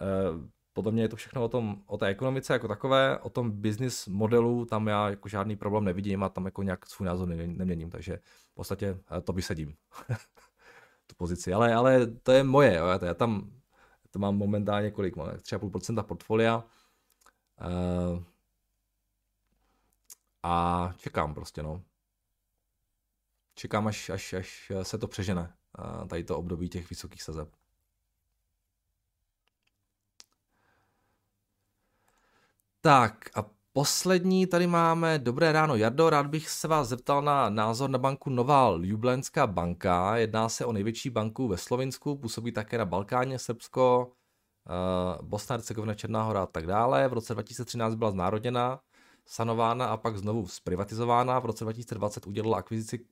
eh, 0.00 0.50
podle 0.74 0.92
mě 0.92 1.02
je 1.02 1.08
to 1.08 1.16
všechno 1.16 1.44
o, 1.44 1.48
tom, 1.48 1.82
o 1.86 1.98
té 1.98 2.06
ekonomice 2.06 2.52
jako 2.52 2.68
takové, 2.68 3.18
o 3.18 3.30
tom 3.30 3.50
business 3.50 4.06
modelu, 4.06 4.64
tam 4.64 4.86
já 4.86 5.10
jako 5.10 5.28
žádný 5.28 5.56
problém 5.56 5.84
nevidím 5.84 6.22
a 6.22 6.28
tam 6.28 6.44
jako 6.44 6.62
nějak 6.62 6.86
svůj 6.86 7.06
názor 7.06 7.28
neměním, 7.28 7.90
takže 7.90 8.18
v 8.50 8.54
podstatě 8.54 8.98
eh, 9.18 9.20
to 9.20 9.32
vysedím, 9.32 9.74
tu 11.06 11.14
pozici. 11.16 11.52
Ale, 11.52 11.74
ale 11.74 12.06
to 12.06 12.32
je 12.32 12.44
moje, 12.44 12.76
jo, 12.76 12.86
já 13.02 13.14
tam 13.14 13.50
to 14.14 14.18
mám 14.18 14.36
momentálně 14.36 14.90
kolik, 14.90 15.16
mám 15.16 15.28
3,5% 15.28 16.02
portfolia 16.02 16.56
uh, 16.56 18.24
a 20.42 20.92
čekám 20.98 21.34
prostě, 21.34 21.62
no. 21.62 21.82
Čekám, 23.54 23.86
až, 23.86 24.10
až, 24.10 24.32
až 24.32 24.72
se 24.82 24.98
to 24.98 25.08
přežene, 25.08 25.54
uh, 25.78 26.08
tady 26.08 26.24
to 26.24 26.38
období 26.38 26.68
těch 26.68 26.90
vysokých 26.90 27.22
sazeb. 27.22 27.48
Tak 32.80 33.38
a 33.38 33.50
poslední 33.76 34.46
tady 34.46 34.66
máme 34.66 35.18
Dobré 35.18 35.52
ráno 35.52 35.76
Jardo, 35.76 36.10
rád 36.10 36.26
bych 36.26 36.50
se 36.50 36.68
vás 36.68 36.88
zeptal 36.88 37.22
na 37.22 37.50
názor 37.50 37.90
na 37.90 37.98
banku 37.98 38.30
Nová 38.30 38.70
Ljublenská 38.70 39.46
banka. 39.46 40.16
Jedná 40.16 40.48
se 40.48 40.64
o 40.64 40.72
největší 40.72 41.10
banku 41.10 41.48
ve 41.48 41.56
Slovinsku, 41.56 42.16
působí 42.16 42.52
také 42.52 42.78
na 42.78 42.84
Balkáně, 42.84 43.38
Srbsko, 43.38 44.12
uh, 45.18 45.26
Bosna, 45.26 45.54
Hercegovina, 45.54 45.94
Černá 45.94 46.22
hora 46.22 46.42
a 46.42 46.46
tak 46.46 46.66
dále. 46.66 47.08
V 47.08 47.12
roce 47.12 47.34
2013 47.34 47.94
byla 47.94 48.10
znárodněna, 48.10 48.80
sanována 49.26 49.86
a 49.86 49.96
pak 49.96 50.18
znovu 50.18 50.46
zprivatizována. 50.46 51.38
V 51.38 51.46
roce 51.46 51.64
2020 51.64 52.26
udělala 52.26 52.58
akvizici 52.58 53.06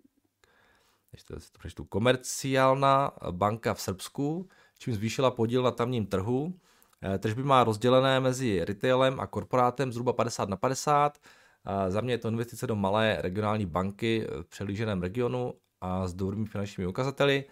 ještě 1.12 1.34
to 1.34 1.58
přečtu, 1.58 1.84
komerciálna 1.84 3.12
banka 3.30 3.74
v 3.74 3.80
Srbsku, 3.80 4.48
čím 4.78 4.94
zvýšila 4.94 5.30
podíl 5.30 5.62
na 5.62 5.70
tamním 5.70 6.06
trhu. 6.06 6.54
Eh, 7.02 7.18
tržby 7.18 7.42
má 7.42 7.64
rozdělené 7.64 8.20
mezi 8.20 8.64
retailem 8.64 9.20
a 9.20 9.26
korporátem 9.26 9.92
zhruba 9.92 10.12
50 10.12 10.48
na 10.48 10.56
50. 10.56 11.18
Eh, 11.66 11.90
za 11.90 12.00
mě 12.00 12.14
je 12.14 12.18
to 12.18 12.28
investice 12.28 12.66
do 12.66 12.76
malé 12.76 13.16
regionální 13.20 13.66
banky 13.66 14.26
v 14.42 14.46
přelíženém 14.46 15.02
regionu 15.02 15.54
a 15.80 16.08
s 16.08 16.14
dobrými 16.14 16.46
finančními 16.46 16.86
ukazateli. 16.88 17.44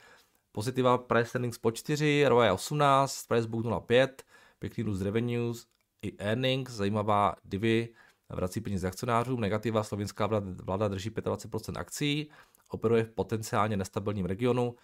Pozitiva 0.53 0.99
price 0.99 1.31
earnings 1.39 1.59
po 1.59 1.71
4, 1.71 2.25
ROE 2.29 2.53
18, 2.53 3.27
price 3.27 3.49
book 3.49 3.65
0,5, 3.65 4.23
pěkný 4.59 4.85
růst 4.85 5.03
revenues 5.03 5.67
i 6.03 6.17
earnings, 6.19 6.73
zajímavá 6.73 7.35
divy, 7.45 7.89
vrací 8.29 8.61
peníze 8.61 8.89
akcionářům, 8.89 9.41
negativa 9.41 9.83
slovinská 9.83 10.27
vláda 10.63 10.89
drží 10.89 11.11
25% 11.11 11.81
akcí, 11.81 12.31
operuje 12.69 13.05
v 13.05 13.11
potenciálně 13.11 13.77
nestabilním 13.77 14.27
regionu, 14.27 14.75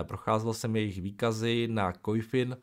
eh, 0.00 0.04
procházel 0.04 0.54
jsem 0.54 0.76
jejich 0.76 1.02
výkazy 1.02 1.68
na 1.70 1.92
Coifin, 2.04 2.56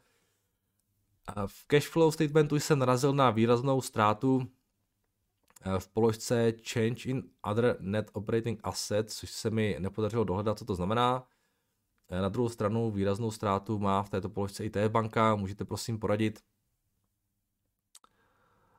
v 1.45 1.67
cashflow 1.67 2.11
statementu 2.11 2.55
jsem 2.55 2.79
narazil 2.79 3.13
na 3.13 3.31
výraznou 3.31 3.81
ztrátu 3.81 4.51
eh, 5.61 5.79
v 5.79 5.87
položce 5.87 6.53
Change 6.73 7.09
in 7.09 7.23
Other 7.41 7.77
Net 7.79 8.09
Operating 8.13 8.59
Assets, 8.63 9.17
což 9.17 9.31
se 9.31 9.49
mi 9.49 9.75
nepodařilo 9.79 10.23
dohledat, 10.23 10.59
co 10.59 10.65
to 10.65 10.75
znamená. 10.75 11.27
Eh, 12.09 12.21
na 12.21 12.29
druhou 12.29 12.49
stranu 12.49 12.91
výraznou 12.91 13.31
ztrátu 13.31 13.79
má 13.79 14.03
v 14.03 14.09
této 14.09 14.29
položce 14.29 14.65
i 14.65 14.69
TF 14.69 14.89
banka, 14.89 15.35
můžete 15.35 15.65
prosím 15.65 15.99
poradit. 15.99 16.39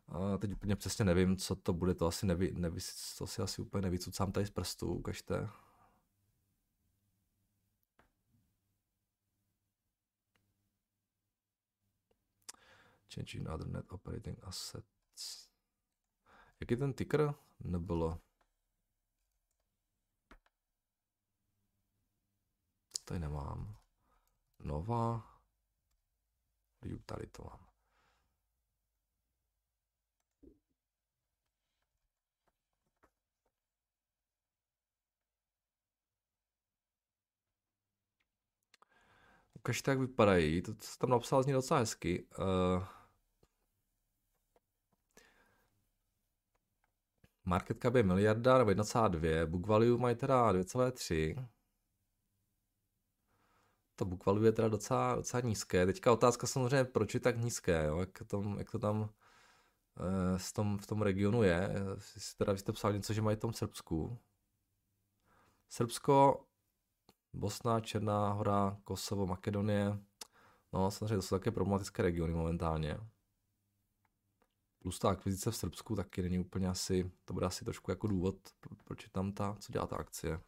A 0.09 0.39
teď 0.39 0.53
úplně 0.53 0.77
přesně 0.77 1.05
nevím, 1.05 1.37
co 1.37 1.55
to 1.55 1.73
bude, 1.73 1.95
to 1.95 2.07
asi 2.07 2.27
neví, 2.27 2.53
neví 2.55 2.81
to 3.19 3.27
si 3.27 3.43
asi 3.43 3.63
úplně 3.63 3.83
nevycucám 3.83 4.33
tady 4.33 4.47
z 4.47 4.51
prstu, 4.51 4.95
ukažte. 4.95 5.49
Changing 13.15 13.49
other 13.49 13.67
net 13.67 13.93
operating 13.93 14.39
assets. 14.43 15.49
Jak 16.61 16.71
je 16.71 16.77
ten 16.77 16.93
ticker? 16.93 17.35
Nebylo. 17.61 18.21
Tady 23.05 23.21
nemám. 23.21 23.77
Nová. 24.59 25.41
Tady 27.07 27.27
to 27.27 27.45
mám. 27.45 27.67
Ukažte, 39.55 39.91
jak 39.91 39.99
vypadají. 39.99 40.63
To, 40.63 40.75
co 40.75 40.99
tam 40.99 41.11
napsal, 41.11 41.43
zní 41.43 41.53
docela 41.53 41.81
hezky. 41.81 42.29
Uh, 42.39 43.04
Market 47.45 47.79
cap 47.83 47.95
je 47.95 48.03
miliarda 48.03 48.59
nebo 48.59 48.71
1,2, 48.71 49.47
book 49.47 49.67
value 49.67 49.99
mají 49.99 50.17
teda 50.17 50.53
2,3. 50.53 51.49
To 53.97 54.05
book 54.05 54.27
value 54.27 54.47
je 54.49 54.53
teda 54.53 54.69
docela, 54.69 55.15
docela 55.15 55.41
nízké. 55.41 55.87
Teďka 55.87 56.13
otázka 56.13 56.47
samozřejmě, 56.47 56.85
proč 56.85 57.15
je 57.15 57.21
tak 57.21 57.39
nízké, 57.39 57.85
jo? 57.87 57.99
Jak, 57.99 58.23
to, 58.27 58.43
jak 58.59 58.71
to 58.71 58.79
tam 58.79 59.11
eh, 60.01 60.39
v, 60.39 60.53
tom, 60.53 60.79
v 60.79 60.87
tom 60.87 61.03
regionu 61.03 61.43
je. 61.43 61.71
Jestli 62.15 62.37
teda 62.39 62.53
vy 62.53 62.59
jste 62.59 62.73
psal 62.73 62.93
něco, 62.93 63.13
že 63.13 63.23
mají 63.23 63.37
v 63.37 63.41
tom 63.41 63.53
Srbsku. 63.53 64.19
Srbsko, 65.69 66.45
Bosna, 67.33 67.81
Černá 67.81 68.33
hora, 68.33 68.77
Kosovo, 68.85 69.27
Makedonie. 69.27 69.99
No, 70.73 70.91
samozřejmě 70.91 71.17
to 71.17 71.23
jsou 71.23 71.37
také 71.37 71.51
problematické 71.51 72.03
regiony 72.03 72.35
momentálně. 72.35 72.99
Plus 74.85 74.99
ta 74.99 75.11
akvizice 75.11 75.51
v 75.51 75.57
Srbsku 75.57 75.97
taky 75.97 76.23
není 76.23 76.39
úplně 76.39 76.69
asi, 76.69 77.11
to 77.25 77.35
bude 77.35 77.47
asi 77.47 77.65
trošku 77.65 77.91
jako 77.91 78.07
důvod, 78.07 78.37
proč 78.85 79.03
je 79.03 79.11
tam 79.11 79.33
ta, 79.33 79.57
co 79.61 79.73
dělá 79.73 79.87
ta 79.87 79.97
akcie. 79.97 80.41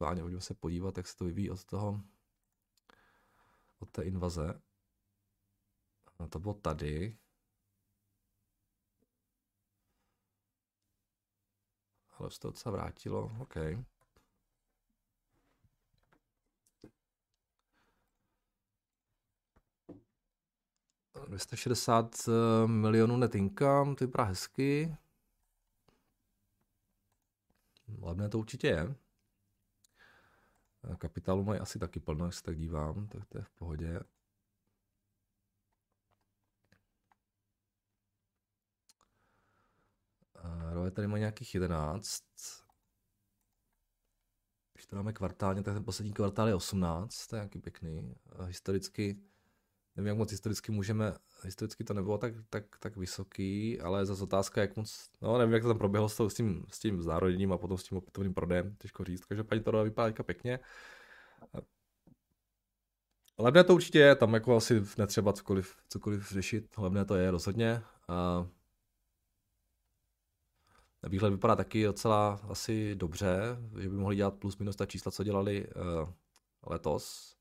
Váně, 0.00 0.22
pojďme 0.22 0.40
se 0.40 0.54
podívat, 0.54 0.96
jak 0.96 1.06
se 1.06 1.16
to 1.16 1.24
vyvíjí 1.24 1.50
od 1.50 1.64
toho, 1.64 2.00
od 3.78 3.90
té 3.90 4.02
invaze. 4.02 4.62
A 6.18 6.26
to 6.26 6.38
bylo 6.38 6.54
tady. 6.54 7.18
Ale 12.18 12.30
se 12.30 12.40
to 12.40 12.48
docela 12.48 12.72
vrátilo, 12.72 13.36
OK. 13.40 13.56
260 21.26 22.28
eh, 22.28 22.66
milionů 22.66 23.16
net 23.16 23.34
income, 23.34 23.94
to 23.94 24.04
vypadá 24.04 24.24
hezky. 24.24 24.96
Levné 28.00 28.28
to 28.28 28.38
určitě 28.38 28.66
je. 28.66 28.94
Kapitálu 30.98 31.44
mají 31.44 31.60
asi 31.60 31.78
taky 31.78 32.00
plno, 32.00 32.26
jestli 32.26 32.42
tak 32.42 32.56
dívám, 32.56 33.08
tak 33.08 33.24
to 33.24 33.38
je 33.38 33.44
v 33.44 33.50
pohodě. 33.50 34.00
Roje 40.72 40.90
tady 40.90 41.08
má 41.08 41.18
nějakých 41.18 41.54
11. 41.54 42.24
to 44.88 44.96
dáme 44.96 45.12
kvartálně, 45.12 45.62
tak 45.62 45.74
ten 45.74 45.84
poslední 45.84 46.12
kvartál 46.12 46.48
je 46.48 46.54
18, 46.54 47.26
to 47.26 47.36
je 47.36 47.40
nějaký 47.40 47.58
pěkný. 47.58 48.14
Historicky, 48.46 49.16
nevím, 49.98 50.08
jak 50.08 50.18
moc 50.18 50.30
historicky 50.30 50.72
můžeme, 50.72 51.14
historicky 51.44 51.84
to 51.84 51.94
nebylo 51.94 52.18
tak, 52.18 52.34
tak, 52.50 52.64
tak 52.78 52.96
vysoký, 52.96 53.80
ale 53.80 54.06
zase 54.06 54.22
otázka, 54.22 54.60
jak 54.60 54.76
moc, 54.76 55.10
no 55.22 55.38
nevím, 55.38 55.54
jak 55.54 55.62
to 55.62 55.68
tam 55.68 55.78
proběhlo 55.78 56.08
s, 56.08 56.34
tím, 56.34 56.64
s 56.70 56.78
tím 56.78 57.02
znárodněním 57.02 57.52
a 57.52 57.58
potom 57.58 57.78
s 57.78 57.82
tím 57.82 57.98
opětovným 57.98 58.34
prodejem, 58.34 58.76
těžko 58.78 59.04
říct. 59.04 59.26
paní 59.48 59.62
to 59.62 59.84
vypadá 59.84 60.22
pěkně. 60.22 60.58
Levné 63.38 63.64
to 63.64 63.74
určitě 63.74 63.98
je, 63.98 64.14
tam 64.14 64.34
jako 64.34 64.56
asi 64.56 64.82
netřeba 64.98 65.32
cokoliv, 65.32 65.76
cokoliv 65.88 66.32
řešit, 66.32 66.78
levné 66.78 67.04
to 67.04 67.14
je 67.14 67.30
rozhodně. 67.30 67.82
A 68.08 68.46
výhled 71.08 71.30
vypadá 71.30 71.56
taky 71.56 71.84
docela 71.84 72.40
asi 72.48 72.94
dobře, 72.94 73.40
že 73.80 73.88
by 73.88 73.96
mohli 73.96 74.16
dělat 74.16 74.34
plus 74.34 74.58
minus 74.58 74.76
ta 74.76 74.86
čísla, 74.86 75.12
co 75.12 75.24
dělali 75.24 75.66
uh, 75.68 76.08
letos. 76.66 77.37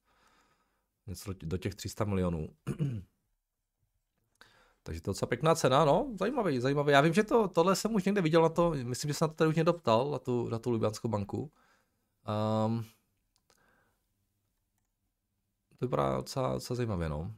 Něco 1.08 1.34
do 1.34 1.58
těch 1.58 1.76
300 1.76 2.06
milionů. 2.06 2.50
Takže 4.84 5.02
to 5.02 5.10
je 5.10 5.14
docela 5.14 5.30
pěkná 5.30 5.56
cena, 5.56 5.86
no, 5.86 6.16
zajímavý, 6.20 6.60
zajímavý. 6.60 6.92
Já 6.92 7.02
vím, 7.02 7.14
že 7.14 7.24
to, 7.24 7.48
tohle 7.48 7.76
jsem 7.76 7.96
už 7.96 8.04
někde 8.04 8.22
viděl 8.22 8.42
na 8.42 8.50
to, 8.50 8.72
myslím, 8.72 9.10
že 9.10 9.14
jsem 9.14 9.26
na 9.26 9.28
to 9.28 9.34
tady 9.34 9.50
už 9.50 9.56
někdo 9.56 9.74
ptal, 9.74 10.12
na 10.12 10.20
tu, 10.20 10.50
na 10.50 10.60
tu 10.60 10.72
Ljubljanskou 10.72 11.08
banku. 11.08 11.52
Um, 12.68 12.86
to 15.80 15.86
vypadá 15.86 16.18
docela, 16.18 16.54
docela 16.54 16.76
zajímavě, 16.78 17.10
no. 17.10 17.36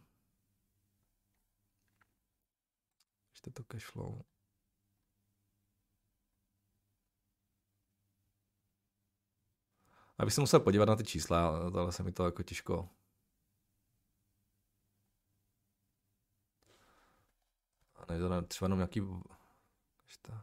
Ještě 3.32 3.52
to 3.52 3.64
cashflow. 3.64 4.22
Abych 10.18 10.34
se 10.34 10.42
musel 10.42 10.60
podívat 10.60 10.86
na 10.86 10.96
ty 10.96 11.04
čísla, 11.04 11.48
ale 11.48 11.92
se 11.92 12.04
mi 12.04 12.12
to 12.12 12.26
jako 12.26 12.44
těžko... 12.44 12.90
A 18.10 18.14
ne, 18.14 18.42
třeba 18.42 18.66
jenom 18.66 18.80
nějaký... 18.80 19.02
Ještě... 20.08 20.34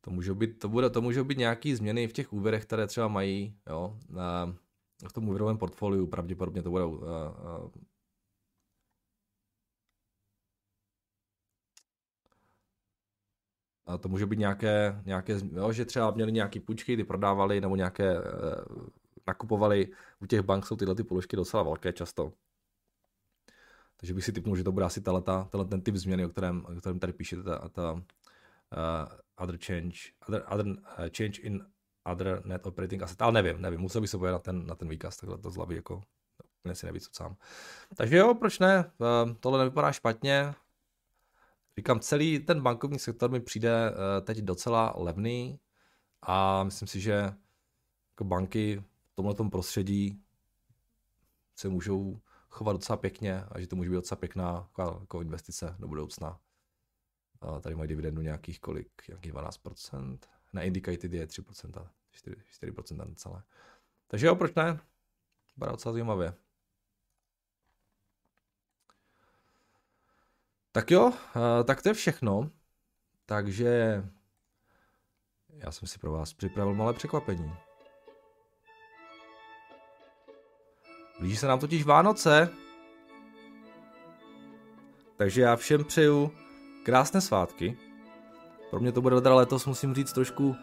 To 0.00 0.10
můžou 0.10 0.34
být, 0.34 0.58
to, 0.58 0.68
bude, 0.68 0.90
to 0.90 1.02
můžou 1.02 1.24
být 1.24 1.38
nějaké 1.38 1.76
změny 1.76 2.08
v 2.08 2.12
těch 2.12 2.32
úvěrech, 2.32 2.64
které 2.64 2.86
třeba 2.86 3.08
mají, 3.08 3.58
jo, 3.66 3.98
na, 4.08 4.56
v 5.08 5.12
tom 5.12 5.28
úvěrovém 5.28 5.58
portfoliu, 5.58 6.06
pravděpodobně 6.06 6.62
to 6.62 6.70
budou 6.70 6.90
uh, 6.90 7.02
uh, 7.02 7.70
A 13.86 13.98
to 13.98 14.08
může 14.08 14.26
být 14.26 14.38
nějaké, 14.38 15.02
nějaké 15.06 15.38
jo, 15.52 15.72
že 15.72 15.84
třeba 15.84 16.10
měli 16.10 16.32
nějaké 16.32 16.60
půjčky, 16.60 16.96
ty 16.96 17.04
prodávali, 17.04 17.60
nebo 17.60 17.76
nějaké 17.76 18.20
uh, 18.20 18.88
nakupovali. 19.26 19.88
U 20.20 20.26
těch 20.26 20.40
bank 20.40 20.66
jsou 20.66 20.76
tyhle 20.76 20.94
ty 20.94 21.04
položky 21.04 21.36
docela 21.36 21.62
velké 21.62 21.92
často. 21.92 22.32
Takže 23.96 24.14
bych 24.14 24.24
si 24.24 24.32
typnul, 24.32 24.56
že 24.56 24.64
to 24.64 24.72
bude 24.72 24.84
asi 24.84 25.00
tato, 25.00 25.64
ten 25.64 25.80
typ 25.80 25.94
změny, 25.94 26.24
o 26.24 26.28
kterém, 26.28 26.66
o 26.66 26.80
kterém 26.80 26.98
tady 26.98 27.12
píšete, 27.12 27.42
ta, 27.42 27.68
ta 27.68 27.92
uh, 27.92 28.00
other 29.36 29.58
change, 29.66 29.96
other, 30.28 30.44
other 30.50 30.66
uh, 30.66 30.74
change 31.16 31.40
in 31.42 31.66
other 32.04 32.42
net 32.44 32.66
operating 32.66 33.02
asset, 33.02 33.22
ale 33.22 33.32
nevím, 33.32 33.62
nevím, 33.62 33.80
musel 33.80 34.00
bych 34.00 34.10
se 34.10 34.18
podívat 34.18 34.32
na 34.32 34.38
ten, 34.38 34.66
na 34.66 34.74
ten 34.74 34.88
výkaz, 34.88 35.16
takhle 35.16 35.38
to 35.38 35.50
z 35.50 35.56
hlavy 35.56 35.76
jako 35.76 36.02
úplně 36.60 36.74
si 36.74 36.86
nevíc 36.86 37.08
sám. 37.12 37.36
Takže 37.94 38.16
jo, 38.16 38.34
proč 38.34 38.58
ne, 38.58 38.90
uh, 38.98 39.32
tohle 39.40 39.58
nevypadá 39.58 39.92
špatně, 39.92 40.54
Říkám, 41.78 42.00
celý 42.00 42.38
ten 42.38 42.60
bankovní 42.60 42.98
sektor 42.98 43.30
mi 43.30 43.40
přijde 43.40 43.90
uh, 43.90 43.96
teď 44.24 44.38
docela 44.38 44.94
levný 44.96 45.60
a 46.22 46.64
myslím 46.64 46.88
si, 46.88 47.00
že 47.00 47.12
jako 48.12 48.24
banky 48.24 48.84
tomhle 49.16 49.50
prostředí 49.50 50.22
se 51.54 51.68
můžou 51.68 52.20
chovat 52.48 52.72
docela 52.72 52.96
pěkně 52.96 53.44
a 53.44 53.60
že 53.60 53.66
to 53.66 53.76
může 53.76 53.90
být 53.90 53.96
docela 53.96 54.18
pěkná 54.18 54.68
jako, 54.78 55.20
investice 55.20 55.76
do 55.78 55.88
budoucna. 55.88 56.40
A 57.40 57.60
tady 57.60 57.74
mají 57.74 57.88
dividendu 57.88 58.22
nějakých 58.22 58.60
kolik, 58.60 59.08
nějakých 59.08 59.32
12%, 59.32 60.18
na 60.52 60.62
indicated 60.62 61.12
je 61.12 61.26
3%, 61.26 61.88
4, 62.10 62.36
4% 62.62 63.14
celé. 63.14 63.42
Takže 64.06 64.26
jo, 64.26 64.36
proč 64.36 64.54
ne? 64.54 64.80
Bude 65.56 65.70
docela 65.70 65.92
zajímavě. 65.92 66.34
Tak 70.72 70.90
jo, 70.90 71.12
tak 71.64 71.82
to 71.82 71.88
je 71.88 71.94
všechno. 71.94 72.50
Takže 73.26 74.04
já 75.48 75.72
jsem 75.72 75.88
si 75.88 75.98
pro 75.98 76.12
vás 76.12 76.34
připravil 76.34 76.74
malé 76.74 76.92
překvapení. 76.92 77.65
Blíží 81.20 81.36
se 81.36 81.46
nám 81.46 81.58
totiž 81.58 81.84
Vánoce. 81.84 82.48
Takže 85.16 85.42
já 85.42 85.56
všem 85.56 85.84
přeju 85.84 86.32
krásné 86.82 87.20
svátky. 87.20 87.78
Pro 88.70 88.80
mě 88.80 88.92
to 88.92 89.00
bude 89.00 89.20
teda 89.20 89.34
letos, 89.34 89.66
musím 89.66 89.94
říct, 89.94 90.12
trošku 90.12 90.56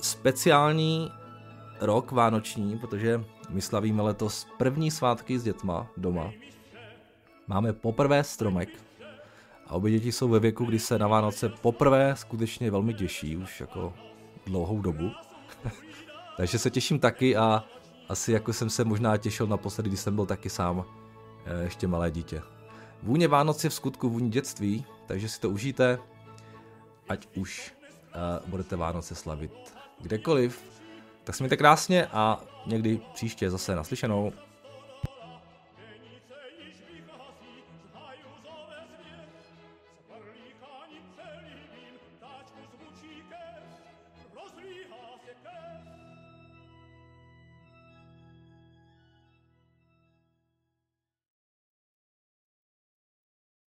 speciální 0.00 1.12
rok 1.80 2.12
vánoční, 2.12 2.78
protože 2.78 3.24
my 3.50 3.60
slavíme 3.60 4.02
letos 4.02 4.46
první 4.58 4.90
svátky 4.90 5.38
s 5.38 5.42
dětma 5.42 5.86
doma. 5.96 6.32
Máme 7.48 7.72
poprvé 7.72 8.24
stromek, 8.24 8.68
a 9.66 9.74
obě 9.74 9.92
děti 9.92 10.12
jsou 10.12 10.28
ve 10.28 10.40
věku, 10.40 10.64
kdy 10.64 10.78
se 10.78 10.98
na 10.98 11.08
Vánoce 11.08 11.48
poprvé 11.48 12.16
skutečně 12.16 12.70
velmi 12.70 12.94
těší, 12.94 13.36
už 13.36 13.60
jako 13.60 13.94
dlouhou 14.46 14.80
dobu. 14.80 15.10
Takže 16.36 16.58
se 16.58 16.70
těším 16.70 16.98
taky 16.98 17.36
a 17.36 17.64
asi 18.08 18.32
jako 18.32 18.52
jsem 18.52 18.70
se 18.70 18.84
možná 18.84 19.16
těšil 19.16 19.46
naposledy, 19.46 19.88
když 19.88 20.00
jsem 20.00 20.16
byl 20.16 20.26
taky 20.26 20.50
sám 20.50 20.84
eh, 21.44 21.62
ještě 21.62 21.86
malé 21.86 22.10
dítě. 22.10 22.42
Vůně 23.02 23.28
Vánoc 23.28 23.64
je 23.64 23.70
v 23.70 23.74
skutku 23.74 24.10
vůně 24.10 24.28
dětství, 24.28 24.84
takže 25.06 25.28
si 25.28 25.40
to 25.40 25.50
užijte, 25.50 25.98
ať 27.08 27.28
už 27.36 27.74
uh, 28.42 28.50
budete 28.50 28.76
Vánoce 28.76 29.14
slavit 29.14 29.52
kdekoliv. 30.00 30.62
Tak 31.24 31.34
se 31.34 31.42
mějte 31.42 31.56
krásně 31.56 32.06
a 32.06 32.44
někdy 32.66 33.00
příště 33.14 33.50
zase 33.50 33.76
naslyšenou. 33.76 34.32